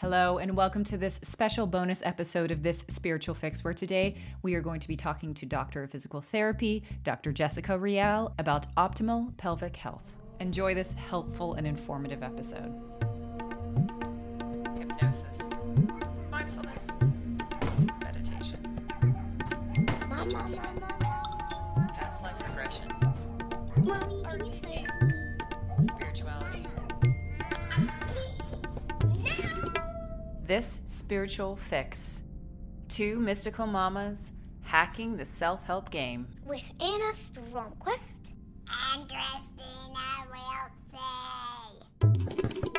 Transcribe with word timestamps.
Hello, 0.00 0.38
and 0.38 0.56
welcome 0.56 0.84
to 0.84 0.96
this 0.96 1.18
special 1.24 1.66
bonus 1.66 2.04
episode 2.04 2.52
of 2.52 2.62
This 2.62 2.84
Spiritual 2.86 3.34
Fix, 3.34 3.64
where 3.64 3.74
today 3.74 4.14
we 4.42 4.54
are 4.54 4.60
going 4.60 4.78
to 4.78 4.86
be 4.86 4.94
talking 4.94 5.34
to 5.34 5.44
Doctor 5.44 5.82
of 5.82 5.90
Physical 5.90 6.20
Therapy, 6.20 6.84
Dr. 7.02 7.32
Jessica 7.32 7.76
Reale, 7.76 8.32
about 8.38 8.72
optimal 8.76 9.36
pelvic 9.38 9.74
health. 9.74 10.12
Enjoy 10.38 10.72
this 10.72 10.92
helpful 10.92 11.54
and 11.54 11.66
informative 11.66 12.22
episode. 12.22 12.80
hypnosis, 14.78 15.38
mindfulness, 16.30 16.78
meditation, 18.00 18.80
past 21.96 22.22
life 22.22 22.40
regression, 22.46 22.88
This 30.48 30.80
Spiritual 30.86 31.56
Fix. 31.56 32.22
Two 32.88 33.18
mystical 33.20 33.66
mamas 33.66 34.32
hacking 34.62 35.14
the 35.14 35.26
self 35.26 35.62
help 35.66 35.90
game. 35.90 36.26
with 36.46 36.62
Anna 36.80 37.12
Stromquist 37.12 38.32
and 38.94 39.06
Christina 39.10 40.06
Wiltsey. 42.00 42.78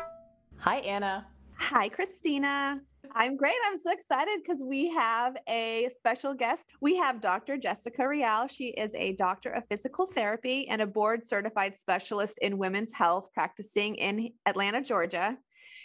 Hi, 0.58 0.78
Anna. 0.78 1.28
Hi, 1.60 1.90
Christina. 1.90 2.82
I'm 3.14 3.38
great. 3.38 3.54
I'm 3.68 3.78
so 3.78 3.92
excited 3.92 4.40
because 4.42 4.64
we 4.64 4.90
have 4.90 5.38
a 5.48 5.90
special 5.96 6.34
guest. 6.34 6.74
We 6.82 6.98
have 6.98 7.22
Dr. 7.22 7.56
Jessica 7.56 8.08
Reale. 8.08 8.48
She 8.48 8.70
is 8.70 8.96
a 8.96 9.14
doctor 9.14 9.52
of 9.52 9.68
physical 9.70 10.08
therapy 10.08 10.68
and 10.70 10.82
a 10.82 10.88
board 10.88 11.22
certified 11.24 11.78
specialist 11.78 12.40
in 12.42 12.58
women's 12.58 12.92
health 12.94 13.30
practicing 13.36 13.94
in 13.94 14.32
Atlanta, 14.48 14.82
Georgia. 14.82 15.38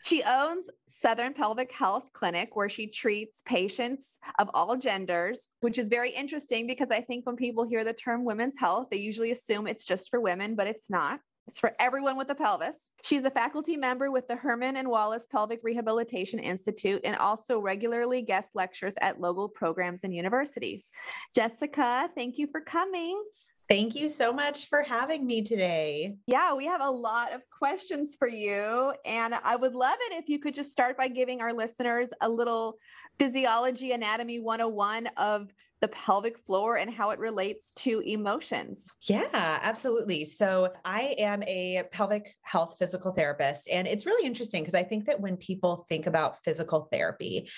She 0.05 0.23
owns 0.23 0.69
Southern 0.87 1.33
Pelvic 1.33 1.73
Health 1.73 2.05
Clinic, 2.13 2.55
where 2.55 2.69
she 2.69 2.89
treats 2.89 3.43
patients 3.47 4.21
of 4.39 4.51
all 4.53 4.77
genders, 4.77 5.49
which 5.61 5.79
is 5.79 5.89
very 5.89 6.11
interesting 6.11 6.67
because 6.67 6.91
I 6.91 7.01
think 7.01 7.25
when 7.25 7.37
people 7.37 7.67
hear 7.67 7.85
the 7.85 7.95
term 7.95 8.23
women's 8.23 8.59
health, 8.59 8.89
they 8.91 8.99
usually 8.99 9.31
assume 9.31 9.67
it's 9.67 9.87
just 9.87 10.11
for 10.11 10.21
women, 10.21 10.57
but 10.57 10.67
it's 10.67 10.91
not. 10.91 11.21
It's 11.47 11.59
for 11.59 11.73
everyone 11.79 12.19
with 12.19 12.29
a 12.29 12.35
pelvis. 12.35 12.77
She's 13.03 13.25
a 13.25 13.31
faculty 13.31 13.79
member 13.79 14.11
with 14.11 14.29
the 14.29 14.37
Herman 14.37 14.77
and 14.77 14.89
Wallace 14.89 15.27
Pelvic 15.31 15.61
Rehabilitation 15.63 16.39
Institute 16.39 17.01
and 17.03 17.17
also 17.17 17.59
regularly 17.59 18.21
guest 18.21 18.51
lectures 18.55 18.95
at 19.01 19.21
local 19.21 19.49
programs 19.49 20.05
and 20.05 20.15
universities. 20.15 20.91
Jessica, 21.35 22.11
thank 22.15 22.37
you 22.37 22.47
for 22.47 22.61
coming. 22.61 23.23
Thank 23.69 23.95
you 23.95 24.09
so 24.09 24.33
much 24.33 24.69
for 24.69 24.83
having 24.83 25.27
me 25.27 25.43
today. 25.43 26.17
Yeah, 26.27 26.55
we 26.55 26.67
have 26.67 26.83
a 26.83 26.91
lot 26.91 27.33
of 27.33 27.41
questions 27.51 28.15
for 28.19 28.29
you. 28.29 28.93
And 29.07 29.35
I 29.35 29.57
would 29.57 29.75
love 29.75 29.97
it 30.11 30.19
if 30.19 30.29
you 30.29 30.39
could 30.39 30.55
just 30.55 30.71
start 30.71 30.99
by 30.99 31.09
giving 31.09 31.41
our 31.41 31.53
listeners 31.53 32.11
a 32.21 32.29
little 32.29 32.77
physiology 33.19 33.93
anatomy 33.93 34.41
101 34.41 35.07
of 35.17 35.51
the 35.81 35.89
pelvic 35.89 36.39
floor 36.39 36.77
and 36.77 36.91
how 36.91 37.11
it 37.11 37.19
relates 37.19 37.71
to 37.75 38.01
emotions. 38.01 38.87
Yeah, 39.03 39.27
absolutely. 39.33 40.25
So, 40.25 40.73
I 40.85 41.15
am 41.19 41.43
a 41.43 41.83
pelvic 41.93 42.35
health 42.43 42.77
physical 42.79 43.13
therapist, 43.13 43.69
and 43.69 43.87
it's 43.87 44.07
really 44.07 44.27
interesting 44.27 44.63
because 44.63 44.75
I 44.75 44.83
think 44.83 45.05
that 45.07 45.21
when 45.21 45.37
people 45.37 45.85
think 45.89 46.07
about 46.07 46.43
physical 46.43 46.89
therapy, 46.91 47.51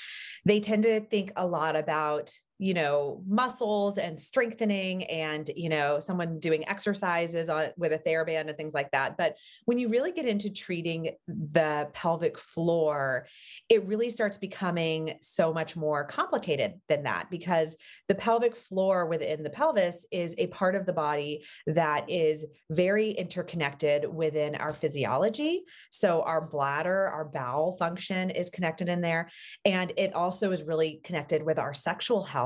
they 0.44 0.58
tend 0.58 0.82
to 0.84 1.00
think 1.00 1.32
a 1.36 1.46
lot 1.46 1.76
about 1.76 2.32
you 2.58 2.74
know 2.74 3.22
muscles 3.26 3.98
and 3.98 4.18
strengthening 4.18 5.04
and 5.04 5.50
you 5.56 5.68
know 5.68 6.00
someone 6.00 6.38
doing 6.40 6.68
exercises 6.68 7.48
on 7.48 7.68
with 7.76 7.92
a 7.92 7.98
theraband 7.98 8.48
and 8.48 8.56
things 8.56 8.74
like 8.74 8.90
that. 8.92 9.16
But 9.16 9.36
when 9.64 9.78
you 9.78 9.88
really 9.88 10.12
get 10.12 10.26
into 10.26 10.50
treating 10.50 11.10
the 11.26 11.88
pelvic 11.92 12.38
floor 12.38 13.26
it 13.68 13.86
really 13.86 14.10
starts 14.10 14.38
becoming 14.38 15.18
so 15.20 15.52
much 15.52 15.76
more 15.76 16.04
complicated 16.04 16.74
than 16.88 17.02
that 17.02 17.30
because 17.30 17.76
the 18.08 18.14
pelvic 18.14 18.56
floor 18.56 19.06
within 19.06 19.42
the 19.42 19.50
pelvis 19.50 20.06
is 20.10 20.34
a 20.38 20.46
part 20.48 20.74
of 20.74 20.86
the 20.86 20.92
body 20.92 21.44
that 21.66 22.08
is 22.08 22.44
very 22.70 23.10
interconnected 23.10 24.06
within 24.06 24.54
our 24.54 24.72
physiology. 24.72 25.64
So 25.90 26.22
our 26.22 26.40
bladder 26.40 27.08
our 27.08 27.24
bowel 27.24 27.76
function 27.76 28.30
is 28.30 28.50
connected 28.50 28.88
in 28.88 29.00
there. 29.00 29.30
And 29.64 29.92
it 29.96 30.14
also 30.14 30.52
is 30.52 30.62
really 30.62 31.00
connected 31.04 31.42
with 31.42 31.58
our 31.58 31.74
sexual 31.74 32.22
health 32.22 32.45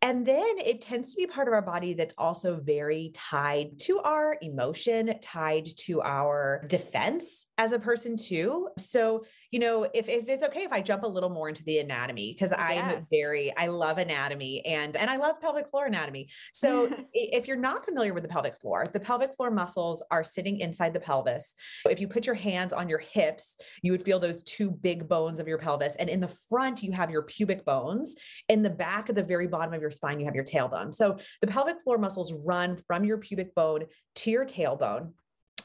and 0.00 0.26
then 0.26 0.58
it 0.58 0.80
tends 0.80 1.12
to 1.12 1.16
be 1.16 1.26
part 1.26 1.48
of 1.48 1.54
our 1.54 1.62
body 1.62 1.94
that's 1.94 2.14
also 2.18 2.56
very 2.56 3.12
tied 3.14 3.78
to 3.80 4.00
our 4.00 4.36
emotion, 4.42 5.14
tied 5.22 5.66
to 5.78 6.02
our 6.02 6.64
defense 6.66 7.46
as 7.58 7.72
a 7.72 7.78
person 7.78 8.16
too. 8.16 8.68
So, 8.78 9.24
you 9.52 9.60
know, 9.60 9.84
if, 9.94 10.08
if 10.08 10.28
it's 10.28 10.42
okay 10.42 10.62
if 10.62 10.72
I 10.72 10.80
jump 10.80 11.04
a 11.04 11.06
little 11.06 11.28
more 11.28 11.48
into 11.48 11.62
the 11.64 11.78
anatomy, 11.78 12.32
because 12.32 12.52
I'm 12.56 13.06
very, 13.10 13.54
I 13.56 13.66
love 13.66 13.98
anatomy 13.98 14.64
and 14.66 14.96
and 14.96 15.08
I 15.08 15.16
love 15.16 15.40
pelvic 15.40 15.70
floor 15.70 15.86
anatomy. 15.86 16.28
So 16.52 16.90
if 17.12 17.46
you're 17.46 17.56
not 17.56 17.84
familiar 17.84 18.14
with 18.14 18.24
the 18.24 18.28
pelvic 18.28 18.58
floor, 18.60 18.86
the 18.92 18.98
pelvic 18.98 19.36
floor 19.36 19.50
muscles 19.50 20.02
are 20.10 20.24
sitting 20.24 20.58
inside 20.60 20.94
the 20.94 21.00
pelvis. 21.00 21.54
If 21.88 22.00
you 22.00 22.08
put 22.08 22.26
your 22.26 22.34
hands 22.34 22.72
on 22.72 22.88
your 22.88 22.98
hips, 22.98 23.56
you 23.82 23.92
would 23.92 24.02
feel 24.02 24.18
those 24.18 24.42
two 24.42 24.70
big 24.70 25.08
bones 25.08 25.38
of 25.38 25.46
your 25.46 25.58
pelvis. 25.58 25.94
And 25.96 26.08
in 26.08 26.20
the 26.20 26.34
front, 26.48 26.82
you 26.82 26.90
have 26.92 27.10
your 27.10 27.22
pubic 27.22 27.64
bones. 27.64 28.16
In 28.48 28.62
the 28.62 28.70
back 28.70 29.08
at 29.12 29.16
the 29.16 29.22
very 29.22 29.46
bottom 29.46 29.74
of 29.74 29.80
your 29.80 29.90
spine, 29.90 30.18
you 30.18 30.26
have 30.26 30.34
your 30.34 30.44
tailbone. 30.44 30.92
So 30.92 31.18
the 31.40 31.46
pelvic 31.46 31.80
floor 31.80 31.98
muscles 31.98 32.32
run 32.32 32.76
from 32.76 33.04
your 33.04 33.18
pubic 33.18 33.54
bone 33.54 33.84
to 34.16 34.30
your 34.30 34.44
tailbone. 34.44 35.12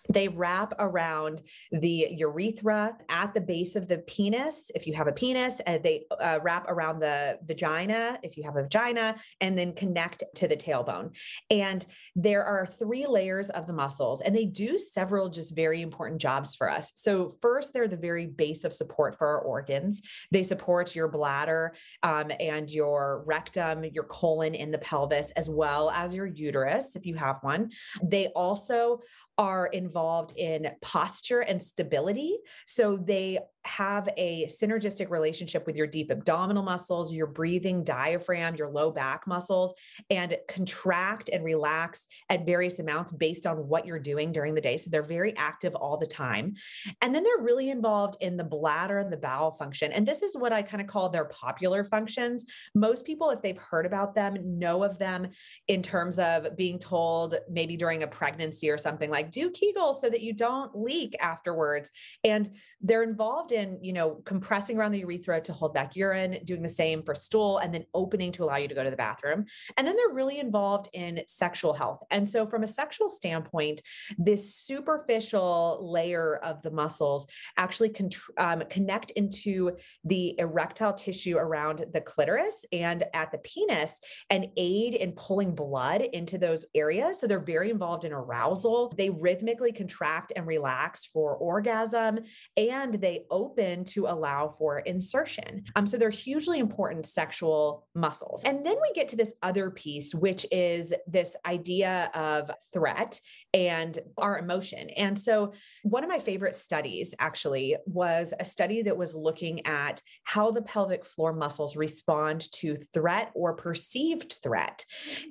They 0.09 0.27
wrap 0.27 0.73
around 0.79 1.41
the 1.71 2.07
urethra 2.11 2.97
at 3.09 3.33
the 3.33 3.41
base 3.41 3.75
of 3.75 3.87
the 3.87 3.99
penis. 3.99 4.71
If 4.75 4.87
you 4.87 4.93
have 4.93 5.07
a 5.07 5.11
penis, 5.11 5.59
and 5.65 5.83
they 5.83 6.05
uh, 6.21 6.39
wrap 6.41 6.69
around 6.69 6.99
the 6.99 7.39
vagina 7.45 8.19
if 8.23 8.37
you 8.37 8.43
have 8.43 8.55
a 8.55 8.63
vagina, 8.63 9.15
and 9.41 9.57
then 9.57 9.73
connect 9.73 10.23
to 10.35 10.47
the 10.47 10.57
tailbone. 10.57 11.15
And 11.49 11.85
there 12.15 12.43
are 12.43 12.65
three 12.65 13.05
layers 13.05 13.49
of 13.49 13.67
the 13.67 13.73
muscles, 13.73 14.21
and 14.21 14.35
they 14.35 14.45
do 14.45 14.77
several 14.77 15.29
just 15.29 15.55
very 15.55 15.81
important 15.81 16.21
jobs 16.21 16.55
for 16.55 16.69
us. 16.69 16.91
So, 16.95 17.35
first, 17.41 17.73
they're 17.73 17.87
the 17.87 17.97
very 17.97 18.27
base 18.27 18.63
of 18.63 18.73
support 18.73 19.17
for 19.17 19.27
our 19.27 19.41
organs. 19.41 20.01
They 20.31 20.43
support 20.43 20.95
your 20.95 21.07
bladder 21.07 21.73
um, 22.03 22.31
and 22.39 22.69
your 22.69 23.23
rectum, 23.25 23.83
your 23.85 24.05
colon 24.05 24.55
in 24.55 24.71
the 24.71 24.77
pelvis, 24.77 25.31
as 25.31 25.49
well 25.49 25.89
as 25.91 26.13
your 26.13 26.25
uterus, 26.25 26.95
if 26.95 27.05
you 27.05 27.15
have 27.15 27.37
one. 27.41 27.71
They 28.03 28.27
also 28.27 29.01
are 29.37 29.67
involved 29.67 30.35
in 30.35 30.69
posture 30.81 31.41
and 31.41 31.61
stability. 31.61 32.37
So 32.65 32.97
they 32.97 33.39
have 33.67 34.09
a 34.17 34.45
synergistic 34.45 35.09
relationship 35.09 35.67
with 35.67 35.75
your 35.75 35.87
deep 35.87 36.09
abdominal 36.09 36.63
muscles, 36.63 37.11
your 37.11 37.27
breathing 37.27 37.83
diaphragm, 37.83 38.55
your 38.55 38.69
low 38.69 38.89
back 38.89 39.27
muscles, 39.27 39.73
and 40.09 40.37
contract 40.47 41.29
and 41.31 41.43
relax 41.43 42.07
at 42.29 42.45
various 42.45 42.79
amounts 42.79 43.11
based 43.11 43.45
on 43.45 43.57
what 43.67 43.85
you're 43.85 43.99
doing 43.99 44.31
during 44.31 44.55
the 44.55 44.61
day. 44.61 44.77
So 44.77 44.89
they're 44.89 45.03
very 45.03 45.35
active 45.37 45.75
all 45.75 45.97
the 45.97 46.07
time. 46.07 46.53
And 47.01 47.13
then 47.13 47.23
they're 47.23 47.43
really 47.43 47.69
involved 47.69 48.17
in 48.21 48.37
the 48.37 48.43
bladder 48.43 48.99
and 48.99 49.11
the 49.11 49.17
bowel 49.17 49.51
function. 49.51 49.91
And 49.91 50.07
this 50.07 50.21
is 50.21 50.35
what 50.35 50.53
I 50.53 50.61
kind 50.61 50.81
of 50.81 50.87
call 50.87 51.09
their 51.09 51.25
popular 51.25 51.83
functions. 51.83 52.45
Most 52.73 53.05
people, 53.05 53.29
if 53.29 53.41
they've 53.41 53.57
heard 53.57 53.85
about 53.85 54.15
them, 54.15 54.37
know 54.57 54.83
of 54.83 54.97
them 54.97 55.27
in 55.67 55.83
terms 55.83 56.19
of 56.19 56.55
being 56.55 56.79
told 56.79 57.35
maybe 57.49 57.75
during 57.75 58.03
a 58.03 58.07
pregnancy 58.07 58.69
or 58.69 58.77
something 58.77 59.09
like 59.09 59.31
do 59.31 59.51
Kegels 59.51 59.95
so 59.95 60.09
that 60.09 60.21
you 60.21 60.33
don't 60.33 60.73
leak 60.73 61.15
afterwards. 61.19 61.91
And 62.23 62.49
they're 62.81 63.03
involved 63.03 63.51
often, 63.57 63.83
you 63.83 63.93
know, 63.93 64.21
compressing 64.25 64.77
around 64.77 64.91
the 64.91 64.99
urethra 64.99 65.41
to 65.41 65.53
hold 65.53 65.73
back 65.73 65.95
urine, 65.95 66.37
doing 66.45 66.61
the 66.61 66.69
same 66.69 67.03
for 67.03 67.15
stool, 67.15 67.59
and 67.59 67.73
then 67.73 67.85
opening 67.93 68.31
to 68.31 68.43
allow 68.43 68.57
you 68.57 68.67
to 68.67 68.75
go 68.75 68.83
to 68.83 68.89
the 68.89 68.95
bathroom. 68.95 69.45
And 69.75 69.87
then 69.87 69.95
they're 69.95 70.13
really 70.13 70.39
involved 70.39 70.89
in 70.93 71.21
sexual 71.27 71.73
health. 71.73 72.03
And 72.11 72.27
so, 72.27 72.45
from 72.45 72.63
a 72.63 72.67
sexual 72.67 73.09
standpoint, 73.09 73.81
this 74.17 74.55
superficial 74.55 75.79
layer 75.81 76.37
of 76.37 76.61
the 76.61 76.71
muscles 76.71 77.27
actually 77.57 77.89
con- 77.89 78.09
um, 78.37 78.63
connect 78.69 79.11
into 79.11 79.71
the 80.03 80.35
erectile 80.39 80.93
tissue 80.93 81.37
around 81.37 81.85
the 81.93 82.01
clitoris 82.01 82.65
and 82.71 83.03
at 83.13 83.31
the 83.31 83.39
penis 83.39 83.99
and 84.29 84.47
aid 84.57 84.95
in 84.95 85.11
pulling 85.13 85.55
blood 85.55 86.01
into 86.01 86.37
those 86.37 86.65
areas. 86.75 87.19
So, 87.19 87.27
they're 87.27 87.39
very 87.39 87.69
involved 87.69 88.05
in 88.05 88.13
arousal. 88.13 88.93
They 88.97 89.09
rhythmically 89.09 89.71
contract 89.71 90.33
and 90.35 90.45
relax 90.45 91.05
for 91.05 91.35
orgasm, 91.37 92.19
and 92.55 92.93
they 92.95 93.25
open 93.31 93.46
to 93.85 94.07
allow 94.07 94.55
for 94.57 94.79
insertion. 94.79 95.63
Um, 95.75 95.87
so, 95.87 95.97
they're 95.97 96.09
hugely 96.09 96.59
important 96.59 97.05
sexual 97.05 97.87
muscles. 97.95 98.43
And 98.43 98.65
then 98.65 98.77
we 98.81 98.91
get 98.93 99.07
to 99.09 99.15
this 99.15 99.33
other 99.41 99.69
piece, 99.69 100.13
which 100.13 100.45
is 100.51 100.93
this 101.07 101.35
idea 101.45 102.11
of 102.13 102.51
threat 102.73 103.19
and 103.53 103.97
our 104.17 104.37
emotion. 104.37 104.89
And 104.91 105.17
so, 105.17 105.53
one 105.83 106.03
of 106.03 106.09
my 106.09 106.19
favorite 106.19 106.55
studies 106.55 107.13
actually 107.19 107.75
was 107.85 108.33
a 108.39 108.45
study 108.45 108.81
that 108.83 108.97
was 108.97 109.15
looking 109.15 109.65
at 109.65 110.01
how 110.23 110.51
the 110.51 110.61
pelvic 110.61 111.05
floor 111.05 111.33
muscles 111.33 111.75
respond 111.75 112.51
to 112.53 112.75
threat 112.93 113.31
or 113.33 113.53
perceived 113.53 114.37
threat. 114.43 114.83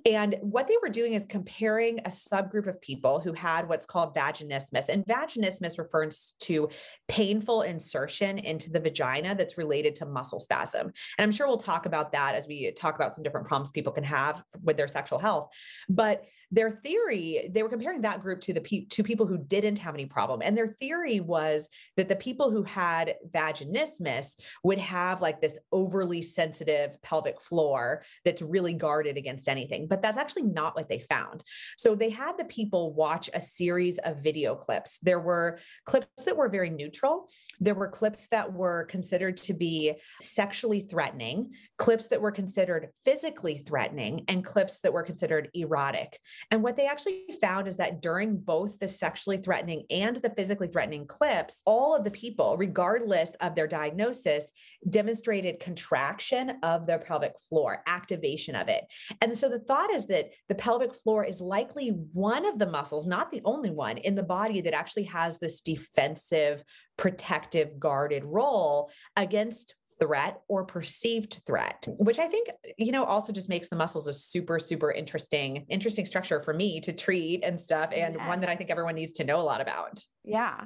And 0.04 0.36
what 0.40 0.66
they 0.66 0.76
were 0.82 0.88
doing 0.88 1.12
is 1.12 1.24
comparing 1.28 2.00
a 2.00 2.10
subgroup 2.10 2.68
of 2.68 2.80
people 2.80 3.20
who 3.20 3.32
had 3.32 3.68
what's 3.68 3.86
called 3.86 4.14
vaginismus. 4.14 4.88
And 4.88 5.04
vaginismus 5.04 5.78
refers 5.78 6.34
to 6.40 6.70
painful 7.08 7.62
insertion 7.62 8.38
into 8.38 8.70
the 8.70 8.80
vagina 8.80 9.34
that's 9.34 9.58
related 9.58 9.94
to 9.96 10.06
muscle 10.06 10.40
spasm. 10.40 10.86
And 10.86 10.92
I'm 11.24 11.32
sure 11.32 11.46
we'll 11.46 11.58
talk 11.58 11.86
about 11.86 12.12
that 12.12 12.34
as 12.34 12.46
we 12.46 12.72
talk 12.72 12.94
about 12.94 13.14
some 13.14 13.24
different 13.24 13.46
problems 13.46 13.70
people 13.70 13.92
can 13.92 14.04
have 14.04 14.42
with 14.62 14.76
their 14.76 14.88
sexual 14.88 15.18
health. 15.18 15.50
But 15.88 16.24
their 16.50 16.70
theory, 16.70 17.48
they 17.50 17.62
were 17.62 17.68
comparing 17.68 18.02
that 18.06 18.22
group 18.22 18.40
to 18.40 18.52
the 18.52 18.60
pe- 18.60 18.84
to 18.84 19.02
people 19.02 19.26
who 19.26 19.36
didn't 19.36 19.78
have 19.80 19.94
any 19.94 20.06
problem. 20.06 20.40
And 20.40 20.56
their 20.56 20.68
theory 20.68 21.18
was 21.18 21.68
that 21.96 22.08
the 22.08 22.14
people 22.14 22.52
who 22.52 22.62
had 22.62 23.16
vaginismus 23.30 24.34
would 24.62 24.78
have 24.78 25.20
like 25.20 25.40
this 25.40 25.58
overly 25.72 26.22
sensitive 26.22 27.00
pelvic 27.02 27.40
floor 27.40 28.04
that's 28.24 28.42
really 28.42 28.74
guarded 28.74 29.16
against 29.16 29.48
anything. 29.48 29.88
But 29.88 30.02
that's 30.02 30.18
actually 30.18 30.44
not 30.44 30.76
what 30.76 30.88
they 30.88 31.00
found. 31.00 31.42
So 31.76 31.96
they 31.96 32.10
had 32.10 32.38
the 32.38 32.44
people 32.44 32.94
watch 32.94 33.28
a 33.34 33.40
series 33.40 33.98
of 33.98 34.22
video 34.22 34.54
clips. 34.54 34.98
There 35.02 35.20
were 35.20 35.58
clips 35.84 36.24
that 36.24 36.36
were 36.36 36.48
very 36.48 36.70
neutral. 36.70 37.28
There 37.58 37.74
were 37.74 37.88
clips 37.88 38.28
that 38.28 38.52
were 38.52 38.84
considered 38.84 39.36
to 39.38 39.54
be 39.54 39.94
sexually 40.20 40.80
threatening, 40.80 41.54
clips 41.76 42.06
that 42.08 42.20
were 42.20 42.30
considered 42.30 42.90
physically 43.04 43.64
threatening, 43.66 44.24
and 44.28 44.44
clips 44.44 44.78
that 44.80 44.92
were 44.92 45.02
considered 45.02 45.50
erotic. 45.54 46.20
And 46.52 46.62
what 46.62 46.76
they 46.76 46.86
actually 46.86 47.24
found 47.40 47.66
is 47.66 47.78
that 47.78 47.95
during 48.00 48.36
both 48.36 48.78
the 48.78 48.88
sexually 48.88 49.38
threatening 49.38 49.84
and 49.90 50.16
the 50.16 50.30
physically 50.30 50.68
threatening 50.68 51.06
clips, 51.06 51.62
all 51.64 51.94
of 51.94 52.04
the 52.04 52.10
people, 52.10 52.56
regardless 52.56 53.30
of 53.40 53.54
their 53.54 53.66
diagnosis, 53.66 54.50
demonstrated 54.88 55.60
contraction 55.60 56.58
of 56.62 56.86
their 56.86 56.98
pelvic 56.98 57.32
floor, 57.48 57.82
activation 57.86 58.54
of 58.54 58.68
it. 58.68 58.84
And 59.20 59.36
so 59.36 59.48
the 59.48 59.60
thought 59.60 59.92
is 59.92 60.06
that 60.06 60.30
the 60.48 60.54
pelvic 60.54 60.94
floor 60.94 61.24
is 61.24 61.40
likely 61.40 61.88
one 62.12 62.46
of 62.46 62.58
the 62.58 62.66
muscles, 62.66 63.06
not 63.06 63.30
the 63.30 63.42
only 63.44 63.70
one 63.70 63.98
in 63.98 64.14
the 64.14 64.22
body 64.22 64.60
that 64.62 64.74
actually 64.74 65.04
has 65.04 65.38
this 65.38 65.60
defensive, 65.60 66.62
protective, 66.96 67.78
guarded 67.78 68.24
role 68.24 68.90
against 69.16 69.74
threat 69.98 70.40
or 70.48 70.64
perceived 70.64 71.40
threat 71.46 71.86
which 71.98 72.18
i 72.18 72.26
think 72.26 72.48
you 72.78 72.92
know 72.92 73.04
also 73.04 73.32
just 73.32 73.48
makes 73.48 73.68
the 73.68 73.76
muscles 73.76 74.08
a 74.08 74.12
super 74.12 74.58
super 74.58 74.92
interesting 74.92 75.64
interesting 75.68 76.06
structure 76.06 76.42
for 76.42 76.54
me 76.54 76.80
to 76.80 76.92
treat 76.92 77.42
and 77.42 77.60
stuff 77.60 77.90
and 77.94 78.14
yes. 78.14 78.28
one 78.28 78.40
that 78.40 78.48
i 78.48 78.56
think 78.56 78.70
everyone 78.70 78.94
needs 78.94 79.12
to 79.12 79.24
know 79.24 79.40
a 79.40 79.42
lot 79.42 79.60
about. 79.60 80.00
Yeah 80.24 80.64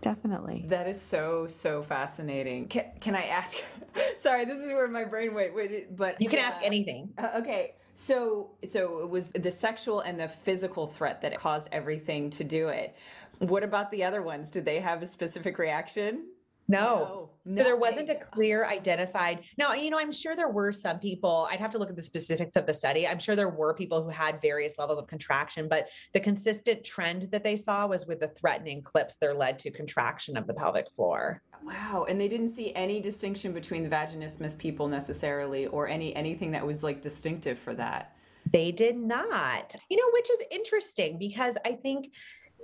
definitely. 0.00 0.64
That 0.68 0.86
is 0.86 1.00
so 1.00 1.46
so 1.48 1.82
fascinating. 1.82 2.68
Can, 2.68 2.84
can 3.00 3.14
i 3.14 3.24
ask 3.24 3.56
sorry 4.18 4.44
this 4.44 4.58
is 4.58 4.72
where 4.72 4.88
my 4.88 5.04
brain 5.04 5.34
went, 5.34 5.54
went 5.54 5.96
but 5.96 6.20
you 6.20 6.28
can 6.28 6.38
ask 6.38 6.60
anything. 6.62 7.10
uh, 7.18 7.30
okay 7.38 7.74
so 7.94 8.50
so 8.66 9.00
it 9.00 9.10
was 9.10 9.30
the 9.30 9.50
sexual 9.50 10.00
and 10.00 10.20
the 10.20 10.28
physical 10.28 10.86
threat 10.86 11.20
that 11.22 11.36
caused 11.38 11.68
everything 11.72 12.30
to 12.30 12.44
do 12.44 12.68
it. 12.68 12.94
What 13.38 13.62
about 13.62 13.90
the 13.90 14.04
other 14.04 14.22
ones? 14.22 14.50
Did 14.50 14.64
they 14.64 14.80
have 14.80 15.02
a 15.02 15.06
specific 15.06 15.58
reaction 15.58 16.26
no, 16.68 17.30
no, 17.44 17.64
there 17.64 17.76
wasn't 17.76 18.10
a 18.10 18.14
clear 18.14 18.66
identified. 18.66 19.42
Now, 19.56 19.72
you 19.72 19.88
know, 19.88 19.98
I'm 19.98 20.12
sure 20.12 20.36
there 20.36 20.50
were 20.50 20.70
some 20.70 20.98
people, 20.98 21.48
I'd 21.50 21.60
have 21.60 21.70
to 21.70 21.78
look 21.78 21.88
at 21.88 21.96
the 21.96 22.02
specifics 22.02 22.56
of 22.56 22.66
the 22.66 22.74
study. 22.74 23.08
I'm 23.08 23.18
sure 23.18 23.34
there 23.34 23.48
were 23.48 23.72
people 23.72 24.02
who 24.02 24.10
had 24.10 24.42
various 24.42 24.78
levels 24.78 24.98
of 24.98 25.06
contraction, 25.06 25.66
but 25.66 25.88
the 26.12 26.20
consistent 26.20 26.84
trend 26.84 27.28
that 27.32 27.42
they 27.42 27.56
saw 27.56 27.86
was 27.86 28.06
with 28.06 28.20
the 28.20 28.28
threatening 28.28 28.82
clips 28.82 29.16
that 29.20 29.38
led 29.38 29.58
to 29.60 29.70
contraction 29.70 30.36
of 30.36 30.46
the 30.46 30.52
pelvic 30.52 30.90
floor. 30.90 31.42
Wow. 31.64 32.04
And 32.08 32.20
they 32.20 32.28
didn't 32.28 32.50
see 32.50 32.74
any 32.74 33.00
distinction 33.00 33.52
between 33.52 33.82
the 33.82 33.90
vaginismus 33.90 34.56
people 34.58 34.86
necessarily 34.86 35.66
or 35.66 35.88
any 35.88 36.14
anything 36.14 36.50
that 36.52 36.66
was 36.66 36.82
like 36.82 37.00
distinctive 37.02 37.58
for 37.58 37.74
that. 37.74 38.14
They 38.52 38.72
did 38.72 38.96
not. 38.96 39.74
You 39.90 39.96
know, 39.96 40.10
which 40.12 40.30
is 40.30 40.38
interesting 40.50 41.18
because 41.18 41.56
I 41.64 41.72
think 41.72 42.12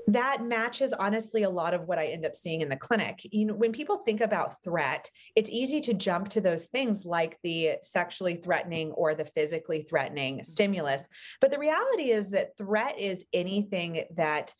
that 0.09 0.45
matches 0.45 0.93
honestly 0.93 1.45
a 1.45 1.51
lot 1.51 1.75
of 1.75 1.83
what 1.89 1.99
I 1.99 2.06
end 2.06 2.27
up 2.27 2.35
seeing 2.35 2.61
in 2.61 2.69
the 2.69 2.77
clinic. 2.77 3.21
You 3.25 3.47
know, 3.47 3.55
when 3.55 3.73
people 3.73 3.99
think 3.99 4.21
about 4.21 4.62
threat, 4.62 5.11
it's 5.35 5.51
easy 5.51 5.81
to 5.83 5.95
jump 5.95 6.29
to 6.31 6.41
those 6.41 6.67
things 6.67 7.05
like 7.05 7.39
the 7.43 7.77
sexually 7.83 8.37
threatening 8.37 8.93
or 8.93 9.15
the 9.15 9.25
physically 9.25 9.83
threatening 9.83 10.37
mm-hmm. 10.37 10.45
stimulus. 10.45 11.06
But 11.41 11.51
the 11.51 11.59
reality 11.59 12.11
is 12.11 12.31
that 12.31 12.56
threat 12.56 12.99
is 12.99 13.25
anything 13.33 14.05
that 14.17 14.53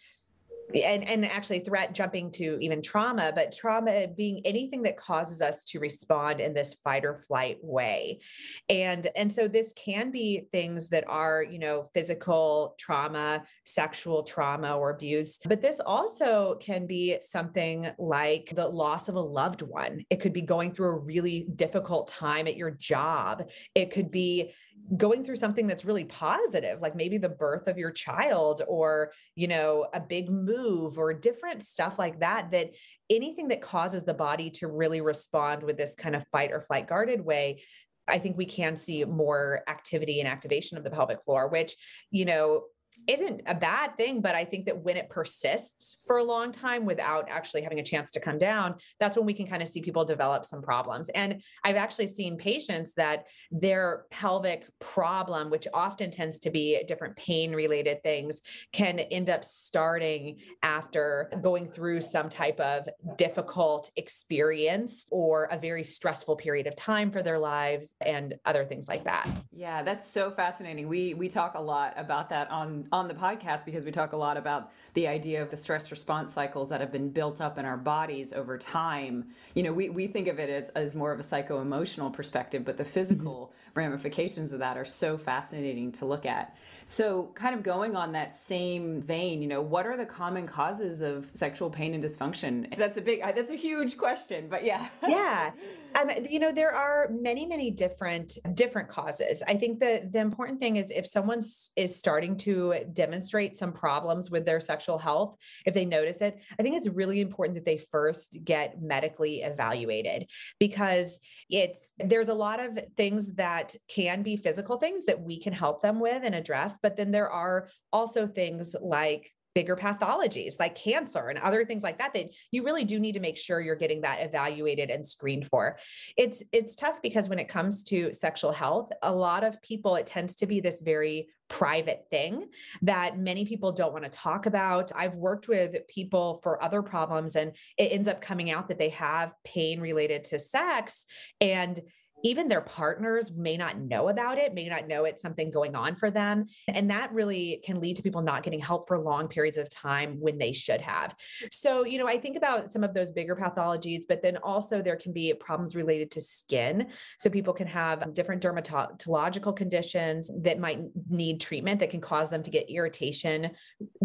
and 0.75 1.09
and 1.09 1.25
actually 1.25 1.61
threat 1.61 1.95
jumping 1.95 2.31
to 2.33 2.59
even 2.61 2.83
trauma 2.83 3.33
but 3.35 3.53
trauma 3.53 4.09
being 4.17 4.41
anything 4.45 4.83
that 4.83 4.97
causes 4.97 5.41
us 5.41 5.65
to 5.65 5.79
respond 5.79 6.41
in 6.41 6.55
this 6.55 6.75
fight 6.85 7.05
or 7.05 7.17
flight 7.17 7.59
way. 7.63 8.21
And 8.69 9.07
and 9.17 9.33
so 9.33 9.49
this 9.49 9.73
can 9.77 10.11
be 10.11 10.47
things 10.53 10.89
that 10.89 11.05
are 11.09 11.43
you 11.43 11.59
know 11.59 11.85
physical 11.95 12.75
trauma 12.79 13.45
sexual 13.65 14.23
trauma 14.23 14.77
or 14.77 14.91
abuse 14.91 15.39
but 15.45 15.61
this 15.61 15.81
also 15.85 16.57
can 16.61 16.87
be 16.87 17.19
something 17.21 17.91
like 17.99 18.53
the 18.55 18.67
loss 18.67 19.09
of 19.09 19.15
a 19.15 19.21
loved 19.21 19.63
one. 19.63 20.05
It 20.11 20.21
could 20.21 20.33
be 20.33 20.43
going 20.43 20.73
through 20.73 20.89
a 20.89 20.99
really 20.99 21.47
difficult 21.57 22.09
time 22.09 22.47
at 22.47 22.57
your 22.57 22.71
job. 22.71 23.49
It 23.75 23.91
could 23.91 24.11
be 24.11 24.53
going 24.99 25.25
through 25.25 25.37
something 25.37 25.67
that's 25.67 25.85
really 25.85 26.05
positive 26.05 26.81
like 26.83 26.95
maybe 26.95 27.17
the 27.17 27.29
birth 27.29 27.69
of 27.69 27.79
your 27.79 27.91
child 27.91 28.61
or 28.69 29.13
you 29.35 29.49
know 29.49 29.87
a 29.95 30.01
big 30.01 30.29
move 30.29 30.99
or 30.99 31.15
different 31.15 31.65
stuff 31.65 31.99
like 31.99 32.21
that 32.21 32.51
that 32.51 32.71
anything 33.09 33.49
that 33.49 33.63
causes 33.63 34.05
the 34.05 34.13
body 34.13 34.51
to 34.51 34.69
really 34.69 35.01
respond 35.01 35.63
with 35.63 35.79
this 35.79 35.95
kind 35.95 36.15
of 36.15 36.23
fight 36.31 36.53
or 36.53 36.61
flight 36.61 36.87
guarded 36.87 37.25
way 37.25 37.63
I 38.07 38.19
think 38.19 38.37
we 38.37 38.45
can 38.45 38.77
see 38.77 39.05
more 39.05 39.63
activity 39.69 40.21
and 40.21 40.29
activation 40.29 40.77
of 40.77 40.85
the 40.85 40.91
pelvic 40.91 41.25
floor, 41.25 41.49
which, 41.49 41.75
you 42.11 42.25
know, 42.25 42.65
isn't 43.09 43.43
a 43.47 43.55
bad 43.55 43.97
thing, 43.97 44.21
but 44.21 44.35
I 44.35 44.45
think 44.45 44.67
that 44.67 44.79
when 44.79 44.97
it 44.97 45.09
persists 45.11 45.99
for 46.07 46.19
a 46.19 46.25
long 46.25 46.53
time 46.53 46.85
without 46.85 47.29
actually 47.29 47.63
having 47.63 47.81
a 47.81 47.85
chance 47.85 48.11
to 48.13 48.21
come 48.21 48.39
down, 48.39 48.77
that's 49.01 49.17
when 49.17 49.27
we 49.27 49.35
can 49.35 49.47
kind 49.47 49.63
of 49.63 49.69
see 49.69 49.81
people 49.81 50.05
develop 50.05 50.45
some 50.45 50.63
problems. 50.63 51.09
And 51.11 51.43
I've 51.65 51.77
actually 51.77 52.07
seen 52.07 52.37
patients 52.37 52.95
that 52.95 53.25
their 53.51 54.05
pelvic 54.11 54.65
problem, 54.81 55.51
which 55.51 55.67
often 55.75 56.11
tends 56.11 56.39
to 56.41 56.51
be 56.51 56.83
different 56.87 57.17
pain 57.17 57.53
related 57.53 58.03
things, 58.03 58.41
can 58.73 58.99
end 58.99 59.31
up 59.31 59.45
starting 59.45 60.39
after 60.63 61.31
going 61.43 61.69
through 61.69 62.01
some 62.01 62.29
type 62.29 62.59
of 62.61 62.89
difficult 63.17 63.91
experience 63.97 65.07
or 65.11 65.45
a 65.51 65.59
very 65.59 65.85
stressful 65.85 66.37
period 66.37 66.67
of 66.67 66.77
time 66.77 67.11
for 67.11 67.23
their 67.23 67.39
lives 67.39 67.95
and 68.01 68.35
other 68.45 68.65
things 68.65 68.89
like 68.89 69.05
that. 69.05 69.29
Yeah, 69.53 69.83
that's 69.83 70.11
so 70.11 70.31
fascinating. 70.31 70.89
We 70.89 71.15
we 71.15 71.29
talk 71.29 71.55
a 71.55 71.61
lot 71.61 71.95
about 71.97 72.31
that 72.31 72.51
on 72.51 72.87
on 72.95 73.09
the 73.09 73.15
podcast 73.15 73.65
because 73.65 73.85
we 73.85 73.91
talk 73.91 74.13
a 74.13 74.17
lot 74.17 74.37
about 74.37 74.71
the 74.95 75.09
idea 75.09 75.43
of 75.43 75.51
the 75.51 75.57
stress 75.57 75.91
response 75.91 76.33
cycles 76.33 76.69
that 76.69 76.81
have 76.81 76.93
been 76.93 77.11
built 77.11 77.41
up 77.41 77.59
in 77.59 77.65
our 77.65 77.77
bodies 77.77 78.33
over 78.33 78.57
time. 78.57 79.27
You 79.55 79.65
know, 79.65 79.73
we, 79.73 79.89
we 79.89 80.07
think 80.07 80.29
of 80.29 80.39
it 80.39 80.49
as, 80.49 80.69
as 80.71 80.95
more 80.95 81.11
of 81.11 81.19
a 81.19 81.23
psycho 81.25 81.61
emotional 81.61 82.09
perspective, 82.09 82.65
but 82.65 82.77
the 82.77 82.85
physical 82.85 83.53
mm-hmm. 83.53 83.81
ramifications 83.81 84.53
of 84.53 84.61
that 84.61 84.77
are 84.77 84.85
so 84.85 85.19
fascinating 85.19 85.91
to 85.91 86.07
look 86.07 86.25
at. 86.25 86.57
So, 86.87 87.31
kind 87.35 87.55
of 87.55 87.65
going 87.65 87.97
on 87.97 88.13
that 88.13 88.37
same 88.37 89.03
vein, 89.03 89.43
you 89.43 89.49
know, 89.49 89.63
what 89.63 89.87
are 89.87 89.97
the 89.97 90.07
common 90.07 90.47
causes 90.47 91.01
of 91.01 91.29
sexual 91.33 91.71
pain 91.71 91.95
and 91.95 92.05
dysfunction? 92.05 92.73
So 92.75 92.79
that's 92.79 92.99
a 92.99 93.01
big, 93.01 93.23
that's 93.23 93.51
a 93.51 93.57
huge 93.57 93.97
question, 93.97 94.47
but 94.49 94.65
yeah. 94.65 94.89
Yeah. 95.07 95.51
Um, 95.97 96.11
you 96.29 96.41
know, 96.41 96.51
there 96.51 96.73
are 96.73 97.09
many, 97.09 97.47
many 97.47 97.71
different 97.71 98.37
different 98.55 98.89
causes. 98.89 99.45
I 99.47 99.57
think 99.57 99.79
that 99.79 100.13
the 100.13 100.19
important 100.19 100.59
thing 100.59 100.75
is 100.75 100.91
if 100.91 101.07
someone 101.07 101.41
is 101.77 101.97
starting 101.97 102.37
to 102.39 102.84
demonstrate 102.93 103.57
some 103.57 103.73
problems 103.73 104.31
with 104.31 104.45
their 104.45 104.61
sexual 104.61 104.99
health, 104.99 105.37
if 105.65 105.75
they 105.75 105.85
notice 105.85 106.19
it, 106.19 106.39
I 106.59 106.63
think 106.63 106.77
it's 106.77 106.89
really 106.89 107.21
important 107.21 107.57
that 107.57 107.65
they 107.65 107.79
first 107.79 108.37
get 108.45 108.81
medically 108.81 109.43
evaluated 109.43 110.31
because 110.59 111.21
it's 111.49 111.93
there's 111.99 112.29
a 112.29 112.35
lot 112.35 112.61
of 112.61 112.79
things 112.97 113.33
that 113.35 113.75
can 113.89 114.23
be 114.23 114.37
physical 114.37 114.79
things 114.79 115.05
that 115.05 115.21
we 115.21 115.41
can 115.41 115.53
help 115.53 115.83
them 115.83 116.01
with 116.01 116.23
and 116.25 116.35
address, 116.35 116.75
but 116.83 116.97
then 116.97 117.11
there 117.11 117.31
are 117.31 117.69
also 117.93 118.27
things 118.27 118.75
like 118.81 119.31
bigger 119.55 119.77
pathologies 119.77 120.59
like 120.59 120.75
cancer 120.75 121.29
and 121.29 121.39
other 121.39 121.65
things 121.65 121.83
like 121.83 121.99
that 121.99 122.13
that 122.15 122.27
you 122.51 122.65
really 122.65 122.85
do 122.85 122.99
need 122.99 123.13
to 123.13 123.21
make 123.21 123.39
sure 123.39 123.61
you're 123.61 123.77
getting 123.77 124.01
that 124.01 124.23
evaluated 124.23 124.91
and 124.91 125.07
screened 125.07 125.47
for 125.47 125.79
it's 126.17 126.43
it's 126.53 126.75
tough 126.75 127.01
because 127.03 127.29
when 127.29 127.39
it 127.39 127.49
comes 127.49 127.85
to 127.85 128.13
sexual 128.13 128.53
health 128.53 128.91
a 129.03 129.13
lot 129.13 129.45
of 129.45 129.61
people 129.63 129.97
it 129.97 130.07
tends 130.07 130.35
to 130.35 130.47
be 130.47 130.61
this 130.61 130.81
very 130.81 131.29
private 131.49 132.07
thing 132.11 132.47
that 132.83 133.19
many 133.19 133.45
people 133.45 133.71
don't 133.73 133.93
want 133.93 134.05
to 134.05 134.11
talk 134.11 134.47
about. 134.47 134.91
I've 134.95 135.15
worked 135.15 135.47
with 135.47 135.87
people 135.89 136.41
for 136.43 136.63
other 136.63 136.83
problems 136.83 137.37
and 137.37 137.53
it 137.79 137.93
ends 137.93 138.09
up 138.09 138.21
coming 138.21 138.51
out 138.51 138.69
that 138.69 138.79
they 138.79 138.89
have 138.91 139.35
pain 139.45 139.81
related 139.81 140.25
to 140.25 140.39
sex 140.39 141.05
and 141.41 141.79
even 142.23 142.49
their 142.49 142.61
partners 142.61 143.31
may 143.37 143.57
not 143.57 143.79
know 143.79 144.09
about 144.09 144.39
it, 144.39 144.55
may 144.55 144.69
not 144.69 144.89
know 144.89 145.05
it's 145.05 145.21
something 145.21 145.51
going 145.51 145.75
on 145.75 145.97
for 145.97 146.11
them. 146.11 146.47
And 146.69 146.89
that 146.91 147.13
really 147.13 147.61
can 147.65 147.81
lead 147.81 147.97
to 147.97 148.03
people 148.03 148.23
not 148.23 148.43
getting 148.43 148.61
help 148.61 148.89
for 148.89 148.99
long 148.99 149.29
periods 149.29 149.59
of 149.59 149.69
time 149.69 150.17
when 150.21 150.39
they 150.39 150.53
should 150.53 150.81
have. 150.81 151.15
So, 151.51 151.85
you 151.85 151.99
know, 151.99 152.09
I 152.09 152.19
think 152.19 152.37
about 152.37 152.71
some 152.71 152.83
of 152.83 152.95
those 152.95 153.13
bigger 153.13 153.37
pathologies, 153.37 154.05
but 154.09 154.23
then 154.23 154.39
also 154.39 154.81
there 154.81 154.97
can 154.97 155.13
be 155.13 155.35
problems 155.35 155.75
related 155.75 156.11
to 156.13 156.21
skin. 156.21 156.89
So 157.19 157.29
people 157.29 157.53
can 157.53 157.67
have 157.67 158.15
different 158.15 158.43
dermatological 158.43 159.55
conditions 159.57 160.31
that 160.43 160.59
might 160.59 160.81
need 161.11 161.41
treatment 161.41 161.81
that 161.81 161.91
can 161.91 162.01
cause 162.01 162.31
them 162.31 162.43
to 162.43 162.51
get 162.51 162.71
irritation 162.71 163.51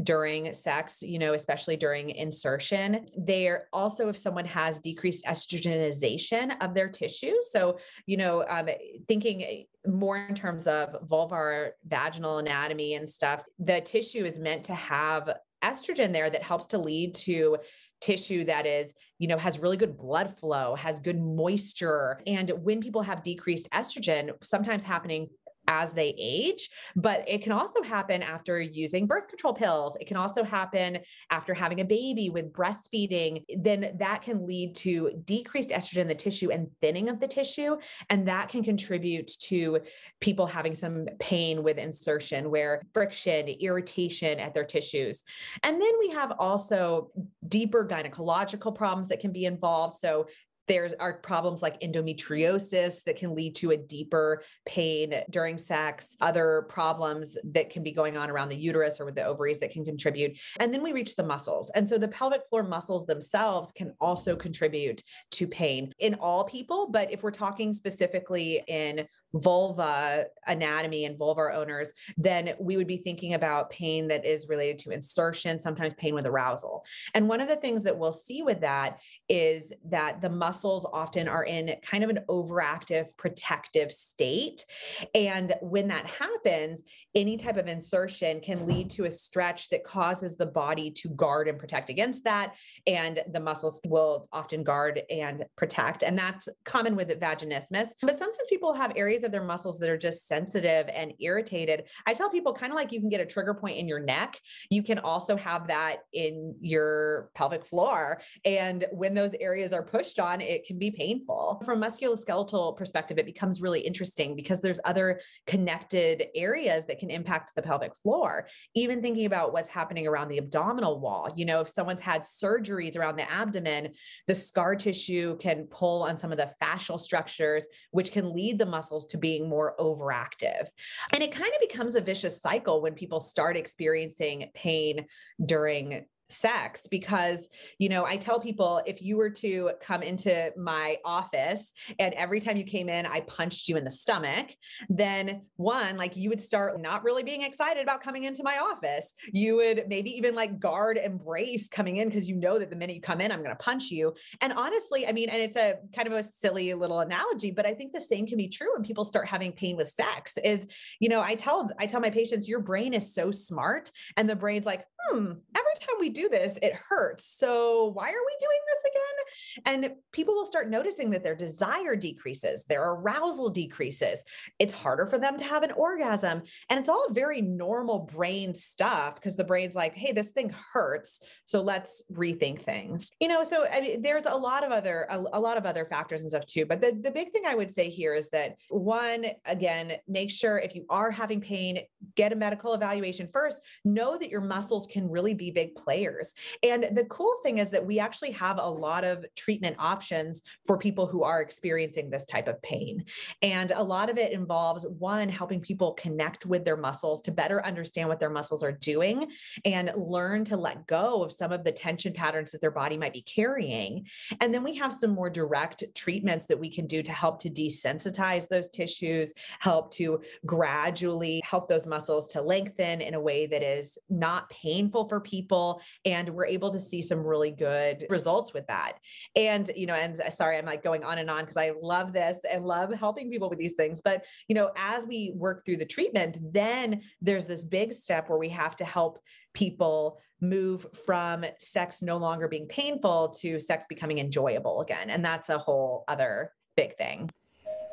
during 0.04 0.54
sex, 0.54 1.02
you 1.02 1.20
know, 1.20 1.34
especially 1.34 1.78
during 1.78 2.10
insertion. 2.10 3.08
They're 3.18 3.68
also, 3.72 4.10
if 4.10 4.18
someone 4.18 4.46
has 4.46 4.80
decreased 4.80 5.26
estrogenization 5.26 6.52
of 6.62 6.74
their 6.74 6.90
tissue, 6.90 7.36
so 7.50 7.78
you 8.10 8.18
know, 8.18 8.44
um, 8.50 8.68
thinking 9.08 9.44
eh, 9.44 9.64
more 9.88 10.18
in 10.18 10.34
terms 10.34 10.66
of 10.66 10.96
vulvar 11.08 11.70
vaginal 11.88 12.40
anatomy 12.40 12.96
and 12.96 13.08
stuff, 13.08 13.44
the 13.60 13.82
tissue 13.82 14.26
is 14.26 14.40
meant 14.40 14.64
to 14.64 14.74
have 14.74 15.30
estrogen 15.64 16.12
there 16.12 16.28
that 16.28 16.42
helps 16.42 16.66
to 16.66 16.80
lead 16.80 17.14
to 17.14 17.58
tissue 18.02 18.46
that 18.46 18.66
is 18.66 18.94
you 19.20 19.28
know 19.28 19.38
has 19.38 19.60
really 19.60 19.76
good 19.76 19.98
blood 19.98 20.36
flow 20.40 20.74
has 20.74 21.00
good 21.00 21.22
moisture. 21.22 22.20
And 22.26 22.50
when 22.64 22.82
people 22.82 23.04
have 23.04 23.22
decreased 23.22 23.70
estrogen 23.72 24.32
sometimes 24.42 24.82
happening 24.82 25.28
as 25.70 25.94
they 25.94 26.16
age, 26.18 26.70
but 26.96 27.24
it 27.28 27.44
can 27.44 27.52
also 27.52 27.82
happen 27.84 28.24
after 28.24 28.60
using 28.60 29.06
birth 29.06 29.28
control 29.28 29.54
pills. 29.54 29.96
It 30.02 30.08
can 30.08 30.18
also 30.18 30.44
happen 30.44 30.98
after 31.30 31.54
having 31.54 31.80
a 31.80 31.86
baby 31.86 32.30
with 32.30 32.52
breastfeeding. 32.52 33.44
Then 33.56 33.96
that 34.00 34.24
can 34.24 34.48
lead 34.48 34.76
to 34.78 35.12
decreased 35.26 35.70
estrogen 35.70 36.02
in 36.02 36.08
the 36.08 36.16
tissue 36.16 36.50
and 36.52 36.68
thinning 36.82 37.08
of 37.08 37.20
the 37.20 37.28
tissue. 37.28 37.78
And 38.10 38.28
that 38.28 38.50
can 38.50 38.64
contribute 38.64 39.32
to 39.42 39.80
people 40.20 40.48
having 40.48 40.74
some 40.74 41.08
pain 41.20 41.62
with 41.62 41.78
insertion, 41.78 42.50
where 42.50 42.82
friction, 42.92 43.48
irritation 43.48 44.40
at 44.40 44.56
their 44.56 44.66
tissues. 44.66 45.24
And 45.62 45.80
then 45.80 45.94
we 46.00 46.10
have 46.10 46.34
also 46.40 47.12
deeper 47.48 47.88
gynecological 47.88 48.74
problems 48.74 49.08
that 49.10 49.20
can 49.20 49.32
be 49.32 49.46
involved. 49.46 50.00
So 50.00 50.26
there 50.70 50.90
are 51.00 51.14
problems 51.14 51.64
like 51.64 51.82
endometriosis 51.82 53.04
that 53.04 53.18
can 53.18 53.34
lead 53.36 53.56
to 53.56 53.72
a 53.72 53.78
deeper 53.78 54.44
pain 54.68 55.16
during 55.32 55.58
sex, 55.58 56.16
other 56.22 56.68
problems 56.70 57.36
that 57.44 57.72
can 57.72 57.82
be 57.82 57.92
going 57.92 58.16
on 58.16 58.30
around 58.30 58.50
the 58.50 58.56
uterus 58.56 59.00
or 59.00 59.06
with 59.06 59.16
the 59.16 59.26
ovaries 59.26 59.60
that 59.60 59.72
can 59.72 59.84
contribute. 59.84 60.38
And 60.60 60.72
then 60.72 60.84
we 60.84 60.94
reach 60.94 61.16
the 61.16 61.24
muscles. 61.24 61.72
And 61.72 61.90
so 61.90 61.98
the 61.98 62.08
pelvic 62.08 62.42
floor 62.48 62.62
muscles 62.62 63.08
themselves 63.08 63.72
can 63.72 63.94
also 64.00 64.36
contribute 64.36 65.02
to 65.32 65.48
pain 65.48 65.92
in 65.98 66.14
all 66.16 66.44
people. 66.44 66.88
But 66.92 67.12
if 67.12 67.24
we're 67.24 67.32
talking 67.32 67.74
specifically 67.74 68.64
in 68.68 69.08
vulva 69.34 70.26
anatomy 70.48 71.06
and 71.06 71.18
vulvar 71.18 71.54
owners, 71.54 71.92
then 72.18 72.54
we 72.60 72.78
would 72.78 72.88
be 72.88 72.98
thinking 72.98 73.34
about 73.34 73.70
pain 73.70 74.08
that 74.08 74.26
is 74.26 74.50
related 74.50 74.80
to 74.80 74.92
insertion, 74.92 75.60
sometimes 75.60 75.94
pain 75.94 76.14
with 76.14 76.26
arousal. 76.26 76.84
And 77.14 77.28
one 77.28 77.42
of 77.42 77.48
the 77.48 77.56
things 77.56 77.84
that 77.84 77.98
we'll 77.98 78.14
see 78.14 78.42
with 78.42 78.62
that 78.62 79.00
is 79.28 79.72
that 79.86 80.22
the 80.22 80.30
muscles 80.30 80.86
often 80.92 81.28
are 81.28 81.44
in 81.44 81.76
kind 81.84 82.04
of 82.04 82.10
an 82.10 82.20
overactive 82.30 83.16
protective 83.18 83.92
state. 83.92 84.66
And 85.14 85.54
when 85.62 85.88
that 85.90 86.06
happens, 86.06 86.82
any 87.16 87.38
type 87.38 87.58
of 87.58 87.68
insertion 87.68 88.40
can 88.40 88.66
lead 88.66 88.90
to 88.92 89.06
a 89.06 89.12
stretch 89.12 89.70
that 89.70 89.84
causes 89.84 90.38
the 90.38 90.46
body 90.46 90.92
to 90.92 91.10
guard 91.10 91.48
and 91.48 91.58
protect 91.58 91.90
against 91.90 92.24
that. 92.24 92.56
And 92.86 93.20
the 93.32 93.40
muscles 93.40 93.82
will 93.86 94.28
often 94.32 94.64
guard 94.64 95.02
and 95.10 95.46
protect. 95.56 96.04
And 96.04 96.18
that's 96.18 96.48
common 96.66 96.96
with 96.96 97.10
vaginismus. 97.10 97.90
But 98.02 98.18
sometimes 98.18 98.38
people 98.48 98.74
have 98.74 98.94
areas 98.96 99.24
of 99.24 99.32
their 99.32 99.44
muscles 99.44 99.80
that 99.80 99.90
are 99.90 99.98
just 99.98 100.28
sensitive 100.28 100.88
and 100.94 101.14
irritated. 101.20 101.86
I 102.06 102.14
tell 102.14 102.30
people 102.30 102.54
kind 102.54 102.72
of 102.72 102.78
like 102.78 102.92
you 102.92 103.00
can 103.00 103.10
get 103.10 103.22
a 103.22 103.26
trigger 103.26 103.54
point 103.54 103.78
in 103.78 103.88
your 103.88 104.00
neck, 104.00 104.38
you 104.70 104.84
can 104.84 105.00
also 105.00 105.36
have 105.36 105.68
that 105.68 106.00
in 106.14 106.56
your 106.62 107.32
pelvic 107.34 107.66
floor. 107.66 108.22
And 108.46 108.86
when 108.92 109.14
those 109.14 109.34
areas 109.40 109.74
are 109.74 109.84
pushed 109.84 110.20
on, 110.20 110.42
it 110.42 110.66
can 110.66 110.78
be 110.78 110.92
painful. 110.92 111.62
From 111.66 111.82
musculoskeletal 111.82 112.78
perspective, 112.78 113.18
it 113.18 113.26
becomes 113.26 113.62
really 113.62 113.82
interesting 113.82 114.36
because 114.36 114.62
there's 114.62 114.80
other 114.86 115.22
connected 115.48 116.26
areas 116.36 116.86
that 116.86 116.99
can 117.00 117.10
impact 117.10 117.54
the 117.56 117.62
pelvic 117.62 117.96
floor. 117.96 118.48
Even 118.76 119.02
thinking 119.02 119.26
about 119.26 119.54
what's 119.54 119.70
happening 119.70 120.08
around 120.08 120.30
the 120.30 120.38
abdominal 120.38 121.00
wall, 121.00 121.30
you 121.36 121.46
know, 121.46 121.62
if 121.62 121.70
someone's 121.70 122.02
had 122.02 122.22
surgeries 122.22 122.98
around 122.98 123.16
the 123.16 123.32
abdomen, 123.32 123.90
the 124.28 124.36
scar 124.36 124.76
tissue 124.76 125.38
can 125.38 125.66
pull 125.66 126.04
on 126.04 126.18
some 126.18 126.32
of 126.32 126.38
the 126.38 126.52
fascial 126.62 127.00
structures, 127.00 127.66
which 127.92 128.12
can 128.12 128.34
lead 128.34 128.60
the 128.60 128.66
muscles 128.66 129.08
to 129.08 129.18
being 129.18 129.50
more 129.50 129.76
overactive. 129.80 130.68
And 131.14 131.24
it 131.24 131.32
kind 131.32 131.52
of 131.54 131.62
becomes 131.68 131.96
a 131.96 132.02
vicious 132.02 132.40
cycle 132.42 132.82
when 132.82 132.94
people 132.94 133.20
start 133.20 133.58
experiencing 133.58 134.50
pain 134.54 135.06
during 135.46 136.06
sex 136.30 136.88
because 136.90 137.50
you 137.78 137.90
know 137.90 138.06
i 138.06 138.16
tell 138.16 138.40
people 138.40 138.82
if 138.86 139.02
you 139.02 139.18
were 139.18 139.30
to 139.30 139.72
come 139.82 140.02
into 140.02 140.52
my 140.58 140.98
office 141.04 141.72
and 141.98 142.14
every 142.14 142.40
time 142.40 142.58
you 142.58 142.64
came 142.64 142.90
in 142.90 143.06
i 143.06 143.20
punched 143.22 143.68
you 143.68 143.78
in 143.78 143.84
the 143.84 143.92
stomach 143.92 144.52
then 144.90 145.42
one 145.56 145.98
like 145.98 146.16
you 146.16 146.30
would 146.30 146.42
start 146.42 146.80
not 146.80 147.04
really 147.04 147.24
being 147.24 147.42
excited 147.42 147.84
about 147.84 148.02
coming 148.02 148.24
into 148.24 148.44
my 148.44 148.58
office. 148.58 149.14
You 149.32 149.56
would 149.58 149.86
maybe 149.88 150.10
even 150.12 150.36
like 150.36 150.60
guard 150.60 150.98
embrace 150.98 151.68
coming 151.68 151.98
in 151.98 152.10
because 152.10 152.28
you 152.28 152.36
know 152.36 152.58
that 152.60 152.70
the 152.70 152.76
minute 152.76 152.96
you 152.96 153.02
come 153.02 153.22
in 153.22 153.32
i'm 153.32 153.44
going 153.44 153.56
to 153.56 153.64
punch 153.64 153.92
you. 153.92 154.14
And 154.42 154.54
honestly 154.54 155.08
i 155.08 155.12
mean 155.12 155.30
and 155.30 155.42
it's 155.42 155.58
a 155.58 155.76
kind 155.96 156.08
of 156.08 156.14
a 156.14 156.24
silly 156.24 156.74
little 156.74 157.00
analogy 157.00 157.52
but 157.52 157.66
i 157.66 157.74
think 157.74 157.94
the 157.94 158.02
same 158.02 158.26
can 158.26 158.38
be 158.38 158.48
true 158.48 158.74
when 158.74 158.84
people 158.84 159.06
start 159.06 159.28
having 159.28 159.52
pain 159.52 159.76
with 159.76 159.90
sex 159.90 160.34
is 160.44 160.68
you 161.00 161.10
know 161.10 161.22
i 161.22 161.36
tell 161.36 161.70
i 161.80 161.86
tell 161.86 162.00
my 162.00 162.10
patients 162.10 162.48
your 162.48 162.60
brain 162.60 162.94
is 162.94 163.14
so 163.14 163.32
smart. 163.32 163.92
And 164.18 164.30
the 164.30 164.36
brain's 164.36 164.66
like 164.66 164.86
hmm 165.10 165.32
every 165.56 165.76
time 165.80 165.96
we 166.00 166.10
do 166.10 166.19
do 166.20 166.30
this, 166.30 166.58
it 166.62 166.74
hurts. 166.74 167.36
So 167.38 167.92
why 167.94 168.10
are 168.10 168.26
we 168.30 168.38
doing 168.40 168.60
this 168.68 168.92
again? 168.92 169.84
And 169.84 169.96
people 170.12 170.34
will 170.34 170.46
start 170.46 170.70
noticing 170.70 171.10
that 171.12 171.24
their 171.24 171.36
desire 171.36 171.96
decreases, 171.96 172.66
their 172.66 172.84
arousal 172.84 173.50
decreases. 173.50 174.24
It's 174.60 174.74
harder 174.74 175.06
for 175.06 175.18
them 175.18 175.38
to 175.38 175.44
have 175.44 175.64
an 175.64 175.72
orgasm. 175.72 176.42
And 176.70 176.80
it's 176.80 176.90
all 176.90 177.08
very 177.12 177.42
normal 177.42 178.00
brain 178.00 178.54
stuff 178.54 179.16
because 179.16 179.36
the 179.36 179.44
brain's 179.44 179.76
like, 179.76 179.96
hey, 179.96 180.12
this 180.12 180.30
thing 180.30 180.54
hurts. 180.74 181.22
So 181.46 181.62
let's 181.62 182.04
rethink 182.12 182.64
things. 182.64 183.12
You 183.20 183.28
know, 183.28 183.44
so 183.44 183.66
I 183.72 183.82
mean, 183.82 184.02
there's 184.02 184.26
a 184.26 184.38
lot 184.38 184.64
of 184.64 184.72
other, 184.72 185.08
a, 185.10 185.24
a 185.34 185.40
lot 185.40 185.58
of 185.58 185.66
other 185.66 185.86
factors 185.86 186.22
and 186.22 186.30
stuff 186.30 186.46
too. 186.46 186.66
But 186.66 186.82
the, 186.82 187.00
the 187.02 187.12
big 187.12 187.32
thing 187.32 187.44
I 187.48 187.56
would 187.56 187.74
say 187.74 187.90
here 187.90 188.14
is 188.14 188.30
that 188.30 188.56
one, 188.70 189.26
again, 189.46 189.94
make 190.08 190.32
sure 190.32 190.58
if 190.58 190.76
you 190.76 190.86
are 190.90 191.12
having 191.12 191.42
pain, 191.42 191.80
get 192.16 192.34
a 192.34 192.36
medical 192.36 192.74
evaluation 192.74 193.28
first. 193.28 193.62
Know 193.86 194.18
that 194.18 194.30
your 194.30 194.42
muscles 194.42 194.88
can 194.88 195.10
really 195.10 195.34
be 195.34 195.52
big 195.52 195.76
players 195.76 196.09
years. 196.10 196.34
And 196.64 196.88
the 196.96 197.06
cool 197.06 197.36
thing 197.44 197.60
is 197.60 197.72
that 197.72 197.86
we 197.86 198.00
actually 198.00 198.32
have 198.32 198.60
a 198.60 198.70
lot 198.70 199.04
of 199.04 199.26
treatment 199.36 199.76
options 199.80 200.42
for 200.66 200.78
people 200.78 201.08
who 201.08 201.24
are 201.24 201.42
experiencing 201.42 202.10
this 202.10 202.26
type 202.26 202.48
of 202.48 202.62
pain. 202.62 203.06
And 203.42 203.72
a 203.72 203.84
lot 203.84 204.10
of 204.10 204.18
it 204.18 204.32
involves 204.32 204.86
one, 204.88 205.30
helping 205.30 205.62
people 205.62 205.94
connect 205.94 206.46
with 206.46 206.66
their 206.66 206.78
muscles 206.78 207.22
to 207.22 207.32
better 207.32 207.66
understand 207.66 208.10
what 208.10 208.20
their 208.20 208.30
muscles 208.30 208.64
are 208.64 208.72
doing 208.72 209.32
and 209.66 209.92
learn 209.96 210.44
to 210.46 210.58
let 210.58 210.88
go 210.88 211.24
of 211.24 211.32
some 211.32 211.52
of 211.52 211.64
the 211.64 211.72
tension 211.72 212.14
patterns 212.14 212.52
that 212.52 212.62
their 212.62 212.72
body 212.72 212.98
might 212.98 213.14
be 213.14 213.22
carrying. 213.22 214.06
And 214.42 214.54
then 214.54 214.64
we 214.64 214.76
have 214.76 214.94
some 214.94 215.12
more 215.12 215.30
direct 215.30 215.84
treatments 215.96 216.46
that 216.48 216.60
we 216.60 216.70
can 216.70 216.88
do 216.88 217.04
to 217.04 217.12
help 217.12 217.40
to 217.42 217.50
desensitize 217.50 218.48
those 218.48 218.70
tissues, 218.70 219.34
help 219.60 219.92
to 219.94 220.22
gradually 220.46 221.42
help 221.44 221.70
those 221.70 221.86
muscles 221.86 222.30
to 222.30 222.42
lengthen 222.42 223.02
in 223.02 223.14
a 223.14 223.20
way 223.20 223.46
that 223.48 223.64
is 223.64 223.98
not 224.10 224.50
painful 224.50 225.08
for 225.08 225.20
people 225.20 225.82
And 226.06 226.30
we're 226.30 226.46
able 226.46 226.72
to 226.72 226.80
see 226.80 227.02
some 227.02 227.20
really 227.20 227.52
good 227.52 228.06
results 228.10 228.54
with 228.54 228.66
that. 228.68 228.94
And, 229.36 229.70
you 229.76 229.86
know, 229.86 229.96
and 229.96 230.20
uh, 230.20 230.30
sorry, 230.30 230.58
I'm 230.58 230.66
like 230.66 230.84
going 230.84 231.04
on 231.04 231.18
and 231.18 231.30
on 231.30 231.42
because 231.42 231.58
I 231.58 231.74
love 231.82 232.14
this 232.14 232.38
and 232.50 232.66
love 232.66 232.94
helping 232.94 233.30
people 233.30 233.50
with 233.50 233.60
these 233.60 233.74
things. 233.74 234.00
But, 234.00 234.24
you 234.48 234.56
know, 234.56 234.72
as 234.78 235.06
we 235.06 235.34
work 235.36 235.66
through 235.66 235.78
the 235.78 235.86
treatment, 235.86 236.38
then 236.54 237.02
there's 237.22 237.46
this 237.46 237.64
big 237.64 237.94
step 237.94 238.30
where 238.30 238.40
we 238.40 238.50
have 238.50 238.76
to 238.78 238.86
help 238.86 239.20
people 239.54 240.20
move 240.42 240.86
from 241.06 241.44
sex 241.60 242.02
no 242.02 242.18
longer 242.18 242.48
being 242.48 242.68
painful 242.68 243.30
to 243.40 243.60
sex 243.60 243.86
becoming 243.90 244.20
enjoyable 244.20 244.82
again. 244.82 245.10
And 245.10 245.24
that's 245.24 245.50
a 245.50 245.58
whole 245.58 246.06
other 246.08 246.54
big 246.78 246.96
thing. 246.98 247.30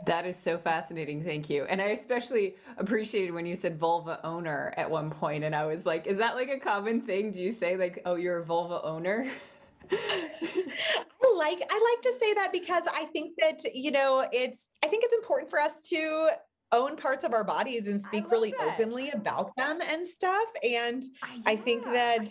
That 0.04 0.26
is 0.26 0.36
so 0.36 0.58
fascinating. 0.58 1.24
Thank 1.24 1.48
you. 1.48 1.64
And 1.64 1.80
I 1.80 1.86
especially 1.86 2.56
appreciated 2.76 3.32
when 3.32 3.46
you 3.46 3.56
said 3.56 3.78
vulva 3.78 4.20
owner 4.24 4.74
at 4.76 4.90
one 4.90 5.10
point, 5.10 5.42
And 5.42 5.54
I 5.54 5.64
was 5.64 5.86
like, 5.86 6.06
is 6.06 6.18
that 6.18 6.34
like 6.34 6.50
a 6.50 6.58
common 6.58 7.00
thing? 7.00 7.32
Do 7.32 7.40
you 7.42 7.50
say, 7.50 7.76
like, 7.76 8.02
oh, 8.04 8.16
you're 8.16 8.38
a 8.38 8.44
vulva 8.44 8.82
owner? 8.82 9.30
I 9.90 9.94
like 11.36 11.62
I 11.70 11.94
like 11.94 12.02
to 12.02 12.14
say 12.20 12.34
that 12.34 12.50
because 12.52 12.82
I 12.92 13.04
think 13.12 13.32
that 13.38 13.74
you 13.74 13.92
know 13.92 14.26
it's 14.32 14.68
I 14.84 14.88
think 14.88 15.04
it's 15.04 15.14
important 15.14 15.48
for 15.48 15.60
us 15.60 15.88
to 15.90 16.30
own 16.72 16.96
parts 16.96 17.24
of 17.24 17.32
our 17.32 17.44
bodies 17.44 17.86
and 17.86 18.02
speak 18.02 18.28
really 18.30 18.52
that. 18.58 18.74
openly 18.80 19.10
about 19.10 19.54
them 19.56 19.78
and 19.88 20.04
stuff 20.04 20.48
and 20.64 21.04
yeah. 21.04 21.42
I 21.46 21.54
think 21.54 21.84
that 21.84 22.26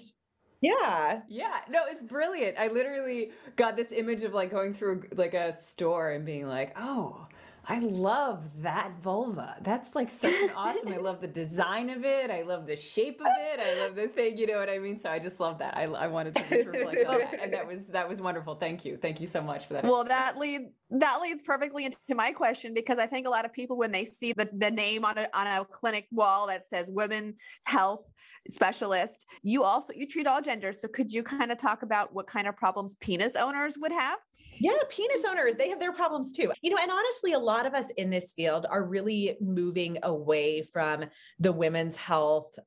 yeah. 0.62 1.22
Yeah. 1.28 1.60
No, 1.70 1.84
it's 1.88 2.02
brilliant. 2.02 2.58
I 2.58 2.68
literally 2.68 3.32
got 3.56 3.76
this 3.76 3.92
image 3.92 4.24
of 4.24 4.34
like 4.34 4.50
going 4.50 4.74
through 4.74 5.04
like 5.16 5.34
a 5.34 5.54
store 5.54 6.12
and 6.12 6.26
being 6.26 6.48
like, 6.48 6.74
"Oh, 6.76 7.28
I 7.68 7.80
love 7.80 8.44
that 8.62 8.92
vulva. 9.02 9.56
That's 9.62 9.96
like 9.96 10.12
such 10.12 10.34
an 10.34 10.52
awesome. 10.56 10.94
I 10.94 10.98
love 10.98 11.22
the 11.22 11.28
design 11.28 11.90
of 11.90 12.06
it. 12.06 12.30
I 12.30 12.44
love 12.44 12.68
the 12.68 12.76
shape 12.76 13.22
of 13.22 13.28
it. 13.28 13.60
I 13.60 13.84
love 13.84 13.96
the 13.96 14.08
thing. 14.08 14.38
You 14.38 14.48
know 14.48 14.60
what 14.60 14.70
I 14.70 14.78
mean? 14.78 15.00
So 15.00 15.10
I 15.10 15.20
just 15.20 15.40
love 15.40 15.58
that. 15.60 15.76
I, 15.76 15.84
I 15.84 16.08
wanted 16.08 16.36
to 16.36 16.42
just 16.42 16.68
reflect 16.68 17.06
on 17.06 17.20
that, 17.20 17.40
and 17.42 17.54
that 17.54 17.68
was 17.68 17.88
that 17.88 18.08
was 18.08 18.22
wonderful. 18.22 18.56
Thank 18.56 18.86
you. 18.86 18.98
Thank 18.98 19.20
you 19.20 19.28
so 19.28 19.42
much 19.42 19.66
for 19.66 19.74
that. 19.74 19.84
Well, 19.84 20.04
that 20.06 20.38
lead 20.38 20.70
that 20.92 21.22
leads 21.22 21.42
perfectly 21.42 21.86
into 21.86 21.98
my 22.10 22.32
question 22.32 22.74
because 22.74 23.00
I 23.00 23.08
think 23.08 23.26
a 23.26 23.30
lot 23.30 23.46
of 23.46 23.54
people 23.54 23.78
when 23.78 23.92
they 23.92 24.06
see 24.06 24.34
the, 24.34 24.50
the 24.54 24.70
name 24.70 25.04
on 25.04 25.18
a 25.18 25.28
on 25.34 25.48
a 25.48 25.66
clinic 25.66 26.08
wall 26.12 26.48
that 26.48 26.68
says 26.68 26.90
women's 26.92 27.36
health 27.66 28.02
specialist, 28.50 29.26
you 29.44 29.64
also 29.64 29.94
you 29.94 30.08
treat 30.08 30.28
all 30.28 30.42
genders. 30.42 30.82
So 30.82 30.88
could 30.88 31.12
you 31.12 31.24
kind 31.24 31.52
of 31.52 31.58
talk 31.58 31.84
about 31.84 32.14
what 32.14 32.28
kind 32.28 32.48
of 32.48 32.56
problems 32.56 32.96
penis 33.00 33.36
owners 33.36 33.78
would 33.78 33.92
have? 33.92 34.20
Yeah, 34.60 34.78
penis 34.90 35.26
owners, 35.28 35.56
they 35.56 35.70
have 35.70 35.80
their 35.80 35.94
problems 35.94 36.32
too. 36.32 36.52
You 36.62 36.72
know, 36.72 36.78
and 36.82 36.92
honestly, 36.92 37.34
a 37.34 37.40
lot 37.40 37.66
of 37.66 37.74
us 37.74 37.90
in 37.98 38.10
this 38.10 38.34
field 38.34 38.66
are 38.70 38.84
really 38.84 39.38
moving 39.42 39.98
away 40.04 40.62
from 40.62 41.06
the 41.40 41.52
women's 41.52 41.96
health 41.96 42.58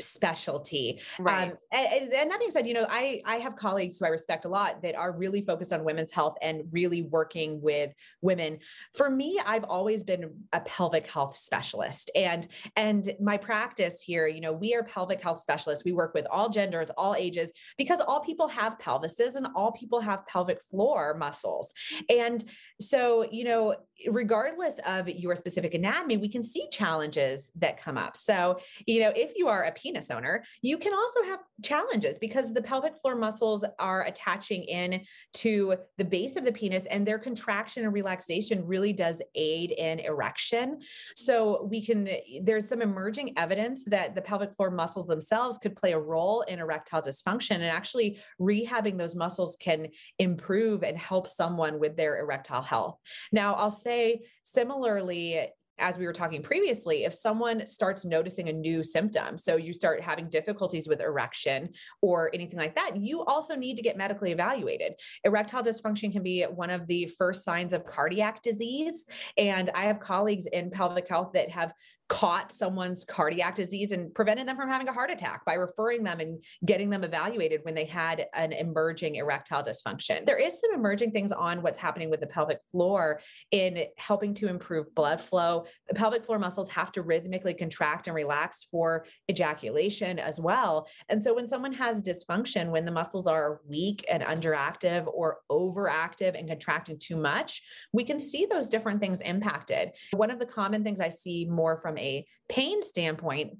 specialty. 0.00 1.00
Right. 1.18 1.50
Um, 1.50 1.58
and, 1.72 2.12
and, 2.12 2.30
that 2.30 2.38
being 2.38 2.50
said, 2.50 2.66
you 2.66 2.74
know, 2.74 2.86
I 2.88 3.20
I 3.24 3.36
have 3.36 3.56
colleagues 3.56 3.98
who 3.98 4.06
I 4.06 4.08
respect 4.08 4.44
a 4.44 4.48
lot 4.48 4.82
that 4.82 4.94
are 4.94 5.12
really 5.12 5.42
focused 5.42 5.72
on 5.72 5.84
women's 5.84 6.12
health 6.12 6.36
and 6.42 6.62
really 6.70 7.02
working 7.02 7.60
with 7.60 7.92
women. 8.20 8.58
For 8.94 9.10
me, 9.10 9.40
I've 9.44 9.64
always 9.64 10.02
been 10.04 10.34
a 10.52 10.60
pelvic 10.60 11.06
health 11.06 11.36
specialist, 11.36 12.10
and 12.14 12.46
and 12.76 13.10
my 13.20 13.36
practice 13.36 14.00
here, 14.00 14.28
you 14.28 14.40
know, 14.40 14.52
we 14.52 14.74
are 14.74 14.84
pelvic 14.84 15.20
health 15.20 15.40
specialists. 15.40 15.84
We 15.84 15.92
work 15.92 16.14
with 16.14 16.26
all 16.30 16.48
genders, 16.48 16.90
all 16.96 17.14
ages, 17.14 17.52
because 17.76 18.00
all 18.00 18.20
people 18.20 18.48
have 18.48 18.78
pelvises 18.78 19.34
and 19.34 19.48
all 19.54 19.72
people 19.72 20.00
have 20.00 20.26
pelvic 20.26 20.62
floor 20.62 21.14
muscles, 21.14 21.72
and 22.08 22.44
so 22.80 23.26
you 23.30 23.44
know, 23.44 23.74
regardless 24.08 24.76
of 24.86 25.08
your 25.08 25.34
specific 25.34 25.74
anatomy, 25.74 26.16
we 26.16 26.28
can 26.28 26.42
see 26.42 26.68
challenges 26.70 27.50
that 27.56 27.82
come 27.82 27.98
up. 27.98 28.16
So 28.16 28.58
you 28.86 29.00
know, 29.00 29.12
if 29.14 29.32
you 29.36 29.48
are 29.48 29.64
a 29.64 29.72
penis 29.88 30.10
owner, 30.10 30.44
you 30.60 30.76
can 30.76 30.92
also 30.92 31.22
have 31.24 31.40
challenges 31.64 32.18
because 32.18 32.52
the 32.52 32.60
pelvic 32.60 32.96
floor 33.00 33.16
muscles 33.16 33.64
are 33.78 34.04
attaching 34.04 34.62
in 34.64 35.00
to 35.32 35.76
the 35.96 36.04
base 36.04 36.36
of 36.36 36.44
the 36.44 36.52
penis 36.52 36.84
and 36.86 37.06
their 37.06 37.18
contraction 37.18 37.84
and 37.84 37.92
relaxation 37.92 38.66
really 38.66 38.92
does 38.92 39.22
aid 39.34 39.70
in 39.72 39.98
erection. 40.00 40.78
So 41.16 41.66
we 41.70 41.84
can, 41.84 42.08
there's 42.42 42.68
some 42.68 42.82
emerging 42.82 43.38
evidence 43.38 43.84
that 43.86 44.14
the 44.14 44.20
pelvic 44.20 44.52
floor 44.54 44.70
muscles 44.70 45.06
themselves 45.06 45.58
could 45.58 45.74
play 45.74 45.92
a 45.92 45.98
role 45.98 46.42
in 46.42 46.58
erectile 46.58 47.00
dysfunction 47.00 47.52
and 47.52 47.64
actually 47.64 48.18
rehabbing 48.40 48.98
those 48.98 49.14
muscles 49.14 49.56
can 49.58 49.88
improve 50.18 50.82
and 50.82 50.98
help 50.98 51.28
someone 51.28 51.78
with 51.78 51.96
their 51.96 52.20
erectile 52.20 52.62
health. 52.62 52.98
Now, 53.32 53.54
I'll 53.54 53.70
say 53.70 54.20
similarly, 54.42 55.48
as 55.78 55.96
we 55.96 56.06
were 56.06 56.12
talking 56.12 56.42
previously, 56.42 57.04
if 57.04 57.14
someone 57.14 57.66
starts 57.66 58.04
noticing 58.04 58.48
a 58.48 58.52
new 58.52 58.82
symptom, 58.82 59.38
so 59.38 59.56
you 59.56 59.72
start 59.72 60.00
having 60.00 60.28
difficulties 60.28 60.88
with 60.88 61.00
erection 61.00 61.70
or 62.02 62.30
anything 62.34 62.58
like 62.58 62.74
that, 62.74 62.96
you 62.96 63.24
also 63.24 63.54
need 63.54 63.76
to 63.76 63.82
get 63.82 63.96
medically 63.96 64.32
evaluated. 64.32 64.94
Erectile 65.24 65.62
dysfunction 65.62 66.12
can 66.12 66.22
be 66.22 66.42
one 66.42 66.70
of 66.70 66.86
the 66.86 67.06
first 67.18 67.44
signs 67.44 67.72
of 67.72 67.86
cardiac 67.86 68.42
disease. 68.42 69.06
And 69.36 69.70
I 69.74 69.84
have 69.84 70.00
colleagues 70.00 70.46
in 70.46 70.70
pelvic 70.70 71.08
health 71.08 71.30
that 71.34 71.50
have 71.50 71.72
caught 72.08 72.50
someone's 72.50 73.04
cardiac 73.04 73.54
disease 73.54 73.92
and 73.92 74.14
prevented 74.14 74.48
them 74.48 74.56
from 74.56 74.68
having 74.68 74.88
a 74.88 74.92
heart 74.92 75.10
attack 75.10 75.44
by 75.44 75.52
referring 75.54 76.02
them 76.02 76.20
and 76.20 76.42
getting 76.64 76.88
them 76.88 77.04
evaluated 77.04 77.60
when 77.64 77.74
they 77.74 77.84
had 77.84 78.26
an 78.34 78.52
emerging 78.52 79.16
erectile 79.16 79.62
dysfunction. 79.62 80.24
There 80.24 80.38
is 80.38 80.58
some 80.58 80.72
emerging 80.74 81.10
things 81.10 81.32
on 81.32 81.60
what's 81.60 81.76
happening 81.76 82.08
with 82.08 82.20
the 82.20 82.26
pelvic 82.26 82.60
floor 82.70 83.20
in 83.50 83.84
helping 83.98 84.32
to 84.34 84.48
improve 84.48 84.94
blood 84.94 85.20
flow. 85.20 85.66
The 85.88 85.94
pelvic 85.94 86.24
floor 86.24 86.38
muscles 86.38 86.70
have 86.70 86.92
to 86.92 87.02
rhythmically 87.02 87.52
contract 87.52 88.06
and 88.06 88.16
relax 88.16 88.66
for 88.70 89.04
ejaculation 89.30 90.18
as 90.18 90.40
well. 90.40 90.88
And 91.10 91.22
so 91.22 91.34
when 91.34 91.46
someone 91.46 91.74
has 91.74 92.02
dysfunction, 92.02 92.70
when 92.70 92.86
the 92.86 92.90
muscles 92.90 93.26
are 93.26 93.60
weak 93.68 94.06
and 94.10 94.22
underactive 94.22 95.06
or 95.12 95.40
overactive 95.50 96.38
and 96.38 96.48
contracting 96.48 96.98
too 96.98 97.16
much, 97.16 97.62
we 97.92 98.02
can 98.02 98.18
see 98.18 98.46
those 98.46 98.70
different 98.70 99.00
things 99.00 99.20
impacted. 99.20 99.90
One 100.12 100.30
of 100.30 100.38
the 100.38 100.46
common 100.46 100.82
things 100.82 101.00
I 101.00 101.10
see 101.10 101.44
more 101.44 101.76
from 101.76 101.97
a 101.98 102.24
pain 102.48 102.82
standpoint 102.82 103.58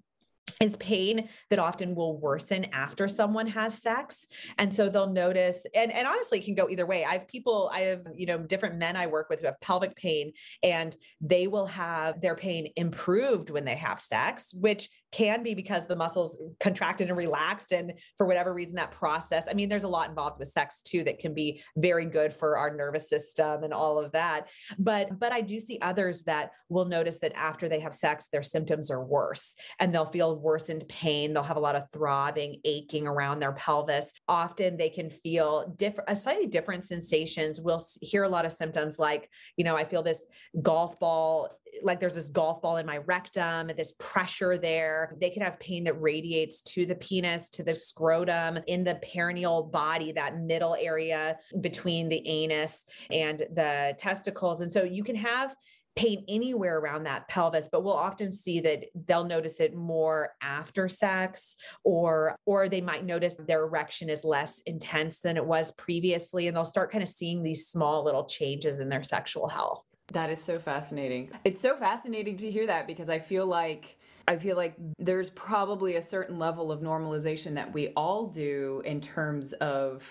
is 0.61 0.77
pain 0.77 1.29
that 1.51 1.59
often 1.59 1.95
will 1.95 2.19
worsen 2.19 2.67
after 2.73 3.09
someone 3.09 3.47
has 3.47 3.75
sex. 3.75 4.27
And 4.59 4.75
so 4.75 4.89
they'll 4.89 5.13
notice 5.13 5.65
and, 5.75 5.93
and 5.93 6.07
honestly 6.07 6.39
it 6.39 6.45
can 6.45 6.55
go 6.55 6.69
either 6.69 6.87
way. 6.87 7.05
I 7.05 7.13
have 7.13 7.29
people 7.29 7.71
i 7.73 7.81
have 7.81 8.07
you 8.15 8.27
know 8.27 8.39
different 8.39 8.77
men 8.77 8.97
i 8.97 9.07
work 9.07 9.29
with 9.29 9.41
who 9.41 9.47
have 9.47 9.61
pelvic 9.61 9.95
pain 9.97 10.33
and 10.63 10.97
they 11.21 11.47
will 11.47 11.67
have 11.67 12.21
their 12.21 12.35
pain 12.35 12.73
improved 12.77 13.51
when 13.51 13.65
they 13.65 13.75
have 13.75 14.01
sex 14.01 14.53
which 14.55 14.89
can 15.13 15.43
be 15.43 15.55
because 15.55 15.87
the 15.87 15.97
muscles 15.97 16.39
contracted 16.61 17.09
and 17.09 17.17
relaxed 17.17 17.73
and 17.73 17.93
for 18.17 18.27
whatever 18.27 18.53
reason 18.53 18.75
that 18.75 18.91
process 18.91 19.45
i 19.51 19.55
mean 19.55 19.69
there's 19.69 19.85
a 19.85 19.89
lot 19.89 20.09
involved 20.09 20.39
with 20.39 20.49
sex 20.49 20.83
too 20.83 21.03
that 21.05 21.19
can 21.19 21.35
be 21.35 21.63
very 21.77 22.05
good 22.05 22.33
for 22.33 22.57
our 22.57 22.75
nervous 22.75 23.09
system 23.09 23.65
and 23.65 23.73
all 23.73 23.99
of 23.99 24.13
that. 24.13 24.49
But 24.79 25.19
but 25.19 25.33
i 25.33 25.41
do 25.41 25.61
see 25.61 25.79
others 25.81 26.25
that 26.25 26.51
will 26.69 26.85
notice 26.85 27.19
that 27.21 27.33
after 27.35 27.69
they 27.69 27.81
have 27.81 27.95
sex 27.95 28.29
their 28.29 28.43
symptoms 28.43 28.91
are 28.91 29.05
worse 29.05 29.55
and 29.79 29.95
they'll 29.95 30.07
feel 30.07 30.39
worsened 30.39 30.85
pain. 30.89 31.33
They'll 31.33 31.43
have 31.43 31.57
a 31.57 31.61
lot 31.61 31.77
of 31.77 31.85
throbbing 31.93 32.61
aching 32.65 33.07
around 33.07 33.41
their 33.41 33.53
pelvis. 33.53 34.13
Often 34.27 34.77
they 34.77 34.91
can 34.91 35.11
feel 35.11 35.75
different 35.77 36.19
slightly 36.19 36.47
different 36.47 36.87
sensations. 36.87 37.61
We'll 37.61 37.85
hear 38.01 38.25
a 38.25 38.29
lot 38.29 38.45
of 38.45 38.53
symptoms 38.53 38.99
like 38.99 39.31
you 39.57 39.65
know 39.65 39.77
i 39.77 39.85
feel 39.85 40.03
this 40.03 40.25
golf 40.63 40.99
ball 40.99 41.51
like 41.83 42.01
there's 42.01 42.15
this 42.15 42.29
golf 42.29 42.63
ball 42.63 42.77
in 42.77 42.87
my 42.87 42.99
rectum, 42.99 43.71
this 43.77 43.93
pressure 43.99 44.59
there. 44.59 45.17
They 45.21 45.31
could 45.31 45.43
have 45.43 45.59
pain 45.61 45.85
that 45.85 46.01
radiates 46.01 46.61
to 46.63 46.87
the 46.87 46.95
penis, 46.97 47.49
to 47.51 47.63
the 47.63 47.75
scrotum, 47.75 48.59
in 48.67 48.85
the 48.85 49.01
perineal 49.05 49.71
body, 49.71 50.13
that 50.13 50.39
middle 50.39 50.77
area 50.79 51.37
between 51.61 52.09
the 52.09 52.27
anus 52.27 52.85
and 53.11 53.39
the 53.55 53.95
testicles. 53.99 54.61
And 54.61 54.71
so 54.71 54.83
you 54.83 55.05
can 55.05 55.17
have 55.17 55.55
pain 55.99 56.25
anywhere 56.29 56.79
around 56.79 57.03
that 57.03 57.27
pelvis 57.27 57.69
but 57.73 57.83
we'll 57.83 57.93
often 57.93 58.31
see 58.31 58.61
that 58.61 58.85
they'll 59.07 59.25
notice 59.25 59.59
it 59.59 59.75
more 59.75 60.31
after 60.41 60.89
sex 60.89 61.57
or 61.83 62.37
or 62.47 62.69
they 62.69 62.81
might 62.81 63.05
notice 63.05 63.35
their 63.49 63.65
erection 63.65 64.09
is 64.09 64.23
less 64.23 64.61
intense 64.67 65.21
than 65.21 65.37
it 65.37 65.45
was 65.45 65.73
previously 65.73 66.47
and 66.47 66.57
they'll 66.57 66.65
start 66.65 66.93
kind 66.93 67.03
of 67.03 67.09
seeing 67.09 67.43
these 67.43 67.67
small 67.67 68.05
little 68.05 68.27
changes 68.27 68.79
in 68.79 68.89
their 68.89 69.03
sexual 69.03 69.49
health 69.49 69.88
that 70.13 70.31
is 70.31 70.43
so 70.43 70.59
fascinating. 70.59 71.31
It's 71.45 71.61
so 71.61 71.77
fascinating 71.77 72.37
to 72.39 72.51
hear 72.51 72.67
that 72.67 72.87
because 72.87 73.09
I 73.09 73.19
feel 73.19 73.47
like 73.47 73.97
I 74.27 74.37
feel 74.37 74.57
like 74.57 74.75
there's 74.99 75.31
probably 75.31 75.97
a 75.97 76.03
certain 76.03 76.39
level 76.39 76.71
of 76.71 76.81
normalization 76.81 77.55
that 77.55 77.73
we 77.73 77.89
all 77.97 78.27
do 78.27 78.83
in 78.85 79.01
terms 79.01 79.55
of 79.55 80.03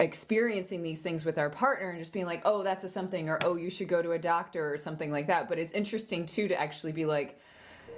experiencing 0.00 0.82
these 0.82 1.00
things 1.00 1.24
with 1.24 1.36
our 1.36 1.50
partner 1.50 1.90
and 1.90 1.98
just 1.98 2.14
being 2.14 2.24
like, 2.24 2.40
oh, 2.46 2.62
that's 2.62 2.84
a 2.84 2.88
something, 2.88 3.28
or 3.28 3.38
oh, 3.44 3.56
you 3.56 3.68
should 3.68 3.88
go 3.88 4.00
to 4.00 4.12
a 4.12 4.18
doctor 4.18 4.72
or 4.72 4.78
something 4.78 5.12
like 5.12 5.26
that. 5.26 5.50
But 5.50 5.58
it's 5.58 5.74
interesting 5.74 6.24
too 6.24 6.48
to 6.48 6.58
actually 6.58 6.92
be 6.92 7.04
like, 7.04 7.38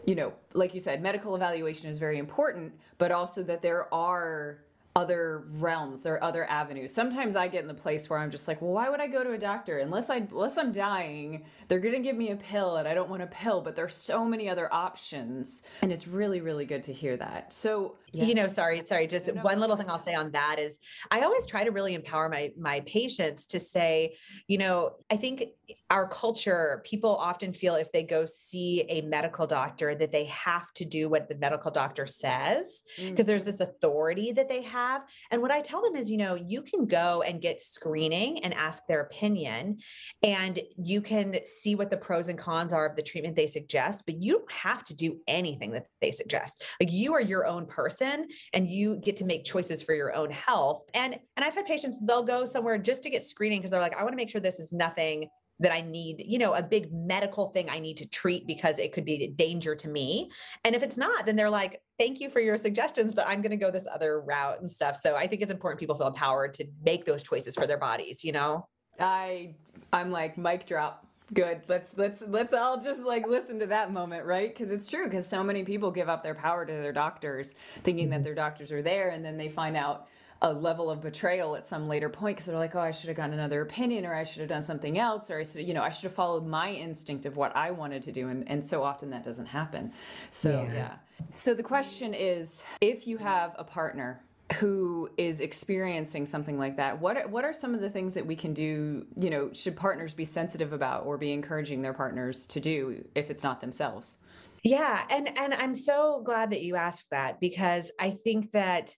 you 0.07 0.17
know, 0.17 0.33
like 0.55 0.75
you 0.75 0.81
said, 0.81 1.03
medical 1.03 1.37
evaluation 1.37 1.89
is 1.89 1.99
very 1.99 2.19
important, 2.19 2.73
but 2.99 3.13
also 3.13 3.43
that 3.45 3.63
there 3.63 3.93
are 3.95 4.59
other 4.97 5.45
realms 5.53 6.01
there 6.01 6.15
are 6.15 6.25
other 6.25 6.45
avenues. 6.51 6.93
Sometimes 6.93 7.37
i 7.37 7.47
get 7.47 7.63
in 7.63 7.69
the 7.69 7.75
place 7.75 8.11
where 8.11 8.19
i'm 8.19 8.31
just 8.31 8.49
like 8.49 8.61
well 8.61 8.73
why 8.73 8.89
would 8.89 9.01
i 9.01 9.07
go 9.07 9.23
to 9.23 9.33
a 9.33 9.39
doctor? 9.39 9.79
Unless 9.79 10.11
i 10.11 10.17
unless 10.17 10.59
i'm 10.59 10.73
dying 10.73 11.45
they're 11.69 11.81
to 11.81 11.99
give 12.01 12.17
me 12.17 12.31
a 12.31 12.37
pill 12.37 12.77
and 12.77 12.89
i 12.89 12.95
don't 12.95 13.09
want 13.09 13.23
a 13.23 13.27
pill 13.27 13.61
but 13.61 13.77
there's 13.77 13.95
so 13.95 14.25
many 14.25 14.49
other 14.49 14.73
options. 14.73 15.63
And 15.83 15.93
it's 15.93 16.09
really 16.09 16.41
really 16.41 16.65
good 16.65 16.83
to 16.85 16.93
hear 16.93 17.17
that. 17.17 17.53
So 17.53 17.97
Yeah. 18.13 18.25
You 18.25 18.35
know, 18.35 18.49
sorry, 18.49 18.83
sorry. 18.87 19.07
Just 19.07 19.27
No, 19.27 19.35
no, 19.35 19.43
one 19.43 19.61
little 19.61 19.77
no, 19.77 19.83
thing. 19.83 19.91
I'll 19.91 20.03
say 20.03 20.15
on 20.15 20.31
that 20.33 20.59
is 20.59 20.79
I 21.11 21.21
always 21.21 21.47
try 21.47 21.65
to 21.65 21.71
really 21.71 21.95
empower 21.95 22.29
my 22.29 22.51
my 22.59 22.81
patients 22.81 23.47
to 23.49 23.61
say, 23.61 24.17
you 24.49 24.59
know, 24.59 24.97
I 25.11 25.17
think 25.17 25.45
our 25.91 26.09
culture, 26.09 26.83
people 26.85 27.15
often 27.17 27.53
feel 27.53 27.75
if 27.77 27.93
they 27.93 28.03
go 28.03 28.27
see 28.27 28.83
a 28.89 29.03
medical 29.03 29.47
doctor 29.47 29.95
that 29.95 30.11
they 30.11 30.25
have 30.25 30.73
to 30.75 30.85
do 30.85 31.09
what 31.09 31.29
the 31.29 31.37
medical 31.37 31.71
doctor 31.71 32.07
says 32.07 32.83
Mm. 32.99 33.11
because 33.11 33.27
there's 33.27 33.45
this 33.45 33.61
authority 33.61 34.33
that 34.33 34.49
they 34.49 34.63
have. 34.63 35.03
And 35.31 35.41
what 35.43 35.51
I 35.51 35.61
tell 35.61 35.83
them 35.83 35.95
is, 35.97 36.11
you 36.11 36.17
know, 36.17 36.35
you 36.35 36.63
can 36.63 36.87
go 36.87 37.23
and 37.23 37.41
get 37.41 37.61
screening 37.61 38.43
and 38.45 38.53
ask 38.55 38.87
their 38.87 39.03
opinion, 39.03 39.79
and 40.23 40.59
you 40.77 41.01
can 41.01 41.39
see 41.45 41.75
what 41.75 41.91
the 41.91 41.97
pros 41.97 42.29
and 42.29 42.39
cons 42.39 42.73
are 42.73 42.87
of 42.87 42.97
the 42.97 43.03
treatment 43.03 43.37
they 43.37 43.47
suggest, 43.47 44.03
but 44.07 44.21
you 44.21 44.33
don't 44.39 44.53
have 44.53 44.85
to 44.85 44.95
do 44.95 45.19
anything 45.29 45.71
that 45.73 45.87
they 46.01 46.11
suggest. 46.11 46.63
Like 46.81 46.93
you 46.93 47.15
are 47.15 47.21
your 47.21 47.47
own 47.47 47.67
person 47.67 48.00
and 48.01 48.69
you 48.69 48.97
get 48.97 49.17
to 49.17 49.25
make 49.25 49.45
choices 49.45 49.83
for 49.83 49.95
your 49.95 50.15
own 50.15 50.31
health. 50.31 50.83
And 50.95 51.19
and 51.37 51.45
I've 51.45 51.55
had 51.55 51.67
patients, 51.67 51.99
they'll 52.03 52.23
go 52.23 52.45
somewhere 52.45 52.79
just 52.79 53.03
to 53.05 53.11
get 53.11 53.25
screening 53.27 53.61
because 53.61 53.71
they're 53.71 53.81
like, 53.81 53.97
I 53.97 54.03
want 54.03 54.13
to 54.13 54.17
make 54.17 54.31
sure 54.31 54.41
this 54.41 54.59
is 54.59 54.73
nothing 54.73 55.29
that 55.61 55.73
I 55.73 55.83
need, 55.83 56.25
you 56.27 56.39
know, 56.39 56.55
a 56.55 56.63
big 56.63 56.91
medical 56.91 57.51
thing 57.51 57.69
I 57.69 57.79
need 57.79 57.99
to 57.99 58.07
treat 58.09 58.47
because 58.47 58.79
it 58.79 58.93
could 58.93 59.05
be 59.05 59.25
a 59.25 59.29
danger 59.29 59.75
to 59.75 59.89
me. 59.89 60.31
And 60.65 60.75
if 60.75 60.83
it's 60.83 60.97
not, 60.97 61.27
then 61.27 61.37
they're 61.37 61.51
like, 61.51 61.83
thank 61.99 62.19
you 62.19 62.31
for 62.31 62.41
your 62.41 62.57
suggestions, 62.57 63.13
but 63.13 63.29
I'm 63.29 63.43
going 63.43 63.51
to 63.51 63.59
go 63.59 63.71
this 63.71 63.85
other 63.93 64.23
route 64.23 64.61
and 64.63 64.71
stuff. 64.71 64.97
So 64.97 65.17
I 65.17 65.27
think 65.27 65.43
it's 65.43 65.51
important 65.51 65.79
people 65.79 65.97
feel 65.97 66.07
empowered 66.07 66.55
to 66.55 66.67
make 66.83 67.05
those 67.05 67.23
choices 67.23 67.55
for 67.55 67.67
their 67.67 67.77
bodies, 67.77 68.25
you 68.25 68.33
know? 68.33 68.67
I 68.99 69.55
I'm 69.93 70.11
like 70.11 70.39
mic 70.39 70.67
drop. 70.67 71.07
Good. 71.33 71.63
Let's 71.69 71.97
let's 71.97 72.23
let's 72.27 72.53
all 72.53 72.81
just 72.81 73.01
like 73.01 73.27
listen 73.27 73.59
to 73.61 73.67
that 73.67 73.93
moment, 73.93 74.25
right? 74.25 74.53
Because 74.53 74.73
it's 74.73 74.89
true. 74.89 75.05
Because 75.05 75.27
so 75.27 75.45
many 75.45 75.65
people 75.65 75.91
give 75.91 76.09
up 76.09 76.23
their 76.23 76.35
power 76.35 76.67
to 76.67 76.73
their 76.73 76.93
doctors, 76.93 77.55
thinking 77.85 78.11
that 78.11 78.17
mm-hmm. 78.17 78.25
their 78.25 78.35
doctors 78.35 78.73
are 78.73 78.83
there, 78.83 79.11
and 79.11 79.25
then 79.25 79.37
they 79.37 79.49
find 79.49 79.77
out 79.77 80.09
a 80.43 80.53
level 80.53 80.91
of 80.91 81.03
betrayal 81.03 81.55
at 81.55 81.67
some 81.67 81.87
later 81.87 82.09
point 82.09 82.37
because 82.37 82.47
they're 82.47 82.57
like, 82.57 82.75
oh, 82.75 82.81
I 82.81 82.91
should 82.91 83.09
have 83.09 83.17
gotten 83.17 83.35
another 83.35 83.61
opinion, 83.61 84.07
or 84.07 84.15
I 84.15 84.25
should 84.25 84.41
have 84.41 84.49
done 84.49 84.63
something 84.63 84.99
else, 84.99 85.31
or 85.31 85.39
I 85.39 85.45
should, 85.45 85.67
you 85.67 85.75
know, 85.75 85.83
I 85.83 85.91
should 85.91 86.05
have 86.05 86.15
followed 86.15 86.47
my 86.47 86.73
instinct 86.73 87.27
of 87.27 87.37
what 87.37 87.55
I 87.55 87.71
wanted 87.71 88.03
to 88.05 88.13
do, 88.13 88.29
and 88.29 88.49
and 88.49 88.65
so 88.65 88.83
often 88.83 89.11
that 89.11 89.23
doesn't 89.23 89.47
happen. 89.47 89.93
So 90.31 90.67
Yeah. 90.69 90.75
yeah. 90.75 90.95
So 91.33 91.55
the 91.55 91.63
question 91.63 92.15
is, 92.15 92.63
if 92.81 93.07
you 93.07 93.19
have 93.19 93.55
a 93.59 93.65
partner 93.65 94.23
who 94.55 95.09
is 95.17 95.41
experiencing 95.41 96.27
something 96.27 96.59
like 96.59 96.77
that 96.77 97.01
what 97.01 97.17
are, 97.17 97.29
what 97.29 97.45
are 97.45 97.53
some 97.53 97.75
of 97.75 97.81
the 97.81 97.91
things 97.91 98.15
that 98.15 98.27
we 98.27 98.35
can 98.35 98.53
do 98.53 99.07
you 99.17 99.31
know 99.31 99.51
should 99.53 99.77
partners 99.77 100.13
be 100.13 100.25
sensitive 100.25 100.73
about 100.73 101.07
or 101.07 101.17
be 101.17 101.33
encouraging 101.33 101.83
their 101.83 101.93
partners 101.93 102.47
to 102.47 102.61
do 102.61 103.05
if 103.15 103.31
it's 103.31 103.45
not 103.45 103.61
themselves? 103.61 104.17
Yeah, 104.63 105.05
and 105.11 105.39
and 105.39 105.55
I'm 105.55 105.75
so 105.75 106.23
glad 106.25 106.51
that 106.51 106.63
you 106.63 106.77
asked 106.77 107.07
that 107.11 107.41
because 107.41 107.91
I 107.99 108.19
think 108.25 108.53
that 108.53 108.95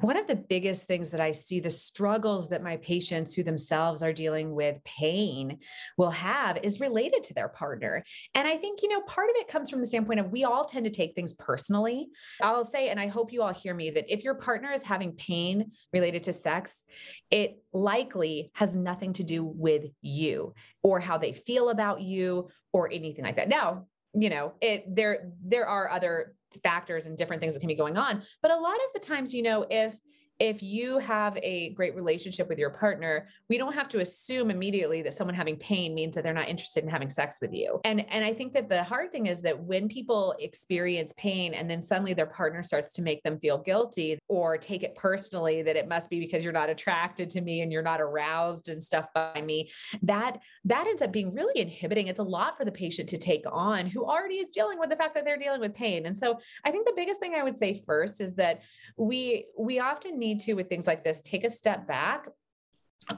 one 0.00 0.16
of 0.16 0.26
the 0.26 0.36
biggest 0.36 0.86
things 0.86 1.10
that 1.10 1.20
I 1.20 1.32
see 1.32 1.58
the 1.58 1.70
struggles 1.70 2.48
that 2.50 2.62
my 2.62 2.76
patients 2.76 3.34
who 3.34 3.42
themselves 3.42 4.02
are 4.02 4.12
dealing 4.12 4.54
with 4.54 4.82
pain 4.84 5.58
will 5.96 6.10
have 6.10 6.58
is 6.62 6.80
related 6.80 7.22
to 7.24 7.34
their 7.34 7.48
partner. 7.48 8.04
And 8.34 8.46
I 8.46 8.56
think, 8.56 8.82
you 8.82 8.88
know, 8.88 9.00
part 9.02 9.30
of 9.30 9.36
it 9.36 9.48
comes 9.48 9.70
from 9.70 9.80
the 9.80 9.86
standpoint 9.86 10.20
of 10.20 10.30
we 10.30 10.44
all 10.44 10.64
tend 10.64 10.84
to 10.84 10.90
take 10.90 11.14
things 11.14 11.32
personally. 11.32 12.08
I'll 12.42 12.64
say, 12.64 12.90
and 12.90 13.00
I 13.00 13.06
hope 13.06 13.32
you 13.32 13.42
all 13.42 13.54
hear 13.54 13.74
me, 13.74 13.90
that 13.90 14.12
if 14.12 14.22
your 14.22 14.34
partner 14.34 14.70
is 14.70 14.82
having 14.82 15.12
pain 15.12 15.72
related 15.92 16.24
to 16.24 16.32
sex, 16.32 16.84
it 17.30 17.62
likely 17.72 18.50
has 18.54 18.76
nothing 18.76 19.14
to 19.14 19.24
do 19.24 19.44
with 19.44 19.84
you 20.02 20.54
or 20.82 21.00
how 21.00 21.18
they 21.18 21.32
feel 21.32 21.70
about 21.70 22.02
you 22.02 22.48
or 22.72 22.92
anything 22.92 23.24
like 23.24 23.36
that. 23.36 23.48
Now, 23.48 23.86
you 24.18 24.30
know 24.30 24.54
it 24.62 24.84
there 24.88 25.30
there 25.44 25.66
are 25.66 25.90
other 25.90 26.35
factors 26.62 27.06
and 27.06 27.16
different 27.16 27.40
things 27.40 27.54
that 27.54 27.60
can 27.60 27.68
be 27.68 27.74
going 27.74 27.96
on. 27.96 28.22
But 28.42 28.50
a 28.50 28.56
lot 28.56 28.74
of 28.74 28.92
the 28.94 29.00
times 29.00 29.34
you 29.34 29.42
know 29.42 29.66
if 29.68 29.94
if 30.38 30.62
you 30.62 30.98
have 30.98 31.36
a 31.42 31.70
great 31.70 31.94
relationship 31.94 32.48
with 32.48 32.58
your 32.58 32.70
partner 32.70 33.28
we 33.48 33.58
don't 33.58 33.72
have 33.72 33.88
to 33.88 34.00
assume 34.00 34.50
immediately 34.50 35.02
that 35.02 35.14
someone 35.14 35.34
having 35.34 35.56
pain 35.56 35.94
means 35.94 36.14
that 36.14 36.24
they're 36.24 36.34
not 36.34 36.48
interested 36.48 36.84
in 36.84 36.90
having 36.90 37.10
sex 37.10 37.36
with 37.40 37.52
you 37.52 37.80
and 37.84 38.04
and 38.10 38.24
i 38.24 38.32
think 38.32 38.52
that 38.52 38.68
the 38.68 38.82
hard 38.82 39.10
thing 39.12 39.26
is 39.26 39.42
that 39.42 39.58
when 39.58 39.88
people 39.88 40.34
experience 40.38 41.12
pain 41.16 41.54
and 41.54 41.68
then 41.68 41.80
suddenly 41.82 42.14
their 42.14 42.26
partner 42.26 42.62
starts 42.62 42.92
to 42.92 43.02
make 43.02 43.22
them 43.22 43.38
feel 43.38 43.58
guilty 43.58 44.18
or 44.28 44.56
take 44.56 44.82
it 44.82 44.94
personally 44.96 45.62
that 45.62 45.76
it 45.76 45.88
must 45.88 46.10
be 46.10 46.18
because 46.20 46.42
you're 46.42 46.52
not 46.52 46.68
attracted 46.68 47.30
to 47.30 47.40
me 47.40 47.60
and 47.60 47.72
you're 47.72 47.82
not 47.82 48.00
aroused 48.00 48.68
and 48.68 48.82
stuff 48.82 49.06
by 49.14 49.40
me 49.42 49.70
that 50.02 50.38
that 50.64 50.86
ends 50.86 51.02
up 51.02 51.12
being 51.12 51.32
really 51.32 51.60
inhibiting. 51.60 52.08
It's 52.08 52.18
a 52.18 52.24
lot 52.24 52.56
for 52.56 52.64
the 52.64 52.72
patient 52.72 53.08
to 53.10 53.18
take 53.18 53.44
on 53.50 53.86
who 53.86 54.04
already 54.04 54.36
is 54.36 54.50
dealing 54.50 54.78
with 54.78 54.90
the 54.90 54.96
fact 54.96 55.14
that 55.14 55.24
they're 55.24 55.38
dealing 55.38 55.60
with 55.60 55.74
pain. 55.74 56.06
And 56.06 56.16
so 56.16 56.38
I 56.64 56.70
think 56.70 56.86
the 56.86 56.92
biggest 56.96 57.20
thing 57.20 57.34
I 57.34 57.42
would 57.42 57.56
say 57.56 57.82
first 57.86 58.20
is 58.20 58.34
that 58.34 58.62
we 58.96 59.46
we 59.58 59.78
often 59.78 60.18
need 60.18 60.25
to 60.34 60.54
with 60.54 60.68
things 60.68 60.86
like 60.86 61.04
this 61.04 61.22
take 61.22 61.44
a 61.44 61.50
step 61.50 61.86
back 61.86 62.26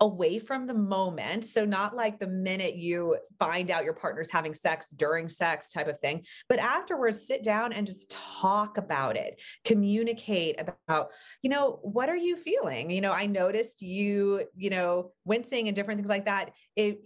away 0.01 0.39
from 0.39 0.67
the 0.67 0.75
moment. 0.75 1.45
So, 1.45 1.65
not 1.65 1.97
like 1.97 2.19
the 2.19 2.27
minute 2.27 2.77
you 2.77 3.17
find 3.39 3.71
out 3.71 3.85
your 3.85 3.95
partner's 3.95 4.31
having 4.31 4.55
sex 4.55 4.89
during 4.89 5.29
sex 5.29 5.71
type 5.71 5.89
of 5.89 5.99
thing, 6.01 6.25
but 6.49 6.59
afterwards, 6.59 7.27
sit 7.27 7.43
down 7.43 7.73
and 7.73 7.87
just 7.87 8.11
talk 8.11 8.77
about 8.77 9.17
it, 9.17 9.41
communicate 9.65 10.61
about, 10.61 11.11
you 11.43 11.51
know, 11.51 11.79
what 11.83 12.09
are 12.09 12.17
you 12.17 12.37
feeling? 12.37 12.91
You 12.91 13.01
know, 13.01 13.13
I 13.13 13.27
noticed 13.27 13.83
you, 13.83 14.47
you 14.57 14.71
know, 14.71 15.13
wincing 15.25 15.69
and 15.69 15.75
different 15.75 15.99
things 15.99 16.11
like 16.11 16.27
that. 16.27 16.53
It 16.79 17.01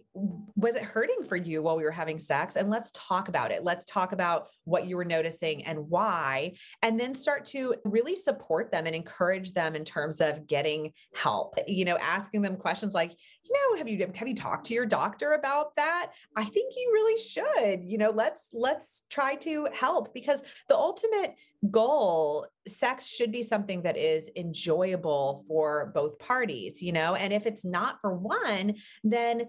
was 0.55 0.75
it 0.75 0.83
hurting 0.83 1.25
for 1.27 1.37
you 1.37 1.63
while 1.63 1.79
we 1.79 1.85
were 1.85 1.91
having 1.91 2.19
sex? 2.19 2.57
And 2.57 2.69
let's 2.69 2.91
talk 2.93 3.29
about 3.31 3.51
it. 3.51 3.65
Let's 3.65 3.87
talk 3.87 4.13
about 4.13 4.49
what 4.65 4.87
you 4.87 4.99
were 4.99 5.05
noticing 5.07 5.65
and 5.65 5.89
why, 5.89 6.53
and 6.83 7.01
then 7.01 7.15
start 7.15 7.47
to 7.47 7.75
really 7.87 8.15
support 8.15 8.71
them 8.71 8.87
and 8.87 8.95
encourage 8.95 9.55
them 9.55 9.75
in 9.75 9.83
terms 9.83 10.21
of 10.21 10.47
getting 10.47 10.93
help, 11.15 11.55
you 11.67 11.87
know, 11.87 11.97
asking 11.97 12.43
them 12.43 12.57
questions 12.57 12.93
like, 12.93 13.13
you 13.45 13.53
know, 13.55 13.79
have 13.79 13.89
you 13.89 14.07
have 14.15 14.29
you 14.29 14.35
talked 14.35 14.67
to 14.67 14.75
your 14.75 14.85
doctor 14.85 15.33
about 15.33 15.75
that? 15.77 16.13
I 16.37 16.45
think 16.45 16.75
you 16.77 16.91
really 16.93 17.21
should. 17.21 17.83
You 17.83 17.97
know, 17.97 18.11
let's 18.11 18.51
let's 18.53 19.05
try 19.09 19.37
to 19.37 19.69
help 19.73 20.13
because 20.13 20.43
the 20.69 20.77
ultimate 20.77 21.35
goal 21.71 22.47
sex 22.67 23.07
should 23.07 23.31
be 23.31 23.43
something 23.43 23.83
that 23.83 23.97
is 23.97 24.29
enjoyable 24.37 25.45
for 25.47 25.93
both 25.95 26.19
parties, 26.19 26.83
you 26.83 26.93
know, 26.93 27.15
and 27.15 27.33
if 27.33 27.47
it's 27.47 27.65
not 27.65 28.01
for 28.01 28.15
one, 28.15 28.75
then 29.05 29.47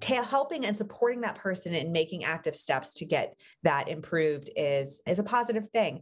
ta- 0.00 0.22
helping 0.22 0.66
and 0.66 0.76
supporting 0.76 1.20
that 1.22 1.36
person 1.36 1.74
and 1.74 1.92
making 1.92 2.24
active 2.24 2.56
steps 2.56 2.94
to 2.94 3.04
get 3.04 3.34
that 3.62 3.88
improved 3.88 4.50
is 4.56 5.00
is 5.06 5.18
a 5.18 5.24
positive 5.24 5.68
thing 5.70 6.00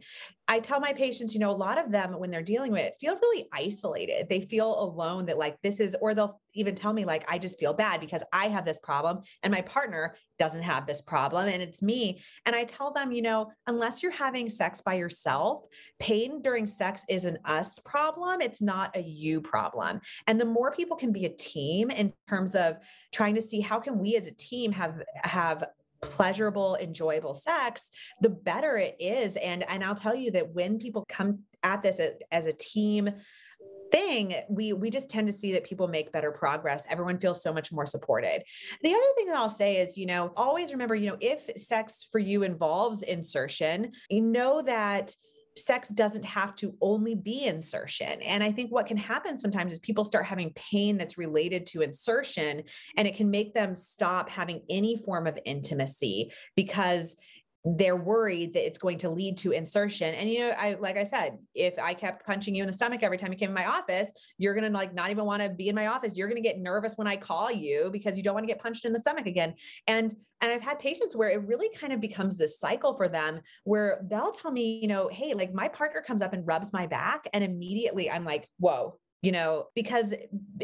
i 0.50 0.58
tell 0.58 0.80
my 0.80 0.92
patients 0.92 1.32
you 1.32 1.40
know 1.40 1.50
a 1.50 1.52
lot 1.52 1.78
of 1.78 1.90
them 1.90 2.18
when 2.18 2.30
they're 2.30 2.42
dealing 2.42 2.72
with 2.72 2.82
it 2.82 2.94
feel 3.00 3.16
really 3.16 3.46
isolated. 3.52 4.28
They 4.28 4.40
feel 4.40 4.78
alone 4.80 5.26
that 5.26 5.38
like 5.38 5.56
this 5.62 5.80
is 5.80 5.96
or 6.00 6.14
they'll 6.14 6.40
even 6.54 6.74
tell 6.74 6.92
me 6.92 7.04
like 7.04 7.30
i 7.30 7.38
just 7.38 7.58
feel 7.58 7.72
bad 7.72 8.00
because 8.00 8.22
i 8.32 8.48
have 8.48 8.64
this 8.64 8.78
problem 8.78 9.20
and 9.42 9.52
my 9.52 9.60
partner 9.62 10.16
doesn't 10.38 10.62
have 10.62 10.86
this 10.86 11.00
problem 11.00 11.48
and 11.48 11.62
it's 11.62 11.82
me. 11.82 12.20
And 12.46 12.54
i 12.56 12.64
tell 12.64 12.92
them 12.92 13.12
you 13.12 13.22
know 13.22 13.50
unless 13.66 14.02
you're 14.02 14.12
having 14.12 14.48
sex 14.48 14.80
by 14.80 14.94
yourself 14.94 15.64
pain 15.98 16.42
during 16.42 16.66
sex 16.66 17.04
is 17.08 17.24
an 17.24 17.38
us 17.44 17.78
problem. 17.84 18.40
It's 18.40 18.62
not 18.62 18.96
a 18.96 19.00
you 19.00 19.40
problem. 19.40 20.00
And 20.26 20.40
the 20.40 20.44
more 20.44 20.72
people 20.72 20.96
can 20.96 21.12
be 21.12 21.26
a 21.26 21.30
team 21.30 21.90
in 21.90 22.12
terms 22.28 22.54
of 22.54 22.76
trying 23.12 23.34
to 23.34 23.42
see 23.42 23.60
how 23.60 23.78
can 23.78 23.98
we 23.98 24.16
as 24.16 24.26
a 24.26 24.32
team 24.32 24.72
have 24.72 25.02
have 25.22 25.64
pleasurable 26.02 26.76
enjoyable 26.80 27.34
sex 27.34 27.90
the 28.20 28.30
better 28.30 28.76
it 28.78 28.96
is. 28.98 29.36
And 29.36 29.68
and 29.68 29.84
i'll 29.84 29.94
tell 29.94 30.14
you 30.14 30.30
that 30.32 30.52
when 30.52 30.78
people 30.78 31.04
come 31.08 31.40
at 31.62 31.82
this 31.82 32.00
as, 32.30 32.46
a 32.46 32.52
team 32.52 33.10
thing 33.92 34.34
we 34.48 34.72
we 34.72 34.88
just 34.88 35.10
tend 35.10 35.26
to 35.26 35.32
see 35.32 35.52
that 35.52 35.64
people 35.64 35.88
make 35.88 36.12
better 36.12 36.30
progress. 36.30 36.86
Everyone 36.88 37.18
feels 37.18 37.42
so 37.42 37.52
much 37.52 37.72
more 37.72 37.86
supported. 37.86 38.42
The 38.82 38.94
other 38.94 39.12
thing 39.16 39.26
that 39.26 39.36
i'll 39.36 39.48
say 39.48 39.76
is 39.78 39.96
you 39.96 40.06
know 40.06 40.32
always 40.36 40.72
remember 40.72 40.94
you 40.94 41.10
know 41.10 41.16
if 41.20 41.50
sex 41.60 42.06
for 42.10 42.18
you 42.18 42.42
involves 42.44 43.02
insertion 43.02 43.92
you 44.08 44.22
know 44.22 44.62
that 44.62 45.14
sex 45.56 45.88
doesn't 45.88 46.24
have 46.24 46.54
to 46.56 46.74
only 46.80 47.14
be 47.14 47.44
insertion. 47.44 48.22
And 48.22 48.42
I 48.42 48.52
think 48.52 48.70
what 48.70 48.86
can 48.86 48.96
happen 48.96 49.36
sometimes 49.36 49.72
is 49.72 49.78
people 49.80 50.04
start 50.04 50.24
having 50.24 50.52
pain 50.54 50.96
that's 50.96 51.18
related 51.18 51.66
to 51.66 51.82
insertion, 51.82 52.62
and 52.96 53.08
it 53.08 53.16
can 53.16 53.30
make 53.30 53.54
them 53.54 53.74
stop 53.74 54.30
having 54.30 54.62
any 54.70 54.96
form 54.96 55.26
of 55.26 55.38
intimacy 55.44 56.32
because 56.56 57.16
they're 57.64 57.96
worried 57.96 58.54
that 58.54 58.66
it's 58.66 58.78
going 58.78 58.98
to 58.98 59.10
lead 59.10 59.36
to 59.38 59.52
insertion. 59.52 60.14
And 60.14 60.30
you 60.30 60.40
know, 60.40 60.50
I 60.50 60.74
like 60.80 60.96
I 60.96 61.04
said, 61.04 61.38
if 61.54 61.78
I 61.78 61.92
kept 61.92 62.24
punching 62.24 62.54
you 62.54 62.62
in 62.62 62.66
the 62.66 62.72
stomach 62.72 63.02
every 63.02 63.18
time 63.18 63.32
you 63.32 63.38
came 63.38 63.50
in 63.50 63.54
my 63.54 63.66
office, 63.66 64.10
you're 64.38 64.54
gonna 64.54 64.70
like 64.70 64.94
not 64.94 65.10
even 65.10 65.24
want 65.26 65.42
to 65.42 65.50
be 65.50 65.68
in 65.68 65.74
my 65.74 65.88
office. 65.88 66.16
You're 66.16 66.28
gonna 66.28 66.40
get 66.40 66.58
nervous 66.58 66.94
when 66.96 67.06
I 67.06 67.16
call 67.16 67.52
you 67.52 67.90
because 67.92 68.16
you 68.16 68.22
don't 68.22 68.34
want 68.34 68.44
to 68.44 68.52
get 68.52 68.62
punched 68.62 68.84
in 68.86 68.92
the 68.92 68.98
stomach 68.98 69.26
again. 69.26 69.54
And 69.86 70.14
and 70.40 70.50
I've 70.50 70.62
had 70.62 70.78
patients 70.78 71.14
where 71.14 71.28
it 71.28 71.42
really 71.46 71.68
kind 71.76 71.92
of 71.92 72.00
becomes 72.00 72.36
this 72.36 72.58
cycle 72.58 72.96
for 72.96 73.08
them 73.08 73.40
where 73.64 74.00
they'll 74.08 74.32
tell 74.32 74.50
me, 74.50 74.78
you 74.80 74.88
know, 74.88 75.08
hey, 75.12 75.34
like 75.34 75.52
my 75.52 75.68
partner 75.68 76.02
comes 76.06 76.22
up 76.22 76.32
and 76.32 76.46
rubs 76.46 76.72
my 76.72 76.86
back, 76.86 77.28
and 77.34 77.44
immediately 77.44 78.10
I'm 78.10 78.24
like, 78.24 78.48
whoa, 78.58 78.98
you 79.22 79.33
know 79.33 79.66
because 79.74 80.14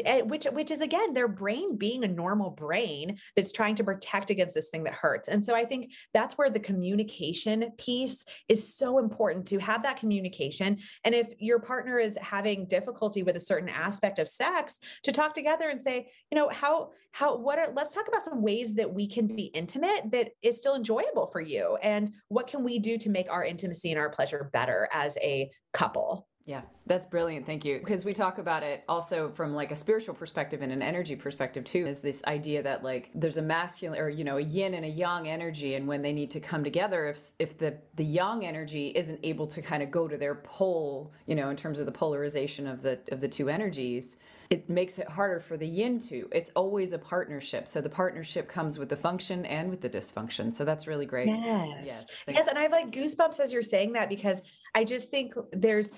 eh, 0.05 0.21
which 0.21 0.45
which 0.45 0.71
is 0.71 0.81
again 0.81 1.13
their 1.13 1.27
brain 1.27 1.77
being 1.77 2.03
a 2.03 2.07
normal 2.07 2.49
brain 2.49 3.17
that's 3.35 3.51
trying 3.51 3.75
to 3.75 3.83
protect 3.83 4.29
against 4.29 4.55
this 4.55 4.69
thing 4.69 4.83
that 4.83 4.93
hurts. 4.93 5.27
And 5.27 5.43
so 5.43 5.55
i 5.55 5.65
think 5.65 5.91
that's 6.13 6.37
where 6.37 6.49
the 6.49 6.59
communication 6.59 7.71
piece 7.77 8.23
is 8.49 8.75
so 8.75 8.99
important 8.99 9.47
to 9.47 9.59
have 9.59 9.83
that 9.83 9.97
communication. 9.97 10.77
And 11.03 11.13
if 11.13 11.27
your 11.39 11.59
partner 11.59 11.99
is 11.99 12.17
having 12.21 12.67
difficulty 12.67 13.23
with 13.23 13.35
a 13.35 13.39
certain 13.39 13.69
aspect 13.69 14.19
of 14.19 14.29
sex 14.29 14.79
to 15.03 15.11
talk 15.11 15.33
together 15.33 15.69
and 15.69 15.81
say 15.81 16.09
you 16.31 16.37
know 16.37 16.49
how 16.49 16.91
how 17.11 17.37
what 17.37 17.59
are 17.59 17.71
let's 17.75 17.93
talk 17.93 18.07
about 18.07 18.23
some 18.23 18.41
ways 18.41 18.73
that 18.75 18.91
we 18.91 19.07
can 19.07 19.27
be 19.27 19.45
intimate 19.45 20.11
that 20.11 20.29
is 20.41 20.57
still 20.57 20.75
enjoyable 20.75 21.27
for 21.31 21.41
you. 21.41 21.77
And 21.81 22.13
what 22.27 22.47
can 22.47 22.63
we 22.63 22.79
do 22.79 22.97
to 22.99 23.09
make 23.09 23.29
our 23.29 23.43
intimacy 23.43 23.91
and 23.91 23.99
our 23.99 24.09
pleasure 24.09 24.49
better 24.53 24.89
as 24.91 25.17
a 25.17 25.49
couple 25.73 26.27
yeah, 26.47 26.61
that's 26.85 27.05
brilliant. 27.05 27.45
Thank 27.45 27.65
you. 27.65 27.79
Because 27.79 28.05
we 28.05 28.13
talk 28.13 28.37
about 28.37 28.63
it 28.63 28.85
also 28.87 29.29
from 29.35 29.53
like 29.53 29.73
a 29.73 29.75
spiritual 29.75 30.15
perspective 30.15 30.61
and 30.61 30.71
an 30.71 30.81
energy 30.81 31.13
perspective 31.13 31.65
too, 31.65 31.85
is 31.85 31.99
this 31.99 32.23
idea 32.23 32.63
that 32.63 32.85
like 32.85 33.09
there's 33.13 33.35
a 33.35 33.41
masculine 33.41 33.99
or 33.99 34.07
you 34.07 34.23
know, 34.23 34.37
a 34.37 34.41
yin 34.41 34.73
and 34.75 34.85
a 34.85 34.87
yang 34.87 35.27
energy 35.27 35.75
and 35.75 35.85
when 35.85 36.01
they 36.01 36.13
need 36.13 36.31
to 36.31 36.39
come 36.39 36.63
together 36.63 37.09
if 37.09 37.33
if 37.37 37.57
the 37.57 37.77
the 37.95 38.05
yang 38.05 38.45
energy 38.45 38.93
isn't 38.95 39.19
able 39.23 39.45
to 39.45 39.61
kind 39.61 39.83
of 39.83 39.91
go 39.91 40.07
to 40.07 40.15
their 40.15 40.35
pole, 40.35 41.11
you 41.25 41.35
know, 41.35 41.49
in 41.49 41.57
terms 41.57 41.81
of 41.81 41.85
the 41.85 41.91
polarization 41.91 42.65
of 42.65 42.81
the 42.81 42.97
of 43.11 43.19
the 43.19 43.27
two 43.27 43.49
energies, 43.49 44.15
it 44.49 44.69
makes 44.69 44.99
it 44.99 45.09
harder 45.09 45.41
for 45.41 45.57
the 45.57 45.67
yin 45.67 45.99
to. 45.99 46.29
It's 46.31 46.51
always 46.55 46.93
a 46.93 46.97
partnership. 46.97 47.67
So 47.67 47.81
the 47.81 47.89
partnership 47.89 48.47
comes 48.47 48.79
with 48.79 48.87
the 48.87 48.95
function 48.95 49.45
and 49.47 49.69
with 49.69 49.81
the 49.81 49.89
dysfunction. 49.89 50.53
So 50.53 50.63
that's 50.63 50.87
really 50.87 51.05
great. 51.05 51.27
Yes. 51.27 51.83
Yes. 51.83 52.05
Yes, 52.29 52.47
and 52.47 52.57
I 52.57 52.61
have 52.61 52.71
like 52.71 52.91
goosebumps 52.91 53.41
as 53.41 53.51
you're 53.51 53.61
saying 53.61 53.91
that 53.93 54.07
because 54.07 54.39
I 54.73 54.85
just 54.85 55.09
think 55.09 55.33
there's 55.51 55.91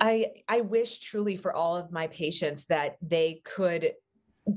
I 0.00 0.30
I 0.48 0.62
wish 0.62 0.98
truly 0.98 1.36
for 1.36 1.52
all 1.52 1.76
of 1.76 1.92
my 1.92 2.06
patients 2.08 2.64
that 2.66 2.96
they 3.02 3.42
could 3.44 3.92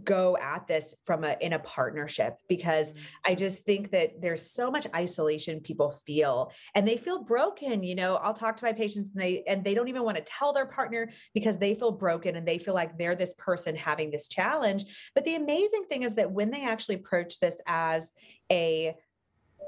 go 0.04 0.38
at 0.38 0.66
this 0.66 0.96
from 1.06 1.24
a 1.24 1.36
in 1.42 1.54
a 1.54 1.60
partnership 1.60 2.38
because 2.48 2.90
mm-hmm. 2.90 3.32
I 3.32 3.36
just 3.36 3.66
think 3.66 3.92
that 3.92 4.22
there's 4.22 4.50
so 4.50 4.72
much 4.72 4.88
isolation 4.96 5.60
people 5.60 6.00
feel 6.06 6.52
and 6.74 6.88
they 6.88 6.98
feel 6.98 7.22
broken 7.24 7.84
you 7.84 7.94
know 7.94 8.16
I'll 8.16 8.34
talk 8.34 8.56
to 8.58 8.66
my 8.66 8.74
patients 8.74 9.10
and 9.14 9.22
they 9.22 9.44
and 9.44 9.64
they 9.64 9.74
don't 9.74 9.90
even 9.90 10.04
want 10.04 10.18
to 10.18 10.24
tell 10.24 10.54
their 10.54 10.66
partner 10.66 11.10
because 11.34 11.58
they 11.58 11.76
feel 11.76 11.92
broken 11.92 12.38
and 12.38 12.48
they 12.48 12.58
feel 12.58 12.74
like 12.74 12.98
they're 12.98 13.16
this 13.16 13.34
person 13.38 13.76
having 13.76 14.10
this 14.10 14.28
challenge 14.28 14.86
but 15.14 15.26
the 15.26 15.36
amazing 15.36 15.84
thing 15.90 16.04
is 16.04 16.16
that 16.16 16.32
when 16.32 16.50
they 16.50 16.66
actually 16.66 16.96
approach 16.96 17.40
this 17.40 17.56
as 17.68 18.10
a 18.52 18.96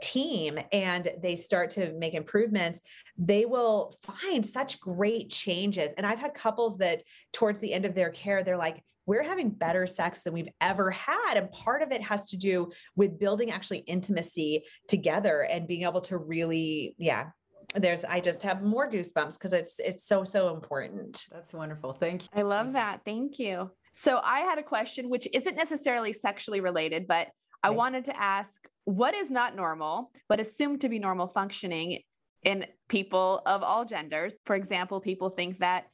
team 0.02 0.60
and 0.72 1.10
they 1.22 1.36
start 1.36 1.70
to 1.72 1.94
make 1.94 2.14
improvements, 2.14 2.80
they 3.18 3.46
will 3.46 3.98
find 4.04 4.46
such 4.46 4.80
great 4.80 5.30
changes. 5.30 5.94
And 5.98 6.06
I've 6.06 6.20
had 6.20 6.34
couples 6.34 6.78
that 6.78 7.04
towards 7.34 7.60
the 7.60 7.74
end 7.74 7.86
of 7.86 7.96
their 7.96 8.10
care, 8.10 8.44
they're 8.44 8.58
like, 8.58 8.84
we're 9.06 9.24
having 9.24 9.50
better 9.50 9.86
sex 9.86 10.22
than 10.22 10.34
we've 10.34 10.50
ever 10.62 10.90
had. 10.90 11.36
And 11.36 11.52
part 11.52 11.82
of 11.82 11.92
it 11.92 12.02
has 12.02 12.30
to 12.30 12.38
do 12.38 12.72
with 12.96 13.20
building 13.20 13.52
actually 13.52 13.80
intimacy 13.80 14.64
together 14.88 15.42
and 15.42 15.68
being 15.68 15.84
able 15.84 16.02
to 16.02 16.18
really, 16.18 16.96
yeah, 16.98 17.28
there's 17.74 18.06
i 18.06 18.20
just 18.20 18.42
have 18.44 18.62
more 18.62 18.90
goosebumps 18.90 19.34
because 19.34 19.52
it's 19.52 19.80
it's 19.80 20.08
so 20.08 20.24
so 20.24 20.54
important. 20.54 21.26
That's 21.32 21.54
wonderful. 21.54 21.94
Thank 21.94 22.24
you 22.24 22.30
i 22.34 22.42
love 22.42 22.74
that. 22.74 23.02
Thank 23.06 23.40
you. 23.40 23.72
So 23.94 24.20
i 24.24 24.40
had 24.40 24.58
a 24.58 24.64
question 24.64 25.10
which 25.10 25.28
isn't 25.34 25.56
necessarily 25.56 26.14
sexually 26.14 26.62
related 26.62 27.08
but 27.08 27.28
I 27.66 27.70
wanted 27.72 28.06
to 28.06 28.22
ask 28.22 28.68
what 28.84 29.16
is 29.16 29.32
not 29.32 29.56
normal, 29.56 30.12
but 30.30 30.40
assumed 30.40 30.82
to 30.82 30.90
be 30.90 31.00
normal 31.00 31.28
functioning 31.28 32.02
in 32.44 32.66
people 32.90 33.42
of 33.46 33.64
all 33.64 33.86
genders? 33.86 34.36
For 34.46 34.56
example, 34.56 35.02
people 35.02 35.32
think 35.32 35.58
that 35.58 35.88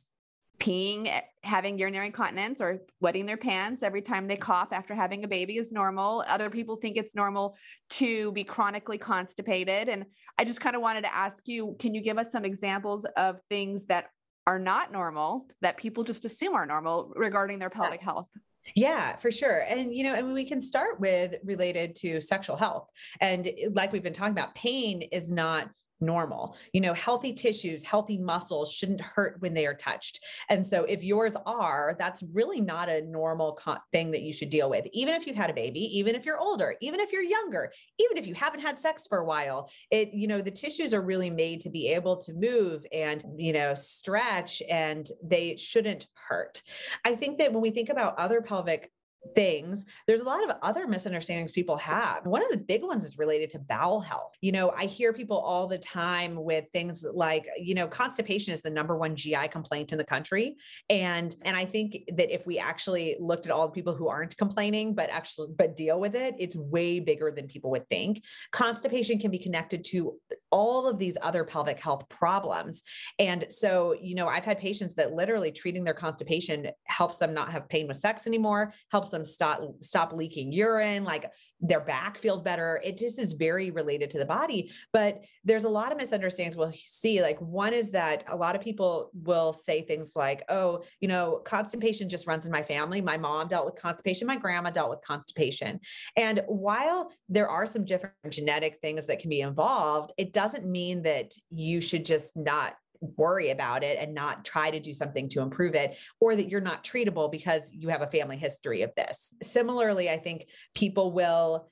peeing, 0.59 1.07
eh, 1.07 1.21
having 1.43 1.79
urinary 1.79 2.07
incontinence, 2.07 2.61
or 2.61 2.81
wetting 2.99 3.25
their 3.25 3.37
pants 3.37 3.81
every 3.83 4.01
time 4.01 4.27
they 4.27 4.35
cough 4.35 4.73
after 4.73 4.93
having 4.93 5.23
a 5.23 5.27
baby 5.27 5.57
is 5.57 5.71
normal. 5.71 6.23
Other 6.27 6.49
people 6.49 6.75
think 6.75 6.97
it's 6.97 7.15
normal 7.15 7.55
to 7.91 8.31
be 8.33 8.43
chronically 8.43 8.97
constipated. 8.97 9.89
And 9.89 10.05
I 10.37 10.43
just 10.43 10.61
kind 10.61 10.75
of 10.75 10.81
wanted 10.81 11.01
to 11.03 11.15
ask 11.15 11.47
you 11.47 11.75
can 11.79 11.95
you 11.95 12.01
give 12.01 12.17
us 12.17 12.31
some 12.31 12.45
examples 12.45 13.05
of 13.17 13.39
things 13.49 13.85
that 13.85 14.09
are 14.45 14.59
not 14.59 14.91
normal 14.91 15.47
that 15.61 15.77
people 15.77 16.03
just 16.03 16.25
assume 16.25 16.53
are 16.53 16.65
normal 16.65 17.13
regarding 17.15 17.59
their 17.59 17.69
pelvic 17.69 18.01
health? 18.01 18.27
Yeah, 18.75 19.15
for 19.17 19.31
sure. 19.31 19.65
And, 19.67 19.93
you 19.93 20.03
know, 20.03 20.13
mean, 20.21 20.33
we 20.33 20.45
can 20.45 20.61
start 20.61 20.99
with 20.99 21.35
related 21.43 21.95
to 21.97 22.21
sexual 22.21 22.55
health. 22.55 22.87
And 23.19 23.51
like 23.73 23.91
we've 23.91 24.03
been 24.03 24.13
talking 24.13 24.31
about, 24.31 24.55
pain 24.55 25.01
is 25.01 25.31
not 25.31 25.69
normal. 26.01 26.55
You 26.73 26.81
know, 26.81 26.93
healthy 26.93 27.33
tissues, 27.33 27.83
healthy 27.83 28.17
muscles 28.17 28.71
shouldn't 28.71 29.01
hurt 29.01 29.37
when 29.39 29.53
they 29.53 29.65
are 29.65 29.73
touched. 29.73 30.19
And 30.49 30.65
so 30.65 30.83
if 30.83 31.03
yours 31.03 31.33
are, 31.45 31.95
that's 31.97 32.23
really 32.33 32.61
not 32.61 32.89
a 32.89 33.01
normal 33.01 33.59
co- 33.61 33.77
thing 33.91 34.11
that 34.11 34.21
you 34.21 34.33
should 34.33 34.49
deal 34.49 34.69
with. 34.69 34.85
Even 34.93 35.13
if 35.13 35.27
you've 35.27 35.35
had 35.35 35.49
a 35.49 35.53
baby, 35.53 35.81
even 35.97 36.15
if 36.15 36.25
you're 36.25 36.39
older, 36.39 36.75
even 36.81 36.99
if 36.99 37.11
you're 37.11 37.23
younger, 37.23 37.71
even 37.99 38.17
if 38.17 38.27
you 38.27 38.33
haven't 38.33 38.61
had 38.61 38.79
sex 38.79 39.05
for 39.07 39.19
a 39.19 39.25
while, 39.25 39.69
it 39.91 40.11
you 40.13 40.27
know, 40.27 40.41
the 40.41 40.51
tissues 40.51 40.93
are 40.93 41.01
really 41.01 41.29
made 41.29 41.61
to 41.61 41.69
be 41.69 41.87
able 41.87 42.17
to 42.17 42.33
move 42.33 42.85
and, 42.91 43.23
you 43.37 43.53
know, 43.53 43.73
stretch 43.75 44.61
and 44.69 45.07
they 45.23 45.55
shouldn't 45.55 46.07
hurt. 46.13 46.61
I 47.05 47.15
think 47.15 47.37
that 47.37 47.53
when 47.53 47.61
we 47.61 47.71
think 47.71 47.89
about 47.89 48.17
other 48.17 48.41
pelvic 48.41 48.91
things, 49.35 49.85
there's 50.07 50.21
a 50.21 50.25
lot 50.25 50.43
of 50.43 50.55
other 50.61 50.87
misunderstandings 50.87 51.51
people 51.51 51.77
have. 51.77 52.25
One 52.25 52.43
of 52.43 52.49
the 52.49 52.57
big 52.57 52.83
ones 52.83 53.05
is 53.05 53.17
related 53.17 53.49
to 53.51 53.59
bowel 53.59 54.01
health. 54.01 54.33
You 54.41 54.51
know, 54.51 54.71
I 54.71 54.85
hear 54.85 55.13
people 55.13 55.37
all 55.37 55.67
the 55.67 55.77
time 55.77 56.35
with 56.35 56.65
things 56.73 57.05
like, 57.13 57.45
you 57.59 57.75
know, 57.75 57.87
constipation 57.87 58.53
is 58.53 58.61
the 58.61 58.69
number 58.69 58.97
one 58.97 59.15
GI 59.15 59.47
complaint 59.49 59.91
in 59.91 59.97
the 59.97 60.03
country. 60.03 60.57
And 60.89 61.35
and 61.43 61.55
I 61.55 61.65
think 61.65 62.03
that 62.15 62.33
if 62.33 62.45
we 62.45 62.59
actually 62.59 63.15
looked 63.19 63.45
at 63.45 63.51
all 63.51 63.67
the 63.67 63.73
people 63.73 63.95
who 63.95 64.07
aren't 64.07 64.37
complaining 64.37 64.93
but 64.93 65.09
actually 65.09 65.49
but 65.57 65.75
deal 65.75 65.99
with 65.99 66.15
it, 66.15 66.35
it's 66.39 66.55
way 66.55 66.99
bigger 66.99 67.31
than 67.31 67.47
people 67.47 67.71
would 67.71 67.87
think. 67.89 68.23
Constipation 68.51 69.19
can 69.19 69.31
be 69.31 69.39
connected 69.39 69.83
to 69.85 70.19
all 70.51 70.87
of 70.87 70.99
these 70.99 71.17
other 71.21 71.43
pelvic 71.43 71.79
health 71.79 72.07
problems. 72.09 72.83
And 73.19 73.45
so, 73.49 73.95
you 73.99 74.15
know, 74.15 74.27
I've 74.27 74.45
had 74.45 74.59
patients 74.59 74.95
that 74.95 75.13
literally 75.13 75.51
treating 75.51 75.83
their 75.83 75.93
constipation 75.93 76.67
helps 76.85 77.17
them 77.17 77.33
not 77.33 77.51
have 77.51 77.69
pain 77.69 77.87
with 77.87 77.97
sex 77.97 78.27
anymore, 78.27 78.73
helps 78.91 79.11
them 79.11 79.23
stop 79.23 79.61
stop 79.81 80.13
leaking 80.13 80.51
urine 80.51 81.03
like 81.03 81.31
their 81.61 81.79
back 81.79 82.17
feels 82.17 82.41
better. 82.41 82.81
It 82.83 82.97
just 82.97 83.19
is 83.19 83.33
very 83.33 83.69
related 83.69 84.09
to 84.11 84.17
the 84.17 84.25
body. 84.25 84.71
But 84.91 85.23
there's 85.45 85.63
a 85.63 85.69
lot 85.69 85.91
of 85.91 85.97
misunderstandings 85.97 86.57
we'll 86.57 86.73
see 86.85 87.21
like 87.21 87.39
one 87.39 87.73
is 87.73 87.91
that 87.91 88.23
a 88.27 88.35
lot 88.35 88.55
of 88.55 88.61
people 88.61 89.11
will 89.13 89.53
say 89.53 89.83
things 89.83 90.15
like 90.15 90.43
oh 90.49 90.83
you 90.99 91.07
know 91.07 91.41
constipation 91.45 92.09
just 92.09 92.27
runs 92.27 92.45
in 92.45 92.51
my 92.51 92.63
family. 92.63 93.01
My 93.01 93.17
mom 93.17 93.47
dealt 93.47 93.65
with 93.65 93.75
constipation. 93.75 94.27
My 94.27 94.37
grandma 94.37 94.71
dealt 94.71 94.89
with 94.89 95.01
constipation. 95.01 95.79
And 96.17 96.43
while 96.47 97.11
there 97.29 97.49
are 97.49 97.65
some 97.65 97.85
different 97.85 98.15
genetic 98.29 98.79
things 98.81 99.07
that 99.07 99.19
can 99.19 99.29
be 99.29 99.41
involved 99.41 100.11
it 100.17 100.33
doesn't 100.41 100.65
mean 100.65 101.03
that 101.03 101.33
you 101.51 101.81
should 101.81 102.03
just 102.03 102.35
not 102.35 102.73
worry 103.15 103.51
about 103.51 103.83
it 103.83 103.97
and 103.99 104.13
not 104.13 104.43
try 104.43 104.71
to 104.71 104.79
do 104.79 104.93
something 104.93 105.29
to 105.29 105.41
improve 105.41 105.75
it, 105.75 105.97
or 106.19 106.35
that 106.35 106.49
you're 106.49 106.61
not 106.61 106.83
treatable 106.83 107.31
because 107.31 107.71
you 107.71 107.89
have 107.89 108.01
a 108.01 108.07
family 108.07 108.37
history 108.37 108.81
of 108.81 108.91
this. 108.95 109.33
Similarly, 109.43 110.09
I 110.09 110.17
think 110.17 110.47
people 110.73 111.11
will 111.11 111.69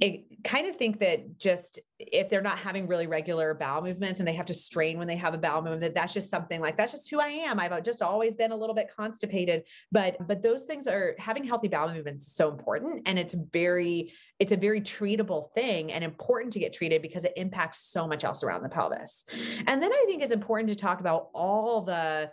it 0.00 0.42
kind 0.44 0.66
of 0.66 0.76
think 0.76 0.98
that 0.98 1.38
just 1.38 1.78
if 1.98 2.28
they're 2.28 2.40
not 2.40 2.58
having 2.58 2.86
really 2.86 3.06
regular 3.06 3.52
bowel 3.54 3.82
movements 3.82 4.18
and 4.18 4.26
they 4.26 4.32
have 4.32 4.46
to 4.46 4.54
strain 4.54 4.98
when 4.98 5.06
they 5.06 5.16
have 5.16 5.34
a 5.34 5.38
bowel 5.38 5.60
movement 5.60 5.82
that 5.82 5.94
that's 5.94 6.14
just 6.14 6.30
something 6.30 6.60
like 6.60 6.76
that's 6.76 6.92
just 6.92 7.10
who 7.10 7.20
i 7.20 7.28
am. 7.28 7.60
I've 7.60 7.72
uh, 7.72 7.80
just 7.80 8.00
always 8.00 8.34
been 8.34 8.50
a 8.50 8.56
little 8.56 8.74
bit 8.74 8.88
constipated. 8.94 9.64
But 9.92 10.16
but 10.26 10.42
those 10.42 10.62
things 10.64 10.86
are 10.86 11.14
having 11.18 11.44
healthy 11.44 11.68
bowel 11.68 11.92
movements 11.92 12.26
is 12.26 12.34
so 12.34 12.50
important 12.50 13.06
and 13.06 13.18
it's 13.18 13.34
very 13.52 14.12
it's 14.38 14.52
a 14.52 14.56
very 14.56 14.80
treatable 14.80 15.52
thing 15.54 15.92
and 15.92 16.02
important 16.02 16.52
to 16.54 16.58
get 16.58 16.72
treated 16.72 17.02
because 17.02 17.24
it 17.24 17.32
impacts 17.36 17.86
so 17.86 18.06
much 18.06 18.24
else 18.24 18.42
around 18.42 18.62
the 18.62 18.68
pelvis. 18.68 19.24
And 19.66 19.82
then 19.82 19.92
i 19.92 20.04
think 20.06 20.22
it's 20.22 20.32
important 20.32 20.70
to 20.70 20.76
talk 20.76 21.00
about 21.00 21.28
all 21.34 21.82
the 21.82 22.30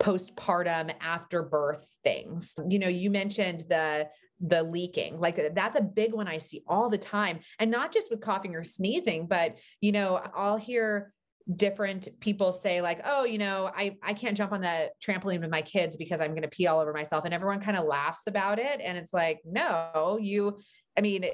postpartum 0.00 0.92
after 1.00 1.42
birth 1.42 1.86
things. 2.04 2.54
You 2.68 2.78
know 2.78 2.88
you 2.88 3.10
mentioned 3.10 3.64
the 3.68 4.08
the 4.40 4.62
leaking 4.62 5.18
like 5.18 5.38
uh, 5.38 5.48
that's 5.54 5.76
a 5.76 5.80
big 5.80 6.12
one 6.12 6.28
i 6.28 6.36
see 6.36 6.62
all 6.66 6.90
the 6.90 6.98
time 6.98 7.38
and 7.58 7.70
not 7.70 7.92
just 7.92 8.10
with 8.10 8.20
coughing 8.20 8.54
or 8.54 8.62
sneezing 8.62 9.26
but 9.26 9.56
you 9.80 9.92
know 9.92 10.20
i'll 10.34 10.58
hear 10.58 11.12
different 11.54 12.08
people 12.20 12.50
say 12.50 12.82
like 12.82 13.00
oh 13.04 13.24
you 13.24 13.38
know 13.38 13.70
i 13.74 13.96
i 14.02 14.12
can't 14.12 14.36
jump 14.36 14.52
on 14.52 14.60
the 14.60 14.90
trampoline 15.02 15.40
with 15.40 15.48
my 15.48 15.62
kids 15.62 15.96
because 15.96 16.20
i'm 16.20 16.30
going 16.30 16.42
to 16.42 16.48
pee 16.48 16.66
all 16.66 16.80
over 16.80 16.92
myself 16.92 17.24
and 17.24 17.32
everyone 17.32 17.60
kind 17.60 17.76
of 17.76 17.84
laughs 17.84 18.22
about 18.26 18.58
it 18.58 18.80
and 18.82 18.98
it's 18.98 19.12
like 19.12 19.40
no 19.44 20.18
you 20.20 20.58
i 20.98 21.00
mean 21.00 21.24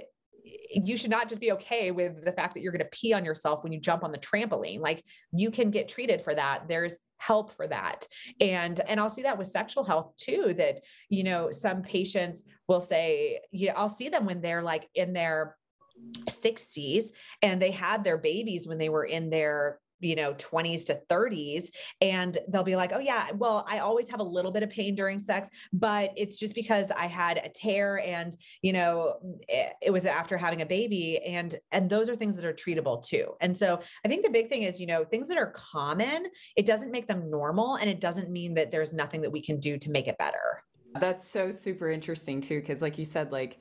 you 0.44 0.96
should 0.96 1.10
not 1.10 1.28
just 1.28 1.40
be 1.40 1.52
okay 1.52 1.92
with 1.92 2.24
the 2.24 2.32
fact 2.32 2.54
that 2.54 2.62
you're 2.62 2.72
going 2.72 2.84
to 2.84 2.88
pee 2.92 3.12
on 3.12 3.24
yourself 3.24 3.62
when 3.62 3.72
you 3.72 3.80
jump 3.80 4.04
on 4.04 4.12
the 4.12 4.18
trampoline 4.18 4.80
like 4.80 5.02
you 5.32 5.50
can 5.50 5.70
get 5.70 5.88
treated 5.88 6.22
for 6.22 6.34
that 6.34 6.68
there's 6.68 6.96
help 7.26 7.54
for 7.56 7.66
that. 7.68 8.06
And 8.40 8.80
and 8.88 8.98
i'll 8.98 9.10
see 9.10 9.22
that 9.22 9.38
with 9.38 9.46
sexual 9.48 9.84
health 9.84 10.14
too 10.16 10.54
that 10.56 10.80
you 11.08 11.22
know 11.22 11.50
some 11.52 11.82
patients 11.82 12.44
will 12.68 12.80
say 12.80 13.40
you 13.50 13.68
know 13.68 13.74
i'll 13.76 13.88
see 13.88 14.08
them 14.08 14.26
when 14.26 14.40
they're 14.40 14.62
like 14.62 14.88
in 14.94 15.12
their 15.12 15.56
60s 16.26 17.06
and 17.42 17.60
they 17.60 17.70
had 17.70 18.02
their 18.02 18.18
babies 18.18 18.66
when 18.66 18.78
they 18.78 18.88
were 18.88 19.04
in 19.04 19.30
their 19.30 19.78
you 20.02 20.14
know 20.14 20.34
20s 20.34 20.84
to 20.86 21.00
30s 21.08 21.68
and 22.00 22.38
they'll 22.48 22.62
be 22.62 22.76
like 22.76 22.92
oh 22.92 22.98
yeah 22.98 23.28
well 23.34 23.64
i 23.68 23.78
always 23.78 24.08
have 24.08 24.20
a 24.20 24.24
little 24.24 24.50
bit 24.50 24.62
of 24.62 24.70
pain 24.70 24.94
during 24.94 25.18
sex 25.18 25.48
but 25.72 26.12
it's 26.16 26.38
just 26.38 26.54
because 26.54 26.90
i 26.92 27.06
had 27.06 27.38
a 27.38 27.48
tear 27.48 28.00
and 28.00 28.36
you 28.62 28.72
know 28.72 29.14
it, 29.48 29.72
it 29.82 29.90
was 29.90 30.06
after 30.06 30.36
having 30.36 30.62
a 30.62 30.66
baby 30.66 31.18
and 31.24 31.56
and 31.70 31.88
those 31.88 32.08
are 32.08 32.16
things 32.16 32.36
that 32.36 32.44
are 32.44 32.52
treatable 32.52 33.04
too. 33.04 33.34
And 33.40 33.56
so 33.56 33.80
i 34.04 34.08
think 34.08 34.24
the 34.24 34.30
big 34.30 34.48
thing 34.48 34.62
is 34.62 34.80
you 34.80 34.86
know 34.86 35.04
things 35.04 35.28
that 35.28 35.38
are 35.38 35.50
common 35.52 36.26
it 36.56 36.66
doesn't 36.66 36.90
make 36.90 37.06
them 37.06 37.30
normal 37.30 37.76
and 37.76 37.88
it 37.88 38.00
doesn't 38.00 38.30
mean 38.30 38.54
that 38.54 38.70
there's 38.70 38.92
nothing 38.92 39.22
that 39.22 39.30
we 39.30 39.40
can 39.40 39.58
do 39.58 39.78
to 39.78 39.90
make 39.90 40.08
it 40.08 40.18
better. 40.18 40.62
That's 41.00 41.26
so 41.28 41.50
super 41.50 41.90
interesting 41.90 42.40
too 42.40 42.60
because 42.60 42.82
like 42.82 42.98
you 42.98 43.04
said 43.04 43.32
like 43.32 43.58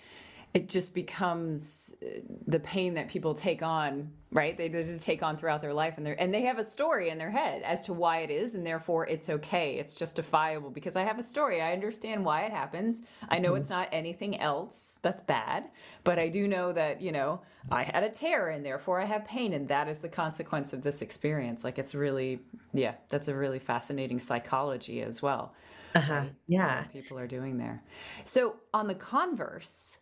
it 0.53 0.69
just 0.69 0.93
becomes 0.93 1.93
uh, 2.03 2.19
the 2.47 2.59
pain 2.59 2.93
that 2.95 3.09
people 3.09 3.33
take 3.33 3.61
on 3.61 4.11
right? 4.33 4.57
They 4.57 4.69
just 4.69 5.03
take 5.03 5.23
on 5.23 5.35
throughout 5.35 5.61
their 5.61 5.73
life 5.73 5.95
and 5.97 6.05
they 6.05 6.15
and 6.15 6.33
they 6.33 6.43
have 6.43 6.57
a 6.57 6.63
story 6.63 7.09
in 7.09 7.17
their 7.17 7.29
head 7.29 7.63
as 7.63 7.83
to 7.85 7.93
why 7.93 8.19
it 8.19 8.31
is 8.31 8.55
and 8.55 8.65
therefore 8.65 9.05
it's 9.07 9.29
okay. 9.29 9.77
It's 9.77 9.93
justifiable 9.93 10.69
because 10.69 10.95
i 10.95 11.03
have 11.03 11.19
a 11.19 11.23
story. 11.23 11.61
I 11.61 11.73
understand 11.73 12.23
why 12.23 12.43
it 12.43 12.51
happens. 12.51 13.01
I 13.29 13.39
know 13.39 13.51
mm-hmm. 13.51 13.61
it's 13.61 13.69
not 13.69 13.89
anything 13.91 14.39
else 14.39 14.99
that's 15.01 15.21
bad 15.23 15.65
but 16.03 16.17
i 16.17 16.29
do 16.29 16.47
know 16.47 16.71
that 16.71 17.01
you 17.01 17.11
know 17.11 17.41
i 17.69 17.83
had 17.83 18.03
a 18.03 18.09
tear 18.09 18.49
and 18.49 18.65
therefore 18.65 19.01
i 19.01 19.05
have 19.05 19.25
pain 19.25 19.53
and 19.53 19.67
that 19.67 19.87
is 19.87 19.97
the 19.97 20.09
consequence 20.09 20.73
of 20.73 20.81
this 20.81 21.01
experience. 21.01 21.63
Like 21.63 21.77
it's 21.77 21.93
really 21.93 22.39
yeah 22.73 22.93
that's 23.09 23.27
a 23.27 23.35
really 23.35 23.59
fascinating 23.59 24.19
psychology 24.19 25.01
as 25.01 25.21
well 25.21 25.53
uh-huh. 25.93 26.13
Right? 26.13 26.33
yeah. 26.47 26.83
people 26.83 27.19
are 27.19 27.27
doing 27.27 27.57
there. 27.57 27.83
So 28.23 28.55
on 28.73 28.87
the 28.87 28.95
converse 28.95 29.97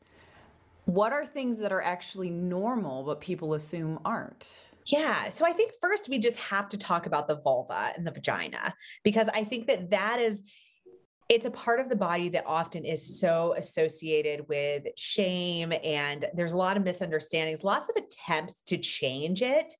what 0.90 1.14
are 1.14 1.26
things 1.26 1.60
that 1.60 1.72
are 1.72 1.82
actually 1.82 2.32
normal 2.32 3.04
but 3.04 3.22
people 3.22 3.54
assume 3.54 4.00
aren't? 4.06 4.58
Yeah. 4.88 5.30
So 5.30 5.46
I 5.46 5.54
think 5.54 5.74
first 5.80 6.10
we 6.10 6.18
just 6.18 6.38
have 6.38 6.68
to 6.70 6.78
talk 6.78 7.06
about 7.06 7.28
the 7.28 7.36
vulva 7.36 7.92
and 7.96 8.06
the 8.08 8.12
vagina 8.12 8.74
because 9.04 9.28
I 9.34 9.44
think 9.44 9.68
that 9.68 9.92
that 9.92 10.20
is 10.20 10.42
it's 11.30 11.46
a 11.46 11.52
part 11.52 11.80
of 11.80 11.90
the 11.90 11.96
body 11.96 12.28
that 12.30 12.44
often 12.48 12.86
is 12.86 13.20
so 13.20 13.54
associated 13.56 14.48
with 14.50 14.88
shame 14.98 15.72
and 15.84 16.26
there's 16.34 16.54
a 16.54 16.58
lot 16.58 16.76
of 16.76 16.84
misunderstandings, 16.84 17.64
lots 17.64 17.88
of 17.88 18.04
attempts 18.04 18.64
to 18.64 18.78
change 18.78 19.44
it 19.44 19.72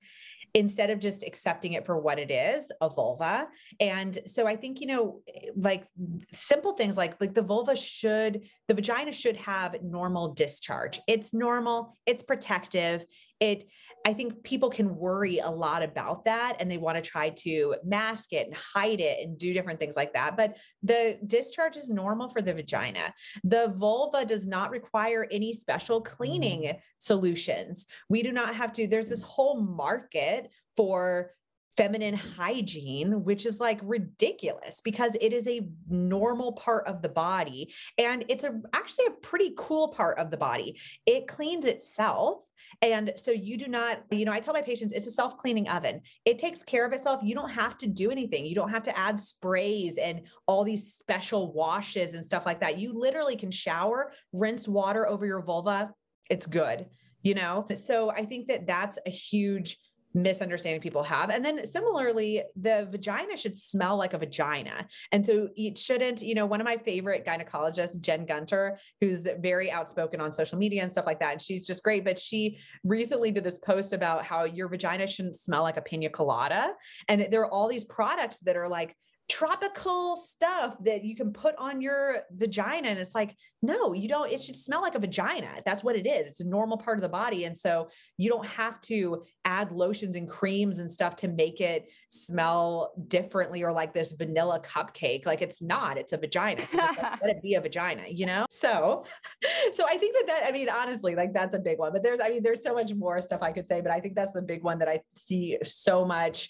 instead 0.54 0.90
of 0.90 1.00
just 1.00 1.24
accepting 1.24 1.74
it 1.74 1.86
for 1.86 1.98
what 1.98 2.20
it 2.20 2.32
is 2.32 2.66
a 2.82 2.90
vulva. 2.90 3.48
And 3.80 4.18
so 4.26 4.48
i 4.48 4.56
think 4.56 4.82
you 4.82 4.88
know 4.88 5.22
like 5.56 5.86
simple 6.34 6.74
things 6.74 6.98
like 6.98 7.20
like 7.22 7.34
the 7.34 7.42
vulva 7.42 7.76
should 7.76 8.44
the 8.68 8.74
vagina 8.74 9.12
should 9.12 9.38
have 9.38 9.76
normal 9.84 10.34
discharge. 10.34 11.00
It's 11.08 11.34
normal 11.34 11.98
it's 12.06 12.22
protective 12.22 13.06
it 13.40 13.70
I 14.06 14.14
think 14.14 14.44
people 14.44 14.70
can 14.70 14.96
worry 14.96 15.40
a 15.40 15.50
lot 15.50 15.84
about 15.84 16.26
that 16.26 16.58
and 16.60 16.72
they 16.72 16.78
want 16.78 16.96
to 16.96 17.10
try 17.10 17.30
to 17.30 17.76
mask 17.84 18.32
it 18.32 18.48
and 18.48 18.56
hide 18.56 19.02
it 19.02 19.20
and 19.22 19.38
do 19.38 19.54
different 19.54 19.80
things 19.80 19.96
like 19.96 20.14
that. 20.14 20.38
But 20.38 20.56
the 20.84 21.20
discharge 21.28 21.76
is 21.76 21.90
normal 21.90 22.30
for 22.30 22.42
the 22.42 22.54
vagina. 22.54 23.14
The 23.44 23.74
vulva 23.76 24.26
does 24.26 24.48
not 24.48 24.72
require 24.72 25.28
any 25.32 25.52
special 25.54 26.02
cleaning 26.02 26.62
mm-hmm. 26.62 26.78
solutions. 26.98 27.86
We 28.08 28.24
do 28.24 28.32
not 28.32 28.56
have 28.56 28.72
to, 28.74 28.88
there's 28.88 29.10
this 29.10 29.22
whole 29.22 29.62
market 29.62 30.50
for 30.78 31.32
feminine 31.76 32.16
hygiene, 32.16 33.24
which 33.24 33.46
is 33.46 33.60
like 33.60 33.80
ridiculous 33.84 34.82
because 34.84 35.16
it 35.22 35.34
is 35.34 35.48
a 35.48 35.70
normal 35.88 36.54
part 36.54 36.88
of 36.88 37.02
the 37.02 37.10
body 37.10 37.74
and 37.98 38.26
it's 38.28 38.44
a 38.44 38.60
actually 38.74 39.06
a 39.06 39.12
pretty 39.22 39.54
cool 39.58 39.90
part 39.90 40.18
of 40.18 40.30
the 40.32 40.38
body. 40.38 40.80
It 41.06 41.28
cleans 41.28 41.66
itself 41.66 42.40
and 42.82 43.12
so 43.16 43.32
you 43.32 43.58
do 43.58 43.68
not, 43.68 44.04
you 44.10 44.24
know, 44.24 44.32
I 44.32 44.40
tell 44.40 44.54
my 44.54 44.62
patients 44.62 44.94
it's 44.94 45.08
a 45.08 45.12
self 45.12 45.38
cleaning 45.38 45.68
oven. 45.68 46.02
It 46.24 46.40
takes 46.40 46.64
care 46.64 46.86
of 46.86 46.94
itself. 46.94 47.20
You 47.24 47.36
don't 47.36 47.50
have 47.50 47.78
to 47.80 47.88
do 47.88 48.10
anything. 48.10 48.46
You 48.46 48.56
don't 48.56 48.70
have 48.70 48.84
to 48.84 48.98
add 48.98 49.20
sprays 49.20 49.98
and 49.98 50.22
all 50.48 50.64
these 50.64 50.94
special 50.94 51.52
washes 51.52 52.14
and 52.14 52.26
stuff 52.26 52.46
like 52.46 52.62
that. 52.62 52.78
You 52.78 52.98
literally 52.98 53.36
can 53.36 53.52
shower, 53.52 54.14
rinse 54.32 54.68
water 54.68 55.08
over 55.08 55.26
your 55.26 55.42
vulva. 55.42 55.92
It's 56.30 56.46
good, 56.46 56.86
you 57.22 57.34
know? 57.34 57.68
So 57.76 58.12
I 58.12 58.26
think 58.26 58.48
that 58.48 58.66
that's 58.66 58.98
a 59.06 59.10
huge 59.10 59.78
misunderstanding 60.14 60.82
people 60.82 61.04
have. 61.04 61.30
And 61.30 61.44
then 61.44 61.64
similarly, 61.70 62.44
the 62.60 62.88
vagina 62.92 63.38
should 63.38 63.58
smell 63.58 63.98
like 63.98 64.14
a 64.14 64.18
vagina. 64.18 64.88
And 65.12 65.26
so 65.26 65.50
it 65.56 65.78
shouldn't, 65.78 66.22
you 66.22 66.36
know, 66.36 66.46
one 66.46 66.62
of 66.62 66.66
my 66.66 66.78
favorite 66.78 67.26
gynecologists, 67.26 68.00
Jen 68.02 68.26
Gunter, 68.26 68.80
who's 69.02 69.28
very 69.40 69.72
outspoken 69.72 70.20
on 70.20 70.32
social 70.34 70.58
media 70.58 70.84
and 70.84 70.92
stuff 70.92 71.06
like 71.06 71.20
that. 71.20 71.34
And 71.34 71.42
she's 71.42 71.68
just 71.68 71.84
great. 71.84 72.04
But 72.04 72.18
she 72.18 72.60
recently 72.84 73.32
did 73.32 73.44
this 73.44 73.60
post 73.60 73.94
about 73.94 74.26
how 74.26 74.46
your 74.46 74.68
vagina 74.68 75.08
shouldn't 75.08 75.36
smell 75.36 75.64
like 75.64 75.78
a 75.78 75.82
pina 75.82 76.10
colada. 76.10 76.74
And 77.08 77.28
there 77.32 77.42
are 77.42 77.52
all 77.52 77.68
these 77.68 77.84
products 77.84 78.40
that 78.40 78.56
are 78.56 78.68
like, 78.68 78.96
tropical 79.30 80.18
stuff 80.18 80.76
that 80.84 81.04
you 81.04 81.16
can 81.16 81.32
put 81.32 81.56
on 81.58 81.82
your 81.82 82.24
vagina. 82.32 82.90
And 82.90 83.00
it's 83.00 83.14
like, 83.14 83.36
no, 83.62 83.94
you 83.94 84.08
don't, 84.08 84.32
it 84.32 84.42
should 84.42 84.56
smell 84.56 84.82
like 84.82 84.96
a 84.96 85.00
vagina. 85.00 85.62
That's 85.66 85.84
what 85.84 85.96
it 85.96 86.08
is. 86.08 86.28
It's 86.28 86.40
a 86.40 86.48
normal 86.48 86.78
part 86.78 86.98
of 86.98 87.02
the 87.02 87.10
body. 87.10 87.46
And 87.46 87.58
so 87.58 87.90
you 88.18 88.30
don't 88.30 88.46
have 88.48 88.82
to 88.82 89.24
add 89.46 89.72
lotions 89.72 90.16
and 90.16 90.28
creams 90.28 90.80
and 90.80 90.90
stuff 90.90 91.16
to 91.18 91.28
make 91.28 91.62
it 91.62 91.90
smell 92.10 92.92
differently 93.08 93.64
or 93.64 93.72
like 93.72 93.94
this 93.94 94.12
vanilla 94.12 94.62
cupcake. 94.62 95.26
Like 95.26 95.42
it's 95.42 95.62
not, 95.62 95.98
it's 95.98 96.12
a 96.14 96.18
vagina. 96.18 96.66
So 96.66 96.78
let 97.02 97.22
it 97.24 97.42
be 97.42 97.54
a 97.54 97.62
vagina, 97.62 98.06
you 98.10 98.26
know? 98.26 98.46
So, 98.50 99.06
so 99.74 99.86
I 99.88 99.98
think 99.98 100.16
that 100.16 100.28
that, 100.28 100.48
I 100.48 100.52
mean, 100.52 100.70
honestly, 100.70 101.16
like 101.16 101.34
that's 101.34 101.54
a 101.54 101.60
big 101.60 101.78
one, 101.78 101.94
but 101.94 102.02
there's, 102.02 102.20
I 102.20 102.30
mean, 102.30 102.42
there's 102.42 102.64
so 102.64 102.74
much 102.74 102.94
more 102.94 103.22
stuff 103.22 103.42
I 103.42 103.52
could 103.52 103.68
say, 103.68 103.80
but 103.82 103.92
I 103.92 104.00
think 104.00 104.16
that's 104.16 104.32
the 104.32 104.42
big 104.42 104.64
one 104.64 104.80
that 104.80 104.88
I 104.88 105.02
see 105.14 105.58
so 105.64 106.04
much 106.04 106.50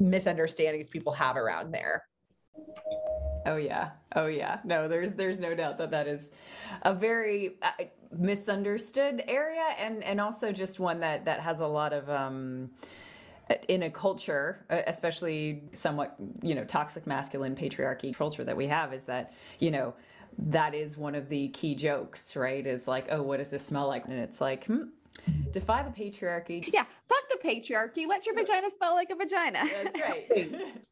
misunderstandings 0.00 0.88
people 0.88 1.12
have 1.12 1.36
around 1.36 1.72
there. 1.72 2.07
Oh 3.46 3.56
yeah. 3.56 3.90
Oh 4.14 4.26
yeah. 4.26 4.58
No, 4.64 4.88
there's 4.88 5.14
there's 5.14 5.40
no 5.40 5.54
doubt 5.54 5.78
that 5.78 5.90
that 5.90 6.06
is 6.06 6.30
a 6.82 6.92
very 6.92 7.56
uh, 7.62 7.84
misunderstood 8.16 9.24
area 9.26 9.64
and 9.78 10.02
and 10.04 10.20
also 10.20 10.52
just 10.52 10.78
one 10.78 11.00
that 11.00 11.24
that 11.24 11.40
has 11.40 11.60
a 11.60 11.66
lot 11.66 11.92
of 11.92 12.08
um 12.10 12.70
in 13.68 13.84
a 13.84 13.90
culture, 13.90 14.64
especially 14.86 15.62
somewhat, 15.72 16.16
you 16.42 16.54
know, 16.54 16.64
toxic 16.64 17.06
masculine 17.06 17.56
patriarchy 17.56 18.14
culture 18.14 18.44
that 18.44 18.56
we 18.56 18.66
have 18.66 18.92
is 18.92 19.04
that, 19.04 19.32
you 19.58 19.70
know, 19.70 19.94
that 20.38 20.74
is 20.74 20.98
one 20.98 21.14
of 21.14 21.28
the 21.28 21.48
key 21.48 21.74
jokes, 21.74 22.36
right? 22.36 22.66
Is 22.66 22.86
like, 22.86 23.06
oh, 23.10 23.22
what 23.22 23.38
does 23.38 23.48
this 23.48 23.64
smell 23.64 23.88
like? 23.88 24.04
And 24.04 24.18
it's 24.18 24.40
like, 24.40 24.66
hmm, 24.66 24.84
defy 25.52 25.82
the 25.82 25.90
patriarchy. 25.90 26.68
Yeah, 26.72 26.84
fuck 27.08 27.24
the 27.30 27.48
patriarchy. 27.48 28.06
Let 28.06 28.26
your 28.26 28.34
vagina 28.34 28.68
smell 28.76 28.94
like 28.94 29.10
a 29.10 29.16
vagina. 29.16 29.68
That's 29.82 30.00
right. 30.00 30.26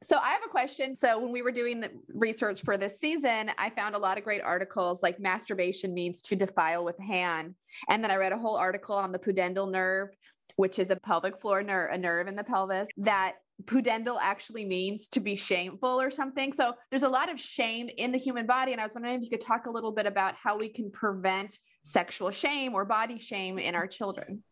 so 0.03 0.17
I 0.19 0.31
have 0.31 0.43
a 0.45 0.49
question. 0.49 0.95
So 0.97 1.19
when 1.19 1.33
we 1.33 1.43
were 1.43 1.53
doing 1.53 1.81
the 1.81 1.91
research 2.15 2.62
for 2.62 2.77
this 2.77 2.99
season, 2.99 3.51
I 3.59 3.71
found 3.71 3.95
a 3.95 3.99
lot 3.99 4.19
of 4.19 4.25
great 4.25 4.43
articles 4.43 5.03
like 5.03 5.21
masturbation 5.21 5.95
means 5.95 6.21
to 6.23 6.37
defile 6.37 6.85
with 6.85 6.99
hand. 6.99 7.55
And 7.89 8.03
then 8.03 8.11
I 8.11 8.17
read 8.17 8.33
a 8.33 8.39
whole 8.39 8.57
article 8.57 8.97
on 8.97 9.12
the 9.12 9.19
pudendal 9.19 9.71
nerve, 9.71 10.09
which 10.57 10.79
is 10.79 10.91
a 10.91 10.97
pelvic 10.97 11.41
floor 11.41 11.62
nerve, 11.62 11.91
a 11.93 11.99
nerve 11.99 12.29
in 12.29 12.37
the 12.37 12.45
pelvis 12.45 12.89
that 12.99 13.35
pudendal 13.64 14.19
actually 14.21 14.64
means 14.64 15.09
to 15.09 15.21
be 15.21 15.35
shameful 15.35 16.01
or 16.01 16.11
something. 16.11 16.53
So 16.53 16.75
there's 16.90 17.03
a 17.03 17.09
lot 17.09 17.31
of 17.31 17.40
shame 17.40 17.88
in 17.97 18.12
the 18.12 18.19
human 18.19 18.47
body. 18.47 18.73
And 18.73 18.81
I 18.81 18.85
was 18.85 18.95
wondering 18.95 19.14
if 19.14 19.23
you 19.23 19.31
could 19.31 19.40
talk 19.40 19.66
a 19.66 19.71
little 19.71 19.92
bit 19.92 20.07
about 20.07 20.35
how 20.35 20.59
we 20.59 20.69
can 20.69 20.90
prevent 20.90 21.59
sexual 21.83 22.31
shame 22.31 22.75
or 22.75 22.85
body 22.85 23.19
shame 23.19 23.59
in 23.59 23.75
our 23.75 23.87
children. 23.87 24.42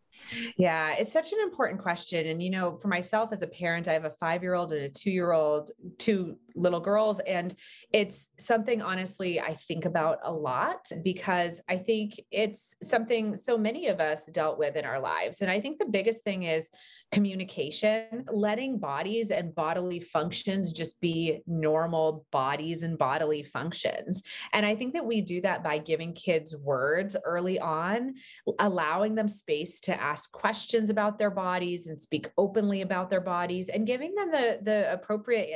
Yeah, 0.57 0.95
it's 0.97 1.13
such 1.13 1.33
an 1.33 1.41
important 1.43 1.83
question. 1.83 2.27
And, 2.29 2.43
you 2.43 2.51
know, 2.51 2.79
for 2.81 2.89
myself 2.89 3.33
as 3.33 3.43
a 3.43 3.47
parent, 3.47 3.89
I 3.89 3.93
have 3.93 4.05
a 4.05 4.15
five 4.21 4.43
year 4.43 4.55
old 4.55 4.73
and 4.73 4.83
a 4.83 4.89
two 4.89 5.11
year 5.11 5.33
old, 5.33 5.71
two 5.99 6.37
little 6.55 6.81
girls. 6.81 7.21
And 7.27 7.55
it's 7.93 8.31
something, 8.39 8.83
honestly, 8.83 9.41
I 9.41 9.55
think 9.55 9.85
about 9.85 10.19
a 10.23 10.33
lot 10.33 10.91
because 11.03 11.61
I 11.69 11.77
think 11.77 12.21
it's 12.31 12.75
something 12.83 13.37
so 13.37 13.59
many 13.59 13.89
of 13.89 14.01
us 14.01 14.27
dealt 14.27 14.59
with 14.59 14.77
in 14.77 14.85
our 14.85 15.01
lives. 15.01 15.41
And 15.41 15.51
I 15.51 15.61
think 15.61 15.79
the 15.79 15.87
biggest 15.87 16.23
thing 16.23 16.45
is 16.45 16.71
communication, 17.13 18.25
letting 18.33 18.79
bodies 18.79 19.31
and 19.31 19.55
bodily 19.55 20.01
functions 20.01 20.73
just 20.73 21.01
be 21.01 21.43
normal 21.47 22.27
bodies 22.31 22.83
and 22.83 22.99
bodily 22.99 23.43
functions. 23.43 24.23
And 24.53 24.65
I 24.67 24.75
think 24.75 24.95
that 24.95 25.05
we 25.07 25.21
do 25.21 25.41
that 25.43 25.63
by 25.63 25.79
giving 25.79 26.13
kids 26.13 26.57
words 26.57 27.17
early 27.25 27.59
on, 27.59 28.15
allowing 28.59 29.15
them 29.15 29.29
space 29.29 29.81
to 29.81 30.01
ask 30.01 30.33
questions 30.33 30.91
about 30.91 31.19
their 31.19 31.31
bodies 31.31 31.87
and 31.87 32.01
speak 32.01 32.31
openly 32.39 32.81
about 32.83 33.11
their 33.11 33.21
bodies 33.21 33.69
and 33.69 33.87
giving 33.87 34.15
them 34.15 34.31
the, 34.31 34.59
the 34.63 34.93
appropriate 34.93 35.51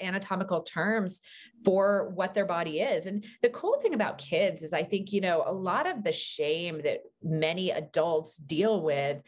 anatomical 0.00 0.41
terms 0.64 1.20
for 1.64 2.10
what 2.14 2.34
their 2.34 2.46
body 2.46 2.80
is. 2.80 3.06
And 3.06 3.24
the 3.42 3.48
cool 3.50 3.78
thing 3.80 3.94
about 3.94 4.18
kids 4.18 4.62
is 4.62 4.72
I 4.72 4.82
think, 4.82 5.12
you 5.12 5.20
know, 5.20 5.44
a 5.46 5.52
lot 5.52 5.86
of 5.86 6.02
the 6.02 6.12
shame 6.12 6.80
that 6.82 7.00
many 7.22 7.70
adults 7.70 8.36
deal 8.36 8.82
with, 8.82 9.22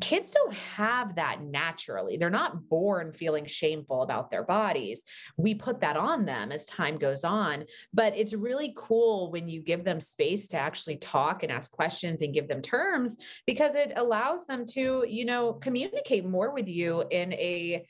kids 0.00 0.30
don't 0.30 0.54
have 0.54 1.16
that 1.16 1.42
naturally. 1.42 2.16
They're 2.16 2.30
not 2.30 2.68
born 2.68 3.12
feeling 3.12 3.46
shameful 3.46 4.02
about 4.02 4.30
their 4.30 4.44
bodies. 4.44 5.00
We 5.36 5.54
put 5.54 5.80
that 5.80 5.96
on 5.96 6.24
them 6.24 6.52
as 6.52 6.66
time 6.66 6.98
goes 6.98 7.24
on. 7.24 7.64
But 7.92 8.16
it's 8.16 8.34
really 8.34 8.74
cool 8.76 9.30
when 9.30 9.48
you 9.48 9.62
give 9.62 9.84
them 9.84 10.00
space 10.00 10.48
to 10.48 10.58
actually 10.58 10.96
talk 10.96 11.42
and 11.42 11.50
ask 11.50 11.72
questions 11.72 12.22
and 12.22 12.34
give 12.34 12.48
them 12.48 12.62
terms 12.62 13.16
because 13.46 13.74
it 13.74 13.92
allows 13.96 14.46
them 14.46 14.66
to, 14.66 15.04
you 15.08 15.24
know, 15.24 15.54
communicate 15.54 16.24
more 16.24 16.52
with 16.52 16.68
you 16.68 17.04
in 17.10 17.32
a 17.34 17.86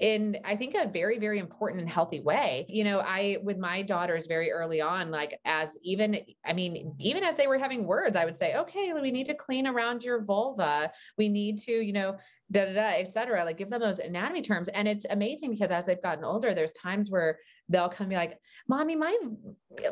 in 0.00 0.36
i 0.44 0.56
think 0.56 0.74
a 0.74 0.88
very 0.88 1.18
very 1.18 1.38
important 1.38 1.80
and 1.80 1.88
healthy 1.88 2.20
way. 2.20 2.66
You 2.68 2.84
know 2.84 2.98
i 3.00 3.38
with 3.42 3.58
my 3.58 3.82
daughters 3.82 4.26
very 4.26 4.50
early 4.50 4.80
on 4.80 5.10
like 5.10 5.38
as 5.44 5.78
even 5.82 6.18
i 6.44 6.52
mean 6.52 6.94
even 6.98 7.22
as 7.22 7.36
they 7.36 7.46
were 7.46 7.58
having 7.58 7.86
words 7.86 8.16
i 8.16 8.24
would 8.24 8.38
say 8.38 8.56
okay 8.56 8.92
we 8.92 9.12
need 9.12 9.26
to 9.26 9.34
clean 9.34 9.66
around 9.66 10.02
your 10.02 10.22
vulva. 10.24 10.90
We 11.16 11.28
need 11.28 11.58
to 11.60 11.72
you 11.72 11.92
know 11.92 12.16
da 12.50 12.66
da 12.66 12.72
da 12.74 12.88
et 12.98 13.08
cetera 13.08 13.44
like 13.44 13.56
give 13.56 13.70
them 13.70 13.80
those 13.80 14.00
anatomy 14.00 14.42
terms. 14.42 14.68
And 14.68 14.86
it's 14.86 15.06
amazing 15.08 15.50
because 15.50 15.70
as 15.70 15.86
they've 15.86 16.02
gotten 16.02 16.24
older 16.24 16.54
there's 16.54 16.72
times 16.72 17.10
where 17.10 17.38
they'll 17.70 17.88
come 17.88 18.08
be 18.08 18.14
like 18.16 18.38
mommy 18.68 18.94
my 18.94 19.16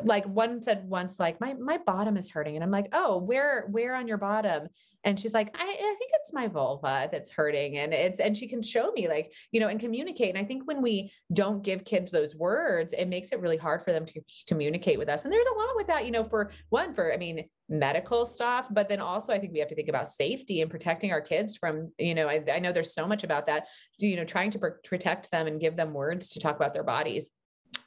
like 0.03 0.25
one 0.25 0.61
said 0.61 0.87
once 0.87 1.19
like 1.19 1.41
my 1.41 1.53
my 1.55 1.79
bottom 1.85 2.17
is 2.17 2.29
hurting. 2.29 2.55
And 2.55 2.63
i'm 2.63 2.71
like 2.71 2.89
oh 2.93 3.17
where 3.17 3.67
where 3.71 3.95
on 3.95 4.07
your 4.07 4.17
bottom? 4.17 4.67
And 5.05 5.19
she's 5.19 5.33
like 5.33 5.53
I, 5.57 5.65
I 5.67 5.95
think 5.97 6.11
it's 6.13 6.31
my 6.31 6.47
vulva 6.47 7.09
that's 7.11 7.31
hurting. 7.31 7.77
And 7.77 7.93
it's 7.93 8.19
and 8.19 8.37
she 8.37 8.47
can 8.47 8.61
show 8.61 8.91
me 8.91 9.07
like 9.07 9.33
you 9.51 9.59
know 9.59 9.67
and 9.67 9.79
communicate 9.79 10.02
and 10.07 10.37
i 10.37 10.43
think 10.43 10.63
when 10.65 10.81
we 10.81 11.11
don't 11.33 11.63
give 11.63 11.85
kids 11.85 12.11
those 12.11 12.35
words 12.35 12.93
it 12.93 13.07
makes 13.07 13.31
it 13.31 13.39
really 13.39 13.57
hard 13.57 13.83
for 13.83 13.91
them 13.91 14.05
to 14.05 14.21
communicate 14.47 14.97
with 14.97 15.09
us. 15.09 15.23
And 15.23 15.33
there's 15.33 15.45
a 15.53 15.57
lot 15.57 15.75
with 15.75 15.87
that 15.87 16.05
you 16.05 16.11
know 16.11 16.23
for 16.23 16.51
one 16.69 16.93
for 16.93 17.13
i 17.13 17.17
mean 17.17 17.45
medical 17.69 18.25
stuff 18.25 18.67
but 18.71 18.89
then 18.89 18.99
also 18.99 19.33
i 19.33 19.39
think 19.39 19.53
we 19.53 19.59
have 19.59 19.69
to 19.69 19.75
think 19.75 19.89
about 19.89 20.09
safety 20.09 20.61
and 20.61 20.69
protecting 20.69 21.11
our 21.11 21.21
kids 21.21 21.55
from 21.55 21.91
you 21.97 22.13
know 22.13 22.27
i, 22.27 22.43
I 22.51 22.59
know 22.59 22.71
there's 22.71 22.93
so 22.93 23.07
much 23.07 23.23
about 23.23 23.47
that 23.47 23.67
you 23.97 24.15
know 24.15 24.25
trying 24.25 24.51
to 24.51 24.59
pr- 24.59 24.67
protect 24.83 25.31
them 25.31 25.47
and 25.47 25.59
give 25.59 25.75
them 25.75 25.93
words 25.93 26.29
to 26.29 26.39
talk 26.39 26.55
about 26.55 26.73
their 26.73 26.83
bodies 26.83 27.31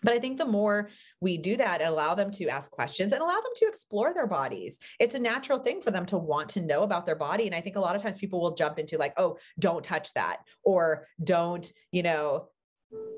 but 0.07 0.15
I 0.15 0.21
think 0.21 0.39
the 0.39 0.47
more 0.47 0.89
we 1.21 1.37
do 1.37 1.57
that 1.57 1.83
allow 1.83 2.15
them 2.15 2.31
to 2.31 2.49
ask 2.49 2.71
questions 2.71 3.13
and 3.13 3.21
allow 3.21 3.35
them 3.35 3.53
to 3.57 3.67
explore 3.67 4.15
their 4.15 4.29
bodies, 4.29 4.79
it's 5.01 5.17
a 5.17 5.19
natural 5.19 5.59
thing 5.59 5.83
for 5.83 5.91
them 5.91 6.07
to 6.07 6.17
want 6.17 6.49
to 6.51 6.61
know 6.61 6.85
about 6.85 7.07
their 7.07 7.17
body. 7.17 7.47
And 7.47 7.57
I 7.57 7.61
think 7.61 7.75
a 7.75 7.81
lot 7.81 7.97
of 7.97 8.03
times 8.03 8.17
people 8.17 8.41
will 8.41 8.55
jump 8.55 8.79
into 8.79 8.99
like, 8.99 9.15
oh, 9.17 9.39
don't 9.59 9.83
touch 9.83 10.15
that, 10.15 10.39
or 10.63 11.09
don't, 11.25 11.71
you 11.91 12.05
know, 12.05 12.51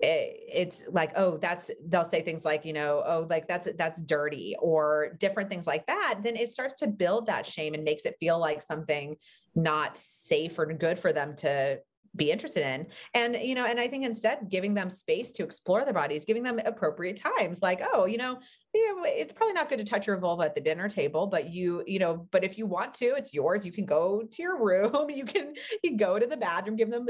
it, 0.00 0.40
it's 0.50 0.82
like 0.90 1.12
oh 1.14 1.36
that's 1.36 1.70
they'll 1.88 2.02
say 2.02 2.22
things 2.22 2.42
like 2.42 2.64
you 2.64 2.72
know 2.72 3.02
oh 3.04 3.26
like 3.28 3.46
that's 3.46 3.68
that's 3.76 4.00
dirty 4.00 4.56
or 4.60 5.14
different 5.18 5.50
things 5.50 5.66
like 5.66 5.86
that 5.86 6.20
then 6.24 6.36
it 6.36 6.48
starts 6.48 6.74
to 6.74 6.86
build 6.86 7.26
that 7.26 7.44
shame 7.44 7.74
and 7.74 7.84
makes 7.84 8.04
it 8.06 8.16
feel 8.18 8.38
like 8.38 8.62
something 8.62 9.14
not 9.54 9.98
safe 9.98 10.58
or 10.58 10.64
good 10.72 10.98
for 10.98 11.12
them 11.12 11.36
to 11.36 11.78
be 12.18 12.30
interested 12.30 12.66
in. 12.66 12.86
And 13.14 13.36
you 13.36 13.54
know 13.54 13.64
and 13.64 13.80
i 13.80 13.86
think 13.86 14.04
instead 14.04 14.48
giving 14.48 14.74
them 14.74 14.90
space 14.90 15.32
to 15.32 15.44
explore 15.44 15.84
their 15.84 15.94
bodies 15.94 16.24
giving 16.24 16.42
them 16.42 16.58
appropriate 16.64 17.16
times 17.16 17.60
like 17.62 17.80
oh 17.92 18.06
you 18.06 18.18
know 18.18 18.38
it's 18.74 19.32
probably 19.32 19.54
not 19.54 19.68
good 19.68 19.78
to 19.78 19.84
touch 19.84 20.06
your 20.06 20.18
vulva 20.18 20.42
at 20.42 20.54
the 20.54 20.60
dinner 20.60 20.88
table 20.88 21.26
but 21.26 21.48
you 21.48 21.82
you 21.86 21.98
know 21.98 22.28
but 22.30 22.44
if 22.44 22.58
you 22.58 22.66
want 22.66 22.92
to 22.94 23.14
it's 23.16 23.32
yours. 23.32 23.64
You 23.64 23.72
can 23.72 23.84
go 23.84 24.22
to 24.30 24.42
your 24.42 24.62
room. 24.62 25.06
You 25.18 25.24
can 25.24 25.54
you 25.82 25.96
go 25.96 26.18
to 26.18 26.26
the 26.26 26.36
bathroom 26.36 26.76
give 26.76 26.90
them 26.90 27.08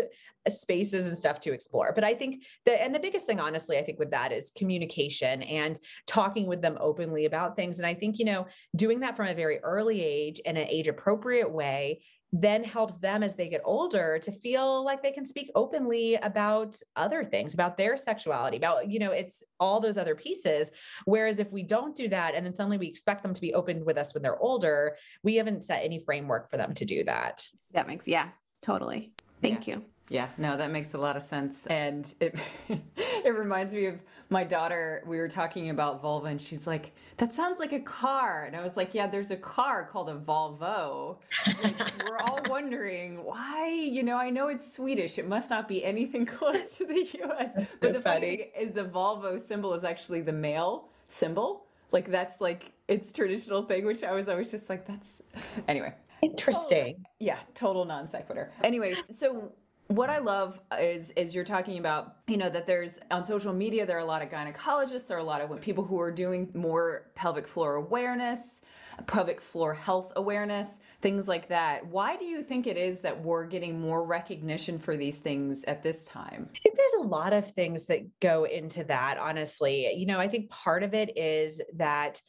spaces 0.49 1.07
and 1.07 1.19
stuff 1.19 1.41
to 1.41 1.53
explore. 1.53 1.93
But 1.95 2.05
i 2.05 2.15
think 2.15 2.45
that 2.65 2.83
and 2.83 2.95
the 2.95 3.01
biggest 3.01 3.27
thing 3.27 3.41
honestly 3.41 3.77
i 3.77 3.83
think 3.83 3.99
with 3.99 4.11
that 4.13 4.33
is 4.33 4.53
communication 4.57 5.43
and 5.43 5.79
talking 6.07 6.47
with 6.47 6.63
them 6.63 6.79
openly 6.81 7.27
about 7.27 7.57
things. 7.57 7.79
And 7.79 7.87
i 7.87 7.95
think 7.95 8.19
you 8.19 8.25
know 8.25 8.47
doing 8.77 9.01
that 9.01 9.17
from 9.17 9.27
a 9.27 9.35
very 9.35 9.59
early 9.59 10.03
age 10.03 10.41
in 10.41 10.57
an 10.57 10.69
age 10.69 10.89
appropriate 10.89 11.51
way 11.51 12.01
then 12.33 12.63
helps 12.63 12.99
them 12.99 13.23
as 13.23 13.35
they 13.35 13.49
get 13.49 13.63
older 13.65 14.19
to 14.23 14.31
feel 14.31 14.85
like 14.85 15.03
they 15.03 15.11
can 15.11 15.25
speak 15.25 15.51
openly 15.55 16.15
about 16.17 16.79
other 16.97 17.25
things 17.25 17.55
about 17.55 17.77
their 17.77 17.97
sexuality 17.97 18.57
about 18.57 18.91
you 18.91 18.99
know 18.99 19.13
it's 19.13 19.43
all 19.59 19.81
those 19.81 19.97
other 19.97 20.15
pieces. 20.15 20.71
Whereas 21.05 21.39
if 21.39 21.51
we 21.53 21.63
don't 21.63 21.97
do 21.97 22.09
that 22.09 22.35
and 22.35 22.45
then 22.45 22.55
suddenly 22.55 22.79
we 22.79 22.87
expect 22.87 23.23
them 23.23 23.35
to 23.35 23.41
be 23.41 23.55
open 23.55 23.85
with 23.85 23.97
us 23.97 24.13
when 24.15 24.23
they're 24.23 24.39
older 24.39 24.97
we 25.23 25.37
haven't 25.37 25.65
set 25.65 25.83
any 25.83 25.99
framework 25.99 26.51
for 26.51 26.57
them 26.57 26.75
to 26.75 26.85
do 26.85 27.05
that. 27.05 27.45
That 27.73 27.87
makes 27.87 28.07
yeah 28.07 28.29
totally. 28.63 29.13
Thank 29.41 29.67
yeah. 29.67 29.77
you 29.77 29.85
yeah, 30.09 30.29
no, 30.39 30.57
that 30.57 30.71
makes 30.71 30.95
a 30.95 30.99
lot 30.99 31.17
of 31.17 31.23
sense. 31.23 31.67
And 31.67 32.13
it 32.21 32.35
it 32.69 33.35
reminds 33.37 33.75
me 33.75 33.87
of 33.87 34.01
my 34.31 34.45
daughter. 34.45 35.03
We 35.07 35.19
were 35.19 35.29
talking 35.29 35.71
about 35.71 36.01
vulva 36.01 36.29
and 36.29 36.41
she's 36.41 36.67
like, 36.67 36.93
"That 37.19 37.35
sounds 37.35 37.59
like 37.59 37.73
a 37.73 37.81
car." 37.81 38.45
And 38.45 38.57
I 38.57 38.63
was 38.63 38.77
like, 38.77 38.95
"Yeah, 38.95 39.07
there's 39.07 39.31
a 39.31 39.37
car 39.37 39.89
called 39.91 40.09
a 40.09 40.17
Volvo." 40.17 41.17
we're 42.09 42.19
all 42.19 42.41
wondering 42.49 43.23
why, 43.23 43.69
you 43.69 44.03
know, 44.03 44.17
I 44.17 44.31
know 44.31 44.49
it's 44.49 44.73
Swedish. 44.73 45.19
It 45.19 45.29
must 45.29 45.51
not 45.51 45.69
be 45.69 45.85
anything 45.85 46.25
close 46.39 46.79
to 46.79 46.87
the 46.87 47.07
US. 47.25 47.55
But 47.81 47.93
the 47.93 48.01
funny 48.01 48.37
thing 48.37 48.47
is 48.59 48.73
the 48.73 48.85
Volvo 48.85 49.41
symbol 49.41 49.75
is 49.75 49.85
actually 49.85 50.23
the 50.23 50.33
male 50.33 50.89
symbol. 51.09 51.67
Like 51.93 52.11
that's 52.11 52.41
like 52.41 52.73
its 52.87 53.13
traditional 53.13 53.63
thing, 53.63 53.85
which 53.85 54.05
I 54.05 54.13
was 54.13 54.29
always 54.29 54.51
just 54.51 54.69
like, 54.71 54.87
that's 54.87 55.23
anyway. 55.69 55.95
Interesting. 56.21 56.95
Total, 56.95 57.11
yeah, 57.21 57.39
total 57.55 57.85
non 57.85 58.07
sequitur. 58.07 58.51
Anyways, 58.65 59.17
so 59.17 59.53
what 59.89 60.11
I 60.11 60.19
love 60.19 60.61
is 60.79 61.11
is 61.13 61.35
you're 61.35 61.45
talking 61.45 61.79
about, 61.79 62.17
you 62.27 62.37
know, 62.37 62.51
that 62.51 62.67
there's 62.67 62.99
on 63.11 63.25
social 63.25 63.55
media 63.55 63.87
there 63.87 63.97
are 63.97 64.01
a 64.01 64.05
lot 64.05 64.23
of 64.23 64.29
gynecologists, 64.29 65.07
there 65.07 65.17
are 65.17 65.21
a 65.21 65.25
lot 65.25 65.41
of 65.41 65.61
people 65.61 65.83
who 65.83 65.99
are 65.99 66.11
doing 66.11 66.51
more 66.55 67.11
pelvic 67.15 67.49
floor 67.49 67.77
awareness, 67.77 68.61
pelvic 69.07 69.41
floor 69.41 69.73
health 69.73 70.13
awareness, 70.17 70.81
things 71.01 71.27
like 71.27 71.49
that. 71.49 71.87
Why 71.87 72.17
do 72.17 72.27
you 72.27 72.43
think 72.43 72.67
it 72.67 72.77
is 72.77 73.01
that 73.01 73.23
we're 73.23 73.47
getting 73.47 73.81
more 73.81 74.05
recognition 74.05 74.79
for 74.79 74.97
these 74.97 75.21
things 75.21 75.65
at 75.65 75.83
this 75.83 76.05
time? 76.05 76.51
I 76.55 76.59
think 76.63 76.77
there's 76.77 77.05
a 77.05 77.09
lot 77.09 77.33
of 77.33 77.51
things 77.53 77.87
that 77.87 78.21
go 78.21 78.45
into 78.45 78.85
that, 78.85 79.17
honestly. 79.17 79.91
You 79.95 80.07
know, 80.07 80.21
I 80.21 80.29
think 80.29 80.51
part 80.51 80.83
of 80.83 80.93
it 80.93 81.17
is 81.17 81.63
that 81.77 82.21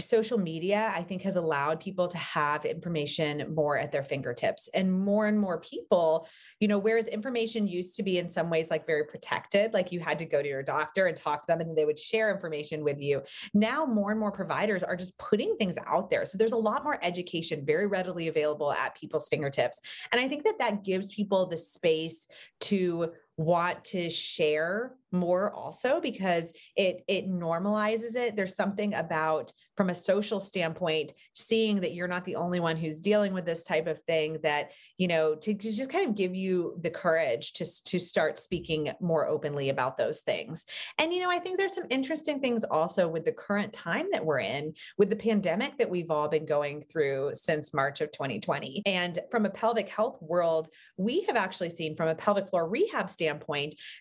social 0.00 0.38
media 0.38 0.92
i 0.94 1.02
think 1.02 1.22
has 1.22 1.36
allowed 1.36 1.78
people 1.78 2.08
to 2.08 2.18
have 2.18 2.64
information 2.64 3.54
more 3.54 3.78
at 3.78 3.92
their 3.92 4.02
fingertips 4.02 4.68
and 4.74 4.92
more 4.92 5.26
and 5.26 5.38
more 5.38 5.60
people 5.60 6.26
you 6.60 6.66
know 6.66 6.78
whereas 6.78 7.06
information 7.06 7.66
used 7.66 7.96
to 7.96 8.02
be 8.02 8.18
in 8.18 8.28
some 8.28 8.50
ways 8.50 8.70
like 8.70 8.86
very 8.86 9.04
protected 9.04 9.72
like 9.72 9.92
you 9.92 10.00
had 10.00 10.18
to 10.18 10.24
go 10.24 10.42
to 10.42 10.48
your 10.48 10.62
doctor 10.62 11.06
and 11.06 11.16
talk 11.16 11.42
to 11.42 11.46
them 11.46 11.60
and 11.60 11.76
they 11.76 11.84
would 11.84 11.98
share 11.98 12.32
information 12.32 12.82
with 12.82 13.00
you 13.00 13.22
now 13.52 13.84
more 13.84 14.10
and 14.10 14.20
more 14.20 14.32
providers 14.32 14.82
are 14.82 14.96
just 14.96 15.16
putting 15.18 15.56
things 15.56 15.76
out 15.86 16.10
there. 16.10 16.24
So 16.24 16.38
there's 16.38 16.52
a 16.52 16.56
lot 16.56 16.84
more 16.84 16.98
education 17.02 17.64
very 17.64 17.86
readily 17.86 18.28
available 18.28 18.72
at 18.72 18.94
people's 18.94 19.28
fingertips 19.28 19.80
and 20.12 20.20
i 20.20 20.28
think 20.28 20.44
that 20.44 20.58
that 20.58 20.84
gives 20.84 21.14
people 21.14 21.46
the 21.46 21.56
space 21.56 22.26
to 22.60 23.12
want 23.36 23.84
to 23.84 24.08
share 24.08 24.94
more 25.10 25.52
also 25.52 26.00
because 26.00 26.52
it 26.76 27.04
it 27.08 27.30
normalizes 27.30 28.16
it. 28.16 28.36
There's 28.36 28.56
something 28.56 28.94
about 28.94 29.52
from 29.76 29.90
a 29.90 29.94
social 29.94 30.40
standpoint 30.40 31.12
seeing 31.34 31.80
that 31.80 31.94
you're 31.94 32.08
not 32.08 32.24
the 32.24 32.36
only 32.36 32.60
one 32.60 32.76
who's 32.76 33.00
dealing 33.00 33.32
with 33.32 33.44
this 33.44 33.64
type 33.64 33.86
of 33.86 34.00
thing 34.00 34.38
that 34.42 34.72
you 34.98 35.08
know 35.08 35.34
to, 35.36 35.54
to 35.54 35.72
just 35.72 35.90
kind 35.90 36.08
of 36.08 36.16
give 36.16 36.34
you 36.34 36.78
the 36.82 36.90
courage 36.90 37.52
to 37.54 37.84
to 37.84 38.00
start 38.00 38.38
speaking 38.38 38.92
more 39.00 39.26
openly 39.26 39.68
about 39.68 39.96
those 39.96 40.20
things. 40.20 40.64
And 40.98 41.12
you 41.12 41.20
know 41.20 41.30
i 41.30 41.38
think 41.38 41.58
there's 41.58 41.74
some 41.74 41.86
interesting 41.90 42.40
things 42.40 42.64
also 42.64 43.06
with 43.06 43.24
the 43.24 43.32
current 43.32 43.72
time 43.72 44.06
that 44.10 44.24
we're 44.24 44.40
in 44.40 44.74
with 44.98 45.10
the 45.10 45.16
pandemic 45.16 45.78
that 45.78 45.88
we've 45.88 46.10
all 46.10 46.28
been 46.28 46.44
going 46.44 46.82
through 46.90 47.30
since 47.34 47.72
march 47.72 48.00
of 48.00 48.10
2020 48.10 48.82
and 48.86 49.20
from 49.30 49.46
a 49.46 49.50
pelvic 49.50 49.88
health 49.88 50.18
world 50.20 50.68
we 50.96 51.22
have 51.22 51.36
actually 51.36 51.70
seen 51.70 51.94
from 51.94 52.08
a 52.08 52.14
pelvic 52.14 52.48
floor 52.48 52.68
rehab 52.68 53.08
standpoint 53.08 53.23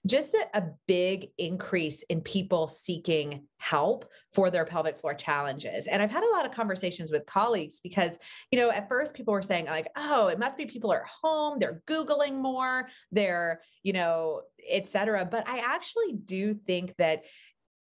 just 0.05 0.33
a, 0.33 0.57
a 0.57 0.63
big 0.87 1.13
big 1.13 1.29
increase 1.37 2.01
in 2.03 2.21
people 2.21 2.67
seeking 2.67 3.45
help 3.57 4.05
for 4.33 4.49
their 4.49 4.65
pelvic 4.65 4.97
floor 4.97 5.13
challenges. 5.13 5.87
And 5.87 6.01
I've 6.01 6.11
had 6.11 6.23
a 6.23 6.31
lot 6.31 6.45
of 6.45 6.51
conversations 6.51 7.11
with 7.11 7.25
colleagues 7.25 7.79
because, 7.83 8.17
you 8.51 8.59
know, 8.59 8.71
at 8.71 8.87
first 8.87 9.13
people 9.13 9.33
were 9.33 9.41
saying, 9.41 9.65
like, 9.65 9.87
oh, 9.95 10.27
it 10.27 10.39
must 10.39 10.57
be 10.57 10.65
people 10.65 10.91
are 10.91 11.05
home, 11.21 11.59
they're 11.59 11.81
Googling 11.87 12.35
more, 12.35 12.89
they're, 13.11 13.61
you 13.83 13.93
know, 13.93 14.41
et 14.69 14.87
cetera. 14.87 15.25
But 15.25 15.47
I 15.47 15.59
actually 15.59 16.13
do 16.13 16.53
think 16.53 16.95
that 16.97 17.23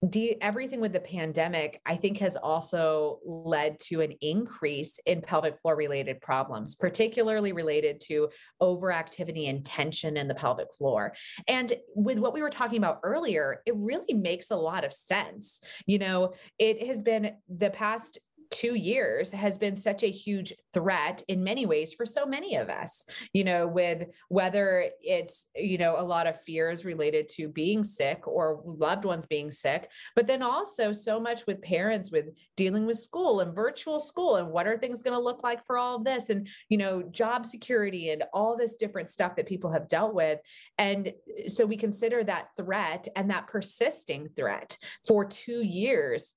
de- 0.10 0.38
everything 0.42 0.82
with 0.82 0.94
the 0.94 1.00
pandemic, 1.00 1.82
I 1.86 1.96
think, 1.96 2.18
has 2.20 2.36
also 2.36 3.20
led 3.26 3.80
to 3.82 4.02
an 4.02 4.14
increase 4.22 5.00
in 5.06 5.22
pelvic 5.22 5.60
floor 5.62 5.76
related 5.76 6.22
problems, 6.22 6.76
particularly 6.76 7.52
related 7.52 8.00
to 8.02 8.30
overactivity 8.62 9.50
and 9.50 9.66
tension 9.66 10.18
in 10.18 10.28
the 10.28 10.36
pelvic 10.36 10.68
floor. 10.78 11.14
And 11.48 11.74
with 11.96 12.20
what 12.20 12.34
we 12.34 12.42
were 12.42 12.50
talking 12.50 12.78
about 12.78 13.00
earlier, 13.04 13.62
it 13.66 13.76
really 13.76 14.14
makes 14.14 14.52
a 14.52 14.56
lot 14.56 14.84
of 14.84 14.94
sense. 14.94 15.60
You 15.86 16.00
know, 16.00 16.34
it 16.60 16.88
has 16.88 17.02
been 17.02 17.36
the 17.50 17.70
past 17.70 18.20
two 18.50 18.76
years 18.76 19.32
has 19.32 19.58
been 19.58 19.76
such 19.76 20.04
a 20.04 20.10
huge 20.10 20.54
threat 20.74 21.24
in 21.28 21.44
many 21.44 21.66
ways 21.66 21.94
for 21.94 22.06
so 22.06 22.26
many 22.26 22.56
of 22.56 22.70
us 22.70 23.06
you 23.34 23.44
know 23.44 23.68
with 23.68 24.08
whether 24.30 24.90
it's 25.02 25.48
you 25.56 25.78
know 25.78 25.96
a 25.98 26.04
lot 26.04 26.28
of 26.28 26.42
fears 26.42 26.86
related 26.86 27.28
to 27.28 27.48
being 27.48 27.84
sick 27.84 28.28
or 28.28 28.62
loved 28.66 29.06
ones 29.06 29.26
being 29.26 29.52
sick 29.52 29.90
but 30.16 30.28
then 30.28 30.42
also 30.42 30.92
so 30.92 31.20
much 31.20 31.46
with 31.48 31.62
parents 31.62 32.12
with 32.12 32.26
dealing 32.56 32.86
with 32.86 32.98
school 32.98 33.40
and 33.40 33.56
virtual 33.56 34.00
school 34.00 34.36
and 34.36 34.50
what 34.50 34.68
are 34.68 34.78
things 34.78 35.02
going 35.02 35.18
to 35.18 35.24
look 35.24 35.44
like 35.44 35.66
for 35.66 35.78
all 35.78 35.96
of 35.96 36.04
this 36.04 36.30
and 36.30 36.48
you 36.70 36.78
know 36.78 37.04
job 37.04 37.46
security 37.46 38.10
and 38.10 38.24
all 38.34 38.58
this 38.58 38.76
different 38.76 39.10
stuff 39.10 39.36
that 39.36 39.48
people 39.48 39.72
have 39.72 39.88
dealt 39.88 40.14
with. 40.14 40.40
And 40.78 41.14
so 41.48 41.66
we 41.66 41.78
consider 41.78 42.24
that 42.24 42.50
threat 42.58 43.08
and 43.16 43.30
that 43.30 43.48
persisting 43.48 44.30
threat 44.36 44.78
for 45.08 45.26
2 45.26 45.62
years. 45.62 46.34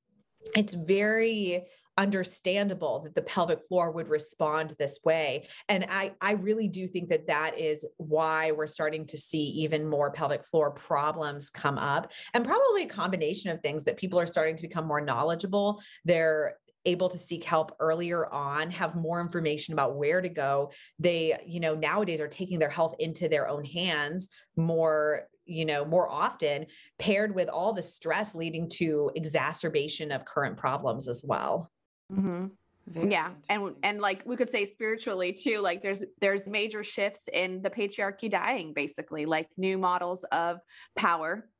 It's 0.54 0.74
very 0.74 1.66
understandable 1.98 3.00
that 3.00 3.14
the 3.14 3.22
pelvic 3.22 3.60
floor 3.68 3.90
would 3.90 4.08
respond 4.08 4.74
this 4.78 5.00
way. 5.04 5.46
And 5.68 5.84
i 5.90 6.12
i 6.22 6.32
really 6.32 6.68
do 6.68 6.86
think 6.86 7.10
that 7.10 7.26
that 7.26 7.58
is 7.58 7.84
why 7.98 8.52
we're 8.52 8.66
starting 8.68 9.04
to 9.06 9.18
see 9.18 9.42
even 9.62 9.86
more 9.86 10.10
pelvic 10.12 10.46
floor 10.46 10.70
problems 10.70 11.50
come 11.50 11.76
up. 11.76 12.12
And 12.32 12.44
probably 12.44 12.84
a 12.84 12.88
combination 12.88 13.50
of 13.50 13.60
things 13.60 13.84
that 13.84 13.98
people 13.98 14.18
are 14.18 14.26
starting 14.26 14.56
to 14.56 14.62
become 14.62 14.86
more 14.86 15.00
knowledgeable 15.00 15.82
they're 16.04 16.56
able 16.84 17.08
to 17.08 17.18
seek 17.18 17.44
help 17.44 17.76
earlier 17.80 18.32
on 18.32 18.70
have 18.70 18.94
more 18.94 19.20
information 19.20 19.74
about 19.74 19.96
where 19.96 20.20
to 20.22 20.28
go. 20.28 20.70
They 20.98 21.36
you 21.44 21.60
know 21.60 21.74
nowadays 21.74 22.20
are 22.20 22.28
taking 22.28 22.58
their 22.60 22.70
health 22.70 22.94
into 23.00 23.28
their 23.28 23.48
own 23.48 23.64
hands 23.64 24.28
more 24.56 25.26
you 25.44 25.64
know 25.64 25.84
more 25.84 26.08
often 26.08 26.66
paired 26.98 27.34
with 27.34 27.48
all 27.48 27.72
the 27.72 27.82
stress 27.82 28.34
leading 28.34 28.68
to 28.68 29.10
exacerbation 29.16 30.12
of 30.12 30.24
current 30.24 30.56
problems 30.56 31.08
as 31.08 31.24
well 31.26 31.70
Mm-hmm. 32.12 33.10
yeah 33.10 33.30
and 33.50 33.74
and 33.82 34.00
like 34.00 34.22
we 34.24 34.34
could 34.34 34.48
say 34.48 34.64
spiritually 34.64 35.32
too 35.32 35.58
like 35.58 35.82
there's 35.82 36.02
there's 36.20 36.46
major 36.46 36.82
shifts 36.82 37.28
in 37.32 37.60
the 37.60 37.68
patriarchy 37.68 38.30
dying 38.30 38.72
basically 38.72 39.26
like 39.26 39.48
new 39.58 39.76
models 39.76 40.24
of 40.32 40.58
power 40.96 41.50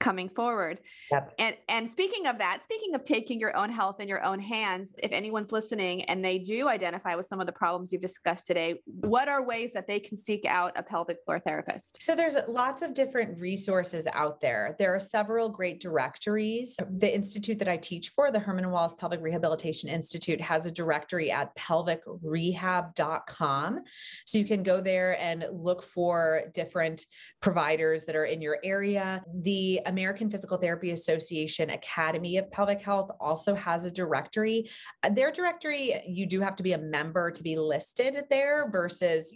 coming 0.00 0.28
forward. 0.28 0.80
Yep. 1.10 1.34
And 1.38 1.56
and 1.68 1.88
speaking 1.88 2.26
of 2.26 2.38
that, 2.38 2.64
speaking 2.64 2.94
of 2.94 3.04
taking 3.04 3.40
your 3.40 3.56
own 3.56 3.70
health 3.70 4.00
in 4.00 4.08
your 4.08 4.22
own 4.24 4.40
hands, 4.40 4.94
if 5.02 5.12
anyone's 5.12 5.52
listening 5.52 6.02
and 6.04 6.24
they 6.24 6.38
do 6.38 6.68
identify 6.68 7.14
with 7.14 7.26
some 7.26 7.40
of 7.40 7.46
the 7.46 7.52
problems 7.52 7.92
you've 7.92 8.02
discussed 8.02 8.46
today, 8.46 8.80
what 8.86 9.28
are 9.28 9.42
ways 9.42 9.72
that 9.74 9.86
they 9.86 10.00
can 10.00 10.16
seek 10.16 10.44
out 10.46 10.72
a 10.76 10.82
pelvic 10.82 11.18
floor 11.24 11.40
therapist? 11.40 12.02
So 12.02 12.14
there's 12.14 12.36
lots 12.48 12.82
of 12.82 12.94
different 12.94 13.38
resources 13.38 14.06
out 14.12 14.40
there. 14.40 14.74
There 14.78 14.94
are 14.94 15.00
several 15.00 15.48
great 15.48 15.80
directories. 15.80 16.76
The 16.98 17.14
institute 17.14 17.58
that 17.58 17.68
I 17.68 17.76
teach 17.76 18.10
for, 18.10 18.30
the 18.30 18.38
Herman 18.38 18.70
Wallace 18.70 18.94
Pelvic 18.98 19.20
Rehabilitation 19.22 19.88
Institute, 19.88 20.40
has 20.40 20.66
a 20.66 20.70
directory 20.70 21.30
at 21.30 21.54
pelvicrehab.com. 21.56 23.80
So 24.24 24.38
you 24.38 24.44
can 24.44 24.62
go 24.62 24.80
there 24.80 25.20
and 25.20 25.46
look 25.52 25.82
for 25.82 26.42
different 26.54 27.06
providers 27.46 28.04
that 28.04 28.16
are 28.16 28.24
in 28.24 28.42
your 28.42 28.58
area. 28.64 29.22
The 29.42 29.80
American 29.86 30.28
Physical 30.28 30.58
Therapy 30.58 30.90
Association 30.90 31.70
Academy 31.70 32.38
of 32.38 32.50
Pelvic 32.50 32.82
Health 32.82 33.08
also 33.20 33.54
has 33.54 33.84
a 33.84 33.90
directory. 33.90 34.68
Uh, 35.04 35.10
their 35.10 35.30
directory, 35.30 36.02
you 36.08 36.26
do 36.26 36.40
have 36.40 36.56
to 36.56 36.64
be 36.64 36.72
a 36.72 36.78
member 36.78 37.30
to 37.30 37.42
be 37.44 37.54
listed 37.54 38.16
there 38.30 38.68
versus 38.72 39.32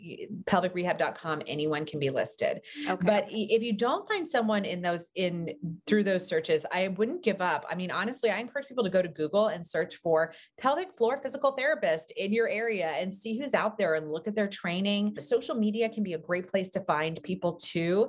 pelvicrehab.com, 0.47 1.43
anyone 1.47 1.87
can 1.87 2.01
be 2.01 2.11
listed. 2.11 2.63
Okay. 2.89 3.07
But 3.07 3.27
if 3.29 3.63
you 3.63 3.75
don't 3.75 4.09
find 4.09 4.29
someone 4.29 4.65
in 4.65 4.83
those 4.83 5.11
in 5.15 5.55
through 5.87 6.03
those 6.03 6.27
searches, 6.27 6.67
I 6.73 6.89
wouldn't 6.89 7.23
give 7.23 7.41
up. 7.41 7.65
I 7.71 7.77
mean, 7.77 7.93
honestly, 7.93 8.31
I 8.31 8.41
encourage 8.41 8.67
people 8.67 8.83
to 8.83 8.91
go 8.91 9.03
to 9.03 9.09
Google 9.09 9.49
and 9.49 9.65
search 9.65 9.95
for 10.03 10.35
pelvic 10.59 10.97
floor 10.97 11.21
physical 11.23 11.53
therapist 11.53 12.13
in 12.17 12.33
your 12.33 12.49
area 12.49 12.89
and 12.89 13.15
see 13.15 13.39
who's 13.39 13.55
out 13.55 13.79
there 13.79 13.95
and 13.95 14.11
look 14.11 14.27
at 14.27 14.35
their 14.35 14.49
training. 14.49 15.15
Social 15.21 15.55
media 15.55 15.89
can 15.89 16.03
be 16.03 16.15
a 16.15 16.19
great 16.19 16.51
place 16.51 16.71
to 16.71 16.81
find 16.81 17.23
people 17.23 17.53
too. 17.53 18.00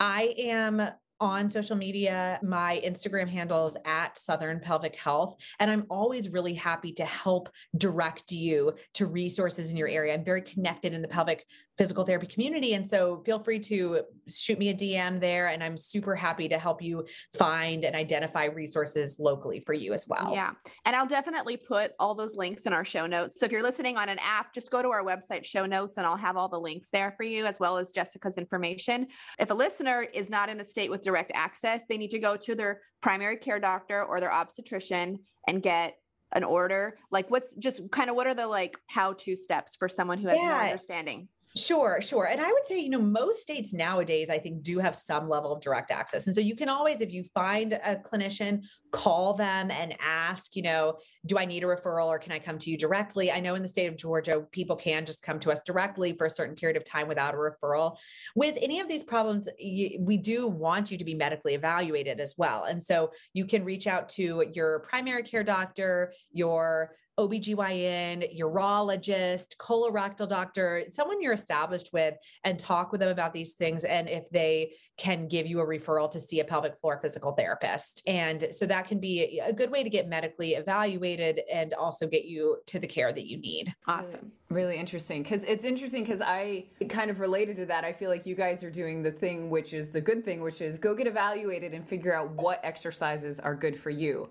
I 0.00 0.34
am 0.38 0.88
on 1.20 1.48
social 1.48 1.76
media. 1.76 2.38
My 2.42 2.80
Instagram 2.84 3.28
handle 3.28 3.66
is 3.66 3.76
at 3.84 4.18
Southern 4.18 4.60
Pelvic 4.60 4.96
Health. 4.96 5.34
And 5.60 5.70
I'm 5.70 5.86
always 5.88 6.28
really 6.28 6.54
happy 6.54 6.92
to 6.94 7.04
help 7.04 7.48
direct 7.76 8.32
you 8.32 8.74
to 8.94 9.06
resources 9.06 9.70
in 9.70 9.76
your 9.76 9.88
area. 9.88 10.14
I'm 10.14 10.24
very 10.24 10.42
connected 10.42 10.92
in 10.92 11.02
the 11.02 11.08
pelvic 11.08 11.46
physical 11.76 12.04
therapy 12.04 12.26
community. 12.26 12.74
And 12.74 12.88
so 12.88 13.22
feel 13.26 13.38
free 13.38 13.58
to 13.60 14.02
shoot 14.28 14.58
me 14.58 14.70
a 14.70 14.74
DM 14.74 15.20
there. 15.20 15.48
And 15.48 15.62
I'm 15.62 15.76
super 15.76 16.14
happy 16.14 16.48
to 16.48 16.58
help 16.58 16.80
you 16.80 17.06
find 17.38 17.84
and 17.84 17.94
identify 17.94 18.44
resources 18.44 19.18
locally 19.18 19.60
for 19.60 19.74
you 19.74 19.92
as 19.92 20.06
well. 20.08 20.30
Yeah. 20.32 20.52
And 20.86 20.96
I'll 20.96 21.06
definitely 21.06 21.56
put 21.56 21.92
all 21.98 22.14
those 22.14 22.34
links 22.34 22.66
in 22.66 22.72
our 22.72 22.84
show 22.84 23.06
notes. 23.06 23.38
So 23.38 23.46
if 23.46 23.52
you're 23.52 23.62
listening 23.62 23.96
on 23.96 24.08
an 24.08 24.18
app, 24.20 24.54
just 24.54 24.70
go 24.70 24.82
to 24.82 24.88
our 24.88 25.04
website 25.04 25.44
show 25.44 25.66
notes 25.66 25.98
and 25.98 26.06
I'll 26.06 26.16
have 26.16 26.36
all 26.36 26.48
the 26.48 26.60
links 26.60 26.88
there 26.88 27.12
for 27.16 27.24
you 27.24 27.44
as 27.44 27.60
well 27.60 27.76
as 27.76 27.90
Jessica's 27.90 28.38
information. 28.38 29.06
If 29.38 29.50
a 29.50 29.54
listener 29.54 30.02
is 30.02 30.30
not 30.30 30.48
in 30.48 30.60
a 30.60 30.64
state 30.64 30.90
with 30.90 31.02
direct 31.02 31.32
access, 31.34 31.82
they 31.88 31.98
need 31.98 32.10
to 32.12 32.18
go 32.18 32.36
to 32.36 32.54
their 32.54 32.80
primary 33.02 33.36
care 33.36 33.60
doctor 33.60 34.02
or 34.02 34.20
their 34.20 34.32
obstetrician 34.32 35.18
and 35.46 35.62
get 35.62 35.96
an 36.32 36.42
order 36.42 36.98
like 37.12 37.30
what's 37.30 37.52
just 37.52 37.88
kind 37.92 38.10
of 38.10 38.16
what 38.16 38.26
are 38.26 38.34
the 38.34 38.46
like 38.46 38.76
how 38.88 39.12
to 39.12 39.36
steps 39.36 39.76
for 39.76 39.88
someone 39.88 40.18
who 40.18 40.26
has 40.26 40.36
yeah. 40.36 40.48
no 40.48 40.56
understanding 40.56 41.28
Sure, 41.56 42.02
sure. 42.02 42.26
And 42.26 42.38
I 42.38 42.52
would 42.52 42.66
say, 42.66 42.78
you 42.80 42.90
know, 42.90 43.00
most 43.00 43.40
states 43.40 43.72
nowadays, 43.72 44.28
I 44.28 44.38
think, 44.38 44.62
do 44.62 44.78
have 44.78 44.94
some 44.94 45.26
level 45.26 45.52
of 45.52 45.62
direct 45.62 45.90
access. 45.90 46.26
And 46.26 46.34
so 46.34 46.40
you 46.42 46.54
can 46.54 46.68
always, 46.68 47.00
if 47.00 47.10
you 47.10 47.24
find 47.24 47.72
a 47.72 47.96
clinician, 47.96 48.62
call 48.92 49.34
them 49.34 49.70
and 49.70 49.94
ask, 50.00 50.56
you 50.56 50.62
know, 50.62 50.98
do 51.26 51.38
I 51.38 51.44
need 51.44 51.64
a 51.64 51.66
referral 51.66 52.06
or 52.06 52.18
can 52.18 52.32
I 52.32 52.38
come 52.38 52.58
to 52.58 52.70
you 52.70 52.78
directly? 52.78 53.30
I 53.32 53.40
know 53.40 53.54
in 53.54 53.62
the 53.62 53.68
state 53.68 53.86
of 53.86 53.96
Georgia, 53.96 54.44
people 54.52 54.76
can 54.76 55.04
just 55.04 55.22
come 55.22 55.40
to 55.40 55.52
us 55.52 55.60
directly 55.66 56.12
for 56.12 56.26
a 56.26 56.30
certain 56.30 56.54
period 56.54 56.76
of 56.76 56.84
time 56.84 57.08
without 57.08 57.34
a 57.34 57.36
referral. 57.36 57.96
With 58.34 58.56
any 58.60 58.80
of 58.80 58.88
these 58.88 59.02
problems, 59.02 59.48
we 59.58 60.18
do 60.22 60.46
want 60.46 60.90
you 60.90 60.98
to 60.98 61.04
be 61.04 61.14
medically 61.14 61.54
evaluated 61.54 62.20
as 62.20 62.34
well. 62.36 62.64
And 62.64 62.82
so 62.82 63.12
you 63.32 63.44
can 63.44 63.64
reach 63.64 63.86
out 63.86 64.08
to 64.10 64.44
your 64.52 64.80
primary 64.80 65.22
care 65.22 65.44
doctor, 65.44 66.12
your 66.32 66.96
OBGYN, 67.18 68.38
urologist, 68.38 69.56
colorectal 69.58 70.28
doctor, 70.28 70.84
someone 70.90 71.22
you're 71.22 71.32
established 71.32 71.90
with, 71.92 72.14
and 72.44 72.58
talk 72.58 72.92
with 72.92 73.00
them 73.00 73.08
about 73.08 73.32
these 73.32 73.54
things. 73.54 73.84
And 73.84 74.08
if 74.08 74.28
they 74.28 74.74
can 74.98 75.26
give 75.26 75.46
you 75.46 75.60
a 75.60 75.66
referral 75.66 76.10
to 76.10 76.20
see 76.20 76.40
a 76.40 76.44
pelvic 76.44 76.78
floor 76.78 76.98
physical 77.00 77.32
therapist. 77.32 78.02
And 78.06 78.48
so 78.50 78.66
that 78.66 78.85
can 78.86 78.98
be 78.98 79.40
a 79.40 79.52
good 79.52 79.70
way 79.70 79.82
to 79.82 79.90
get 79.90 80.08
medically 80.08 80.54
evaluated 80.54 81.40
and 81.52 81.72
also 81.74 82.06
get 82.06 82.24
you 82.24 82.58
to 82.66 82.78
the 82.78 82.86
care 82.86 83.12
that 83.12 83.26
you 83.26 83.38
need. 83.38 83.74
Awesome. 83.86 84.32
Really 84.50 84.76
interesting. 84.76 85.22
Because 85.22 85.44
it's 85.44 85.64
interesting 85.64 86.04
because 86.04 86.20
I 86.20 86.66
kind 86.88 87.10
of 87.10 87.20
related 87.20 87.56
to 87.56 87.66
that. 87.66 87.84
I 87.84 87.92
feel 87.92 88.10
like 88.10 88.26
you 88.26 88.34
guys 88.34 88.62
are 88.62 88.70
doing 88.70 89.02
the 89.02 89.12
thing, 89.12 89.50
which 89.50 89.72
is 89.72 89.90
the 89.90 90.00
good 90.00 90.24
thing, 90.24 90.40
which 90.40 90.60
is 90.60 90.78
go 90.78 90.94
get 90.94 91.06
evaluated 91.06 91.74
and 91.74 91.86
figure 91.86 92.14
out 92.14 92.30
what 92.32 92.60
exercises 92.62 93.40
are 93.40 93.54
good 93.54 93.78
for 93.78 93.90
you. 93.90 94.28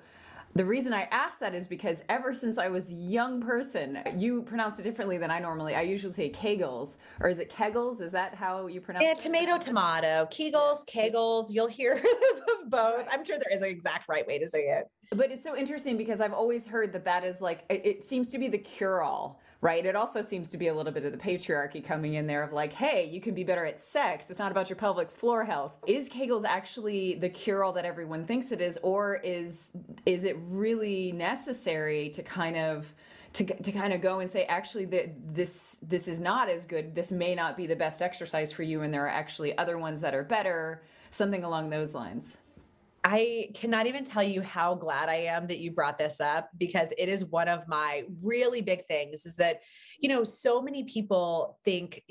The 0.56 0.64
reason 0.64 0.94
I 0.94 1.02
ask 1.12 1.38
that 1.40 1.54
is 1.54 1.68
because 1.68 2.02
ever 2.08 2.34
since 2.34 2.58
I 2.58 2.70
was 2.70 2.90
a 2.90 2.94
young 2.94 3.42
person, 3.42 4.00
you 4.16 4.42
pronounce 4.44 4.80
it 4.80 4.84
differently 4.84 5.18
than 5.18 5.30
I 5.30 5.38
normally. 5.38 5.76
I 5.76 5.82
usually 5.82 6.14
say 6.14 6.32
Kegels, 6.32 6.96
or 7.20 7.28
is 7.28 7.40
it 7.40 7.52
Kegels? 7.52 8.00
Is 8.00 8.14
that 8.14 8.34
how 8.34 8.68
you 8.68 8.80
pronounce 8.80 9.04
yeah, 9.04 9.12
it? 9.12 9.18
tomato, 9.18 9.58
tomato, 9.58 10.26
Kegels, 10.32 10.88
Kegels. 10.88 11.48
You'll 11.50 11.68
hear 11.68 12.02
both. 12.68 13.06
I'm 13.12 13.26
sure 13.26 13.38
there 13.38 13.54
is 13.54 13.64
an 13.64 13.68
exact 13.68 14.08
right 14.08 14.26
way 14.26 14.40
to 14.40 14.48
say 14.48 14.70
it. 14.70 14.90
But 15.12 15.30
it's 15.30 15.44
so 15.44 15.58
interesting 15.58 15.98
because 15.98 16.22
I've 16.22 16.32
always 16.32 16.66
heard 16.66 16.94
that 16.94 17.04
that 17.04 17.26
is 17.26 17.42
like, 17.42 17.66
it 17.70 18.06
seems 18.06 18.30
to 18.30 18.38
be 18.38 18.48
the 18.48 18.58
cure 18.58 19.04
all 19.04 19.42
right? 19.62 19.86
It 19.86 19.96
also 19.96 20.22
seems 20.22 20.50
to 20.52 20.58
be 20.58 20.68
a 20.68 20.74
little 20.74 20.92
bit 20.92 21.06
of 21.06 21.12
the 21.12 21.18
patriarchy 21.18 21.84
coming 21.84 22.16
in 22.16 22.28
there 22.28 22.44
of 22.44 22.54
like, 22.54 22.74
hey, 22.74 23.10
you 23.12 23.20
can 23.22 23.34
be 23.34 23.44
better 23.44 23.66
at 23.66 23.80
sex. 23.80 24.30
It's 24.30 24.40
not 24.40 24.52
about 24.52 24.70
your 24.70 24.76
pelvic 24.76 25.12
floor 25.12 25.44
health. 25.44 25.74
Is 25.88 26.10
Kegels 26.10 26.44
actually 26.46 27.16
the 27.16 27.30
cure 27.30 27.64
all 27.64 27.74
that 27.74 27.86
everyone 27.86 28.26
thinks 28.26 28.52
it 28.52 28.62
is, 28.62 28.78
or 28.84 29.16
is 29.24 29.72
is 30.06 30.24
it 30.24 30.38
really 30.48 31.12
necessary 31.12 32.10
to 32.10 32.24
kind 32.24 32.58
of 32.58 32.94
to, 33.34 33.44
to 33.44 33.72
kind 33.74 33.92
of 33.92 34.02
go 34.02 34.20
and 34.20 34.30
say 34.30 34.46
actually 34.46 34.86
that 34.86 35.14
this 35.34 35.80
this 35.82 36.08
is 36.08 36.20
not 36.20 36.48
as 36.48 36.66
good 36.66 36.96
this 36.96 37.12
may 37.12 37.36
not 37.36 37.58
be 37.58 37.68
the 37.68 37.76
best 37.76 38.02
exercise 38.02 38.52
for 38.54 38.64
you 38.64 38.82
and 38.82 38.94
there 38.94 39.04
are 39.06 39.10
actually 39.10 39.58
other 39.58 39.78
ones 39.78 40.00
that 40.00 40.16
are 40.16 40.24
better 40.24 40.84
something 41.12 41.44
along 41.44 41.70
those 41.70 41.94
lines 41.94 42.38
I 43.08 43.50
cannot 43.54 43.86
even 43.86 44.04
tell 44.04 44.24
you 44.24 44.42
how 44.42 44.74
glad 44.74 45.10
I 45.10 45.26
am 45.26 45.46
that 45.48 45.60
you 45.60 45.70
brought 45.70 46.00
this 46.00 46.20
up 46.20 46.50
because 46.58 46.90
it 46.98 47.08
is 47.08 47.24
one 47.24 47.48
of 47.48 47.68
my 47.68 48.06
really 48.20 48.62
big 48.62 48.88
things 48.88 49.28
is 49.28 49.36
that, 49.36 49.62
you 50.00 50.10
know, 50.10 50.24
so 50.24 50.60
many 50.60 50.86
people 50.86 51.60
think 51.64 52.02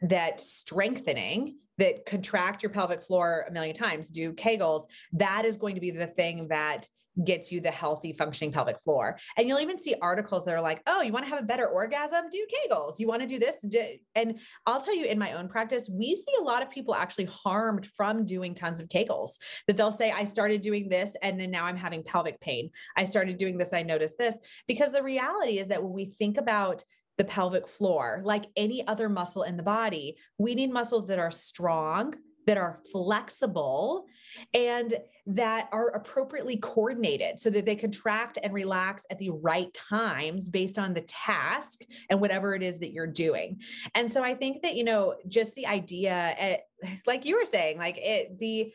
that 0.00 0.40
strengthening 0.40 1.58
that 1.76 2.06
contract 2.06 2.62
your 2.62 2.72
pelvic 2.72 3.02
floor 3.02 3.44
a 3.46 3.52
million 3.52 3.76
times, 3.76 4.08
do 4.08 4.32
Kegels, 4.32 4.84
that 5.12 5.44
is 5.44 5.58
going 5.58 5.74
to 5.74 5.82
be 5.82 5.90
the 5.90 6.06
thing 6.06 6.48
that 6.48 6.88
gets 7.24 7.50
you 7.50 7.60
the 7.60 7.70
healthy 7.70 8.12
functioning 8.12 8.52
pelvic 8.52 8.80
floor. 8.82 9.18
And 9.36 9.48
you'll 9.48 9.60
even 9.60 9.80
see 9.80 9.94
articles 10.00 10.44
that 10.44 10.54
are 10.54 10.60
like, 10.60 10.82
oh, 10.86 11.02
you 11.02 11.12
want 11.12 11.24
to 11.24 11.30
have 11.30 11.40
a 11.40 11.46
better 11.46 11.66
orgasm? 11.66 12.24
Do 12.30 12.46
Kegels. 12.46 12.98
You 12.98 13.06
want 13.06 13.22
to 13.22 13.28
do 13.28 13.38
this? 13.38 13.56
And 14.14 14.38
I'll 14.66 14.80
tell 14.80 14.94
you 14.94 15.06
in 15.06 15.18
my 15.18 15.32
own 15.32 15.48
practice, 15.48 15.88
we 15.92 16.14
see 16.14 16.32
a 16.38 16.42
lot 16.42 16.62
of 16.62 16.70
people 16.70 16.94
actually 16.94 17.26
harmed 17.26 17.86
from 17.96 18.24
doing 18.24 18.54
tons 18.54 18.80
of 18.80 18.88
Kegels 18.88 19.30
that 19.66 19.76
they'll 19.76 19.90
say, 19.90 20.10
I 20.10 20.24
started 20.24 20.62
doing 20.62 20.88
this 20.88 21.16
and 21.22 21.40
then 21.40 21.50
now 21.50 21.64
I'm 21.64 21.76
having 21.76 22.02
pelvic 22.02 22.40
pain. 22.40 22.70
I 22.96 23.04
started 23.04 23.36
doing 23.36 23.58
this, 23.58 23.72
I 23.72 23.82
noticed 23.82 24.18
this. 24.18 24.36
Because 24.66 24.92
the 24.92 25.02
reality 25.02 25.58
is 25.58 25.68
that 25.68 25.82
when 25.82 25.92
we 25.92 26.06
think 26.06 26.38
about 26.38 26.84
the 27.16 27.24
pelvic 27.24 27.66
floor, 27.66 28.22
like 28.24 28.46
any 28.56 28.86
other 28.86 29.08
muscle 29.08 29.42
in 29.42 29.56
the 29.56 29.62
body, 29.62 30.16
we 30.38 30.54
need 30.54 30.72
muscles 30.72 31.06
that 31.08 31.18
are 31.18 31.32
strong, 31.32 32.14
that 32.48 32.56
are 32.56 32.80
flexible 32.90 34.06
and 34.54 34.94
that 35.26 35.68
are 35.70 35.88
appropriately 35.88 36.56
coordinated 36.56 37.38
so 37.38 37.50
that 37.50 37.66
they 37.66 37.76
contract 37.76 38.38
and 38.42 38.54
relax 38.54 39.04
at 39.10 39.18
the 39.18 39.28
right 39.28 39.72
times 39.74 40.48
based 40.48 40.78
on 40.78 40.94
the 40.94 41.02
task 41.02 41.82
and 42.08 42.18
whatever 42.18 42.54
it 42.54 42.62
is 42.62 42.78
that 42.78 42.90
you're 42.90 43.06
doing. 43.06 43.60
And 43.94 44.10
so 44.10 44.24
I 44.24 44.34
think 44.34 44.62
that, 44.62 44.76
you 44.76 44.84
know, 44.84 45.16
just 45.28 45.54
the 45.56 45.66
idea, 45.66 46.34
eh, 46.38 46.56
like 47.06 47.26
you 47.26 47.36
were 47.36 47.44
saying, 47.44 47.76
like 47.76 47.98
it, 47.98 48.38
the, 48.38 48.72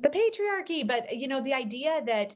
the 0.00 0.08
patriarchy, 0.08 0.84
but, 0.84 1.16
you 1.16 1.28
know, 1.28 1.40
the 1.40 1.54
idea 1.54 2.02
that 2.06 2.34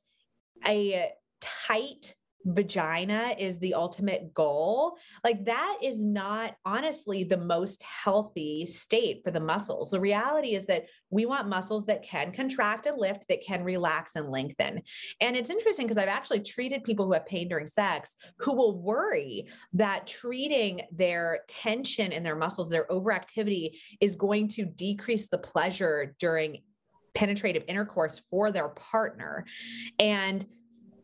a 0.68 1.10
tight 1.40 2.14
vagina 2.45 3.34
is 3.38 3.59
the 3.59 3.74
ultimate 3.74 4.32
goal, 4.32 4.97
like 5.24 5.45
that 5.45 5.78
is 5.82 6.05
not 6.05 6.55
honestly 6.64 7.24
the 7.24 7.36
most 7.36 7.82
healthy 7.82 8.66
state 8.66 9.22
for 9.24 9.30
the 9.30 9.41
muscles. 9.41 9.91
The 9.91 10.01
reality 10.01 10.55
is 10.55 10.66
that 10.66 10.86
we 11.11 11.26
want 11.26 11.49
muscles 11.49 11.84
that 11.86 12.03
can 12.03 12.32
contract 12.32 12.86
and 12.86 12.99
lift, 12.99 13.24
that 13.28 13.43
can 13.43 13.62
relax 13.62 14.16
and 14.16 14.28
lengthen. 14.28 14.82
And 15.20 15.36
it's 15.36 15.51
interesting 15.51 15.86
because 15.86 15.99
I've 15.99 16.09
actually 16.09 16.41
treated 16.41 16.84
people 16.84 17.07
who 17.07 17.12
have 17.12 17.26
pain 17.26 17.49
during 17.49 17.66
sex 17.66 18.16
who 18.38 18.55
will 18.55 18.80
worry 18.80 19.47
that 19.74 20.07
treating 20.07 20.82
their 20.93 21.41
tension 21.49 22.12
in 22.12 22.22
their 22.22 22.36
muscles, 22.36 22.68
their 22.68 22.86
overactivity 22.88 23.78
is 24.01 24.16
going 24.16 24.49
to 24.49 24.64
decrease 24.64 25.28
the 25.28 25.38
pleasure 25.38 26.14
during 26.18 26.62
penetrative 27.14 27.64
intercourse 27.68 28.22
for 28.30 28.53
their 28.53 28.68
partner. 28.68 29.45
And 29.99 30.45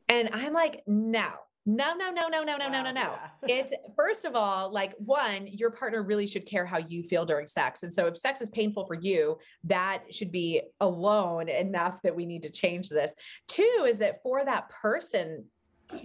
and 0.08 0.30
I'm 0.32 0.52
like, 0.52 0.82
no, 0.86 1.28
no, 1.66 1.94
no, 1.94 2.10
no, 2.10 2.28
no, 2.28 2.44
no, 2.44 2.56
no, 2.56 2.68
no, 2.68 2.82
no, 2.82 2.92
no. 2.92 3.14
It's 3.48 3.72
first 3.96 4.24
of 4.24 4.36
all, 4.36 4.72
like 4.72 4.94
one, 4.98 5.48
your 5.48 5.72
partner 5.72 6.02
really 6.02 6.28
should 6.28 6.46
care 6.46 6.64
how 6.64 6.78
you 6.78 7.02
feel 7.02 7.24
during 7.24 7.46
sex. 7.46 7.82
And 7.82 7.92
so 7.92 8.06
if 8.06 8.16
sex 8.16 8.40
is 8.40 8.48
painful 8.50 8.86
for 8.86 8.94
you, 8.94 9.38
that 9.64 10.02
should 10.10 10.30
be 10.30 10.62
alone 10.80 11.48
enough 11.48 12.00
that 12.02 12.14
we 12.14 12.24
need 12.24 12.44
to 12.44 12.50
change 12.50 12.88
this. 12.88 13.14
Two 13.48 13.84
is 13.88 13.98
that 13.98 14.22
for 14.22 14.44
that 14.44 14.68
person, 14.70 15.44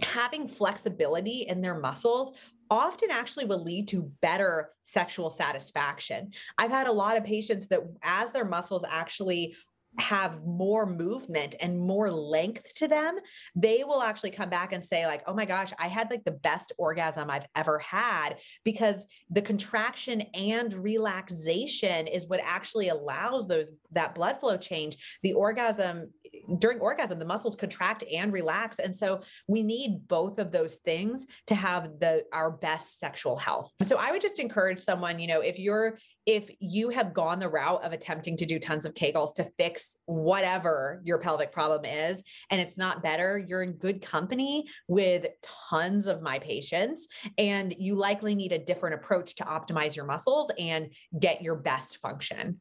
having 0.02 0.48
flexibility 0.48 1.46
in 1.48 1.60
their 1.60 1.78
muscles 1.78 2.36
often 2.70 3.10
actually 3.10 3.44
will 3.44 3.62
lead 3.62 3.86
to 3.88 4.10
better 4.20 4.70
sexual 4.82 5.30
satisfaction. 5.30 6.32
I've 6.56 6.70
had 6.70 6.86
a 6.86 6.92
lot 6.92 7.16
of 7.16 7.24
patients 7.24 7.68
that 7.68 7.82
as 8.02 8.32
their 8.32 8.46
muscles 8.46 8.84
actually 8.88 9.54
have 9.98 10.44
more 10.44 10.86
movement 10.86 11.54
and 11.60 11.78
more 11.78 12.10
length 12.10 12.74
to 12.74 12.88
them, 12.88 13.18
they 13.54 13.84
will 13.84 14.02
actually 14.02 14.30
come 14.30 14.48
back 14.48 14.72
and 14.72 14.84
say 14.84 15.06
like, 15.06 15.22
"Oh 15.26 15.34
my 15.34 15.44
gosh, 15.44 15.72
I 15.78 15.88
had 15.88 16.10
like 16.10 16.24
the 16.24 16.30
best 16.30 16.72
orgasm 16.78 17.30
I've 17.30 17.46
ever 17.54 17.78
had 17.78 18.36
because 18.64 19.06
the 19.30 19.42
contraction 19.42 20.22
and 20.34 20.72
relaxation 20.72 22.06
is 22.06 22.26
what 22.26 22.40
actually 22.42 22.88
allows 22.88 23.46
those 23.46 23.66
that 23.92 24.14
blood 24.14 24.40
flow 24.40 24.56
change. 24.56 24.96
The 25.22 25.34
orgasm 25.34 26.10
during 26.58 26.80
orgasm 26.80 27.18
the 27.18 27.24
muscles 27.24 27.56
contract 27.56 28.04
and 28.12 28.32
relax. 28.32 28.78
And 28.78 28.94
so 28.94 29.22
we 29.48 29.62
need 29.62 30.08
both 30.08 30.38
of 30.38 30.52
those 30.52 30.76
things 30.84 31.26
to 31.46 31.54
have 31.54 31.98
the 32.00 32.24
our 32.32 32.50
best 32.50 32.98
sexual 32.98 33.36
health. 33.36 33.70
So 33.82 33.96
i 33.96 34.10
would 34.10 34.20
just 34.20 34.38
encourage 34.38 34.80
someone 34.80 35.18
you 35.18 35.26
know 35.26 35.40
if 35.40 35.58
you're 35.58 35.98
if 36.26 36.50
you 36.60 36.88
have 36.90 37.14
gone 37.14 37.38
the 37.38 37.48
route 37.48 37.82
of 37.84 37.92
attempting 37.92 38.36
to 38.36 38.46
do 38.46 38.58
tons 38.58 38.84
of 38.84 38.94
kegels 38.94 39.34
to 39.34 39.44
fix 39.56 39.96
whatever 40.06 41.00
your 41.04 41.18
pelvic 41.18 41.52
problem 41.52 41.84
is 41.84 42.22
and 42.50 42.60
it's 42.60 42.78
not 42.78 43.02
better 43.02 43.42
you're 43.46 43.62
in 43.62 43.72
good 43.72 44.02
company 44.02 44.64
with 44.88 45.26
tons 45.42 46.06
of 46.06 46.22
my 46.22 46.38
patients 46.38 47.08
and 47.38 47.74
you 47.78 47.94
likely 47.94 48.34
need 48.34 48.52
a 48.52 48.58
different 48.58 48.94
approach 48.94 49.34
to 49.34 49.44
optimize 49.44 49.96
your 49.96 50.04
muscles 50.04 50.50
and 50.58 50.92
get 51.18 51.42
your 51.42 51.56
best 51.56 51.98
function 51.98 52.60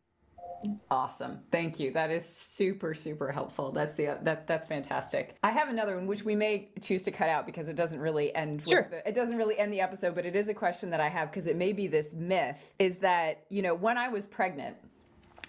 Awesome. 0.89 1.39
Thank 1.51 1.80
you. 1.80 1.91
That 1.91 2.12
is 2.12 2.28
super 2.28 2.93
super 2.93 3.32
helpful. 3.32 3.72
That's 3.72 3.95
the 3.95 4.18
that 4.24 4.47
that's 4.47 4.68
fantastic. 4.68 5.36
I 5.43 5.51
have 5.51 5.70
another 5.70 5.95
one 5.95 6.07
which 6.07 6.24
we 6.24 6.36
may 6.36 6.70
choose 6.82 7.03
to 7.03 7.12
cut 7.12 7.30
out 7.30 7.45
because 7.45 7.70
it 7.70 7.76
doesn't 7.76 7.99
really 7.99 8.34
end 8.36 8.64
sure. 8.68 8.88
The, 8.89 9.07
it 9.07 9.16
doesn't 9.16 9.38
really 9.38 9.57
end 9.57 9.72
the 9.74 9.82
episode, 9.82 10.16
but 10.16 10.26
it 10.26 10.36
is 10.36 10.47
a 10.47 10.53
question 10.53 10.89
that 10.91 10.99
I 10.99 11.09
have 11.09 11.32
because 11.32 11.47
it 11.47 11.55
may 11.55 11.74
be 11.74 11.88
this 11.88 12.14
myth 12.14 12.74
is 12.80 12.97
that, 12.99 13.45
you 13.49 13.62
know, 13.62 13.74
when 13.74 13.97
I 13.97 14.09
was 14.09 14.28
pregnant, 14.28 14.76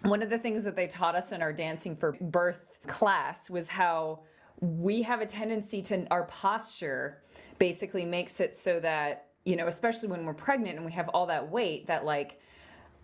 one 0.03 0.23
of 0.23 0.31
the 0.31 0.39
things 0.39 0.65
that 0.65 0.77
they 0.77 0.87
taught 0.87 1.15
us 1.15 1.33
in 1.33 1.43
our 1.43 1.53
dancing 1.53 1.97
for 1.97 2.13
birth 2.21 2.65
class 2.87 3.49
was 3.49 3.69
how 3.69 4.21
we 4.61 5.03
have 5.03 5.21
a 5.21 5.27
tendency 5.27 5.83
to 5.83 6.07
our 6.11 6.25
posture 6.25 7.23
basically 7.59 8.05
makes 8.05 8.41
it 8.41 8.57
so 8.57 8.81
that, 8.81 9.29
you 9.45 9.57
know, 9.57 9.67
especially 9.67 10.09
when 10.09 10.25
we're 10.25 10.35
pregnant 10.35 10.77
and 10.77 10.85
we 10.85 10.93
have 10.93 11.09
all 11.11 11.27
that 11.27 11.51
weight 11.51 11.87
that 11.87 12.05
like 12.05 12.41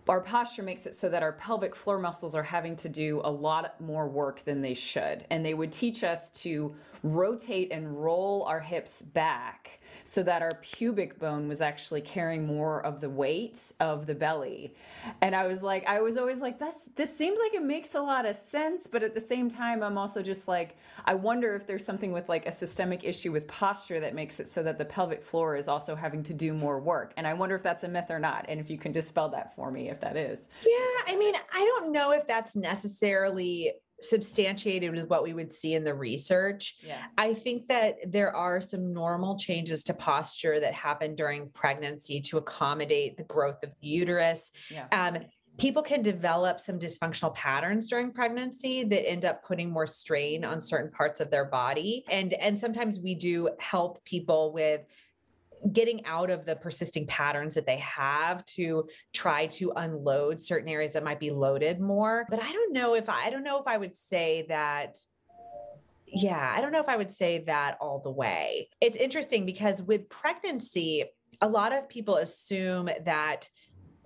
our 0.09 0.21
posture 0.21 0.63
makes 0.63 0.85
it 0.85 0.95
so 0.95 1.07
that 1.07 1.23
our 1.23 1.33
pelvic 1.33 1.75
floor 1.75 1.99
muscles 1.99 2.33
are 2.33 2.43
having 2.43 2.75
to 2.77 2.89
do 2.89 3.21
a 3.23 3.31
lot 3.31 3.79
more 3.79 4.07
work 4.07 4.43
than 4.43 4.61
they 4.61 4.73
should. 4.73 5.25
And 5.29 5.45
they 5.45 5.53
would 5.53 5.71
teach 5.71 6.03
us 6.03 6.29
to 6.41 6.75
rotate 7.03 7.71
and 7.71 8.03
roll 8.03 8.43
our 8.43 8.59
hips 8.59 9.01
back 9.01 9.79
so 10.03 10.23
that 10.23 10.41
our 10.41 10.55
pubic 10.61 11.19
bone 11.19 11.47
was 11.47 11.61
actually 11.61 12.01
carrying 12.01 12.45
more 12.45 12.85
of 12.85 13.01
the 13.01 13.09
weight 13.09 13.71
of 13.79 14.05
the 14.05 14.15
belly. 14.15 14.73
And 15.21 15.35
I 15.35 15.47
was 15.47 15.61
like, 15.63 15.85
I 15.87 16.01
was 16.01 16.17
always 16.17 16.41
like, 16.41 16.59
this 16.59 16.85
this 16.95 17.15
seems 17.15 17.39
like 17.39 17.53
it 17.53 17.63
makes 17.63 17.95
a 17.95 18.01
lot 18.01 18.25
of 18.25 18.35
sense, 18.35 18.87
but 18.87 19.03
at 19.03 19.13
the 19.13 19.21
same 19.21 19.49
time, 19.49 19.83
I'm 19.83 19.97
also 19.97 20.21
just 20.21 20.47
like, 20.47 20.77
I 21.05 21.13
wonder 21.13 21.55
if 21.55 21.67
there's 21.67 21.85
something 21.85 22.11
with 22.11 22.29
like 22.29 22.45
a 22.45 22.51
systemic 22.51 23.03
issue 23.03 23.31
with 23.31 23.47
posture 23.47 23.99
that 23.99 24.13
makes 24.15 24.39
it 24.39 24.47
so 24.47 24.63
that 24.63 24.77
the 24.77 24.85
pelvic 24.85 25.23
floor 25.23 25.55
is 25.55 25.67
also 25.67 25.95
having 25.95 26.23
to 26.23 26.33
do 26.33 26.53
more 26.53 26.79
work. 26.79 27.13
And 27.17 27.27
I 27.27 27.33
wonder 27.33 27.55
if 27.55 27.63
that's 27.63 27.83
a 27.83 27.87
myth 27.87 28.09
or 28.09 28.19
not. 28.19 28.45
And 28.47 28.59
if 28.59 28.69
you 28.69 28.77
can 28.77 28.91
dispel 28.91 29.29
that 29.29 29.55
for 29.55 29.71
me, 29.71 29.89
if 29.89 29.99
that 30.01 30.17
is. 30.17 30.47
Yeah, 30.65 31.13
I 31.13 31.15
mean, 31.17 31.35
I 31.53 31.59
don't 31.59 31.91
know 31.91 32.11
if 32.11 32.27
that's 32.27 32.55
necessarily 32.55 33.73
substantiated 34.01 34.95
with 34.95 35.07
what 35.07 35.23
we 35.23 35.33
would 35.33 35.51
see 35.51 35.73
in 35.73 35.83
the 35.83 35.93
research. 35.93 36.75
Yeah. 36.81 37.03
I 37.17 37.33
think 37.33 37.67
that 37.67 37.95
there 38.07 38.35
are 38.35 38.61
some 38.61 38.93
normal 38.93 39.37
changes 39.37 39.83
to 39.85 39.93
posture 39.93 40.59
that 40.59 40.73
happen 40.73 41.15
during 41.15 41.49
pregnancy 41.49 42.21
to 42.21 42.37
accommodate 42.37 43.17
the 43.17 43.23
growth 43.23 43.63
of 43.63 43.71
the 43.81 43.87
uterus. 43.87 44.51
Yeah. 44.69 44.87
Um, 44.91 45.19
people 45.57 45.83
can 45.83 46.01
develop 46.01 46.59
some 46.59 46.79
dysfunctional 46.79 47.33
patterns 47.35 47.87
during 47.87 48.11
pregnancy 48.11 48.83
that 48.85 49.09
end 49.09 49.25
up 49.25 49.43
putting 49.45 49.69
more 49.69 49.85
strain 49.85 50.45
on 50.45 50.61
certain 50.61 50.89
parts 50.91 51.19
of 51.19 51.29
their 51.29 51.45
body 51.45 52.05
and 52.09 52.33
and 52.33 52.57
sometimes 52.57 52.99
we 52.99 53.13
do 53.13 53.49
help 53.59 54.03
people 54.05 54.53
with 54.53 54.81
getting 55.73 56.05
out 56.05 56.29
of 56.29 56.45
the 56.45 56.55
persisting 56.55 57.05
patterns 57.07 57.53
that 57.55 57.65
they 57.65 57.77
have 57.77 58.43
to 58.45 58.87
try 59.13 59.47
to 59.47 59.71
unload 59.75 60.39
certain 60.39 60.69
areas 60.69 60.93
that 60.93 61.03
might 61.03 61.19
be 61.19 61.31
loaded 61.31 61.79
more. 61.79 62.25
But 62.29 62.41
I 62.41 62.51
don't 62.51 62.73
know 62.73 62.95
if 62.95 63.09
I, 63.09 63.25
I 63.25 63.29
don't 63.29 63.43
know 63.43 63.59
if 63.59 63.67
I 63.67 63.77
would 63.77 63.95
say 63.95 64.45
that 64.49 64.97
yeah, 66.11 66.53
I 66.55 66.61
don't 66.61 66.71
know 66.71 66.79
if 66.79 66.89
I 66.89 66.97
would 66.97 67.11
say 67.11 67.43
that 67.45 67.77
all 67.79 67.99
the 67.99 68.09
way. 68.09 68.69
It's 68.81 68.97
interesting 68.97 69.45
because 69.45 69.79
with 69.79 70.09
pregnancy, 70.09 71.05
a 71.41 71.47
lot 71.47 71.71
of 71.71 71.87
people 71.87 72.15
assume 72.17 72.89
that 73.05 73.47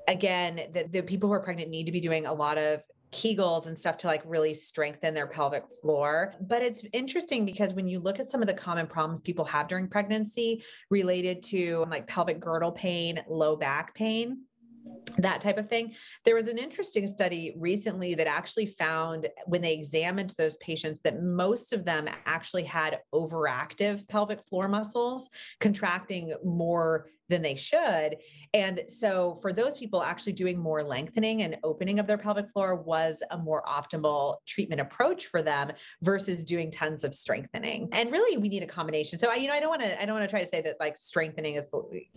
again 0.07 0.59
that 0.73 0.91
the 0.91 1.01
people 1.01 1.29
who 1.29 1.33
are 1.33 1.39
pregnant 1.39 1.69
need 1.69 1.85
to 1.85 1.91
be 1.91 2.01
doing 2.01 2.25
a 2.25 2.33
lot 2.33 2.57
of 2.57 2.81
Kegels 3.13 3.67
and 3.67 3.77
stuff 3.77 3.97
to 3.99 4.07
like 4.07 4.23
really 4.25 4.53
strengthen 4.53 5.13
their 5.13 5.27
pelvic 5.27 5.69
floor. 5.81 6.33
But 6.41 6.61
it's 6.61 6.83
interesting 6.91 7.45
because 7.45 7.73
when 7.73 7.87
you 7.87 7.99
look 7.99 8.19
at 8.19 8.29
some 8.29 8.41
of 8.41 8.47
the 8.47 8.53
common 8.53 8.87
problems 8.87 9.21
people 9.21 9.45
have 9.45 9.67
during 9.67 9.87
pregnancy 9.87 10.63
related 10.89 11.43
to 11.43 11.85
like 11.89 12.07
pelvic 12.07 12.39
girdle 12.39 12.71
pain, 12.71 13.23
low 13.27 13.55
back 13.55 13.93
pain, 13.95 14.43
that 15.17 15.41
type 15.41 15.57
of 15.57 15.69
thing. 15.69 15.93
There 16.25 16.35
was 16.35 16.47
an 16.47 16.57
interesting 16.57 17.07
study 17.07 17.53
recently 17.57 18.15
that 18.15 18.27
actually 18.27 18.67
found 18.67 19.27
when 19.45 19.61
they 19.61 19.73
examined 19.73 20.33
those 20.37 20.57
patients 20.57 20.99
that 21.03 21.21
most 21.21 21.73
of 21.73 21.85
them 21.85 22.07
actually 22.25 22.63
had 22.63 22.99
overactive 23.13 24.07
pelvic 24.07 24.43
floor 24.47 24.67
muscles 24.67 25.29
contracting 25.59 26.33
more 26.43 27.07
than 27.29 27.41
they 27.41 27.55
should. 27.55 28.17
And 28.53 28.81
so 28.87 29.39
for 29.41 29.51
those 29.51 29.75
people, 29.77 30.03
actually 30.03 30.33
doing 30.33 30.59
more 30.59 30.83
lengthening 30.83 31.41
and 31.41 31.57
opening 31.63 31.99
of 31.99 32.05
their 32.05 32.17
pelvic 32.17 32.49
floor 32.51 32.75
was 32.75 33.23
a 33.31 33.37
more 33.37 33.63
optimal 33.63 34.35
treatment 34.45 34.81
approach 34.81 35.27
for 35.27 35.41
them 35.41 35.71
versus 36.01 36.43
doing 36.43 36.71
tons 36.71 37.03
of 37.03 37.15
strengthening. 37.15 37.89
And 37.91 38.11
really 38.11 38.37
we 38.37 38.49
need 38.49 38.61
a 38.61 38.67
combination. 38.67 39.17
So 39.17 39.31
I, 39.31 39.35
you 39.35 39.47
know, 39.47 39.53
I 39.53 39.59
don't 39.59 39.69
want 39.69 39.81
to, 39.81 40.01
I 40.01 40.05
don't 40.05 40.15
want 40.15 40.25
to 40.25 40.31
try 40.31 40.41
to 40.41 40.47
say 40.47 40.61
that 40.61 40.75
like 40.79 40.97
strengthening 40.97 41.55
is 41.55 41.67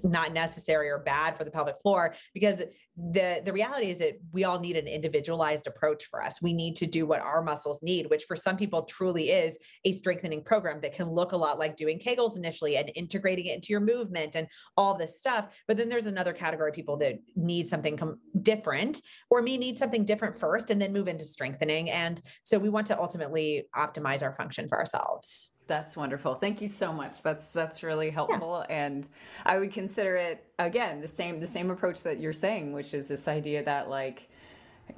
not 0.02 0.32
necessary 0.32 0.90
or 0.90 0.98
bad 0.98 1.36
for 1.36 1.44
the 1.44 1.50
pelvic 1.50 1.80
floor 1.80 2.14
because 2.34 2.62
the 2.96 3.42
the 3.44 3.52
reality 3.52 3.90
is 3.90 3.98
that 3.98 4.18
we 4.32 4.44
all 4.44 4.59
need 4.59 4.74
an 4.74 4.86
individualized 4.86 5.66
approach 5.66 6.07
for 6.07 6.22
us 6.22 6.40
we 6.40 6.54
need 6.54 6.74
to 6.74 6.86
do 6.86 7.04
what 7.04 7.20
our 7.20 7.42
muscles 7.42 7.82
need 7.82 8.09
which 8.09 8.24
for 8.24 8.34
some 8.34 8.57
people 8.57 8.84
truly 8.84 9.30
is 9.30 9.59
a 9.84 9.92
strengthening 9.92 10.42
program 10.42 10.80
that 10.80 10.94
can 10.94 11.11
look 11.11 11.32
a 11.32 11.36
lot 11.36 11.59
like 11.59 11.76
doing 11.76 11.98
kegels 11.98 12.38
initially 12.38 12.78
and 12.78 12.90
integrating 12.94 13.46
it 13.46 13.57
into 13.57 13.68
your 13.68 13.80
movement 13.80 14.34
and 14.34 14.46
all 14.78 14.95
this 14.97 15.18
stuff 15.18 15.55
but 15.66 15.76
then 15.76 15.88
there's 15.88 16.07
another 16.07 16.32
category 16.32 16.70
of 16.70 16.74
people 16.74 16.97
that 16.97 17.18
need 17.34 17.68
something 17.68 17.97
com- 17.97 18.18
different 18.42 19.01
or 19.30 19.42
may 19.42 19.57
need 19.57 19.78
something 19.78 20.05
different 20.05 20.38
first 20.38 20.70
and 20.70 20.80
then 20.80 20.92
move 20.92 21.09
into 21.09 21.24
strengthening 21.24 21.90
and 21.90 22.22
so 22.44 22.59
we 22.59 22.68
want 22.68 22.86
to 22.86 22.99
ultimately 22.99 23.66
optimize 23.74 24.22
our 24.22 24.32
function 24.32 24.68
for 24.68 24.78
ourselves 24.78 25.51
that's 25.68 25.97
wonderful. 25.97 26.36
Thank 26.36 26.62
you 26.62 26.68
so 26.68 26.92
much. 26.92 27.22
That's 27.22 27.51
that's 27.51 27.82
really 27.82 28.11
helpful 28.11 28.64
yeah. 28.68 28.86
and 28.86 29.09
I 29.44 29.59
would 29.59 29.72
consider 29.72 30.14
it 30.14 30.44
again 30.61 31.01
the 31.01 31.09
same 31.09 31.40
the 31.40 31.47
same 31.47 31.70
approach 31.70 32.05
that 32.05 32.20
you're 32.20 32.32
saying 32.32 32.72
which 32.72 32.94
is 32.94 33.09
this 33.09 33.26
idea 33.26 33.64
that 33.64 33.90
like 33.90 34.28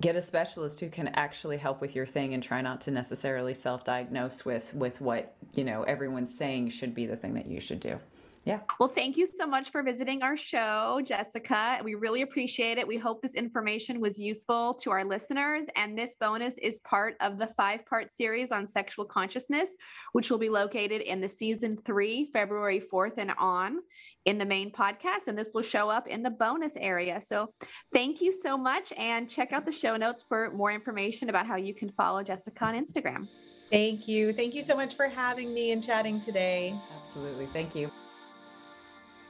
get 0.01 0.17
a 0.17 0.23
specialist 0.23 0.81
who 0.81 0.89
can 0.89 1.09
actually 1.09 1.57
help 1.57 1.81
with 1.81 1.95
your 1.95 2.07
thing 2.07 2.35
and 2.35 2.43
try 2.43 2.61
not 2.61 2.81
to 2.83 2.91
necessarily 2.91 3.55
self-diagnose 3.55 4.45
with 4.45 4.75
with 4.75 5.01
what, 5.01 5.35
you 5.55 5.65
know, 5.65 5.83
everyone's 5.85 6.37
saying 6.37 6.71
should 6.71 6.95
be 6.95 7.07
the 7.07 7.17
thing 7.17 7.35
that 7.35 7.47
you 7.47 7.61
should 7.61 7.81
do. 7.81 7.99
Yeah. 8.45 8.61
Well, 8.81 8.89
thank 8.89 9.17
you 9.17 9.27
so 9.27 9.47
much 9.47 9.71
for 9.71 9.83
visiting 9.83 10.23
our 10.23 10.37
show, 10.37 11.01
Jessica. 11.05 11.81
We 11.85 11.95
really 11.95 12.23
appreciate 12.23 12.79
it. 12.79 12.87
We 12.87 12.97
hope 12.97 13.21
this 13.21 13.35
information 13.35 14.01
was 14.01 14.19
useful 14.19 14.75
to 14.75 14.91
our 14.91 15.05
listeners. 15.05 15.67
And 15.77 15.99
this 15.99 16.17
bonus 16.21 16.57
is 16.59 16.81
part 16.81 17.17
of 17.21 17.39
the 17.39 17.49
five 17.57 17.85
part 17.87 18.11
series 18.15 18.51
on 18.51 18.67
sexual 18.67 19.05
consciousness, 19.05 19.71
which 20.13 20.31
will 20.31 20.39
be 20.39 20.49
located 20.49 21.03
in 21.03 21.21
the 21.21 21.29
season 21.29 21.79
three, 21.85 22.31
February 22.33 22.83
4th 22.93 23.15
and 23.19 23.33
on 23.39 23.81
in 24.25 24.39
the 24.39 24.47
main 24.47 24.73
podcast. 24.73 25.27
And 25.27 25.37
this 25.37 25.51
will 25.53 25.63
show 25.63 25.89
up 25.89 26.07
in 26.07 26.23
the 26.23 26.31
bonus 26.31 26.73
area. 26.77 27.21
So 27.21 27.53
thank 27.93 28.21
you 28.21 28.33
so 28.33 28.57
much. 28.57 28.93
And 28.97 29.29
check 29.29 29.53
out 29.53 29.65
the 29.67 29.73
show 29.73 29.97
notes 29.97 30.25
for 30.29 30.51
more 30.53 30.73
information 30.73 31.29
about 31.29 31.47
how 31.47 31.57
you 31.57 31.75
can 31.75 31.91
follow 31.91 32.23
Jessica 32.23 32.65
on 32.65 32.75
Instagram. 32.75 33.29
Thank 33.71 34.09
you. 34.09 34.33
Thank 34.33 34.55
you 34.55 34.63
so 34.63 34.75
much 34.75 34.95
for 34.95 35.09
having 35.09 35.53
me 35.53 35.73
and 35.73 35.83
chatting 35.83 36.21
today. 36.21 36.75
Absolutely. 36.99 37.47
Thank 37.53 37.75
you. 37.75 37.91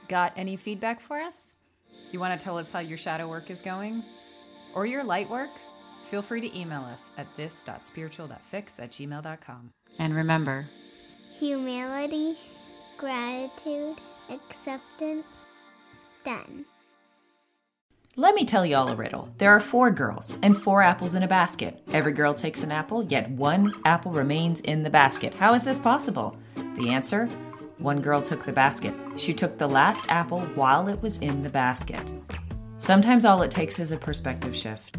Got 0.09 0.33
any 0.35 0.57
feedback 0.57 0.99
for 0.99 1.17
us? 1.19 1.53
You 2.11 2.19
want 2.19 2.37
to 2.37 2.43
tell 2.43 2.57
us 2.57 2.71
how 2.71 2.79
your 2.79 2.97
shadow 2.97 3.29
work 3.29 3.49
is 3.51 3.61
going? 3.61 4.03
Or 4.73 4.85
your 4.87 5.03
light 5.03 5.29
work? 5.29 5.51
Feel 6.09 6.23
free 6.23 6.41
to 6.41 6.59
email 6.59 6.81
us 6.81 7.11
at 7.17 7.27
this.spiritual.fix 7.37 8.79
at 8.79 8.89
gmail.com. 8.91 9.69
And 9.99 10.15
remember, 10.15 10.67
Humility, 11.37 12.35
gratitude, 12.97 14.01
acceptance. 14.31 15.45
Done. 16.25 16.65
let 18.17 18.35
me 18.35 18.43
tell 18.43 18.65
you 18.65 18.75
all 18.75 18.89
a 18.89 18.95
riddle. 18.95 19.29
There 19.37 19.51
are 19.51 19.59
four 19.61 19.89
girls 19.91 20.35
and 20.41 20.57
four 20.57 20.81
apples 20.81 21.15
in 21.15 21.23
a 21.23 21.27
basket. 21.27 21.81
Every 21.93 22.11
girl 22.11 22.33
takes 22.33 22.63
an 22.63 22.71
apple, 22.71 23.03
yet 23.03 23.29
one 23.29 23.73
apple 23.85 24.11
remains 24.11 24.59
in 24.61 24.83
the 24.83 24.89
basket. 24.89 25.33
How 25.35 25.53
is 25.53 25.63
this 25.63 25.79
possible? 25.79 26.35
The 26.75 26.89
answer 26.89 27.29
one 27.79 28.01
girl 28.01 28.21
took 28.21 28.45
the 28.45 28.51
basket. 28.51 28.93
She 29.15 29.33
took 29.33 29.57
the 29.57 29.67
last 29.67 30.05
apple 30.09 30.41
while 30.53 30.87
it 30.87 31.01
was 31.01 31.17
in 31.17 31.41
the 31.41 31.49
basket. 31.49 32.13
Sometimes 32.77 33.25
all 33.25 33.41
it 33.41 33.51
takes 33.51 33.79
is 33.79 33.91
a 33.91 33.97
perspective 33.97 34.55
shift. 34.55 34.98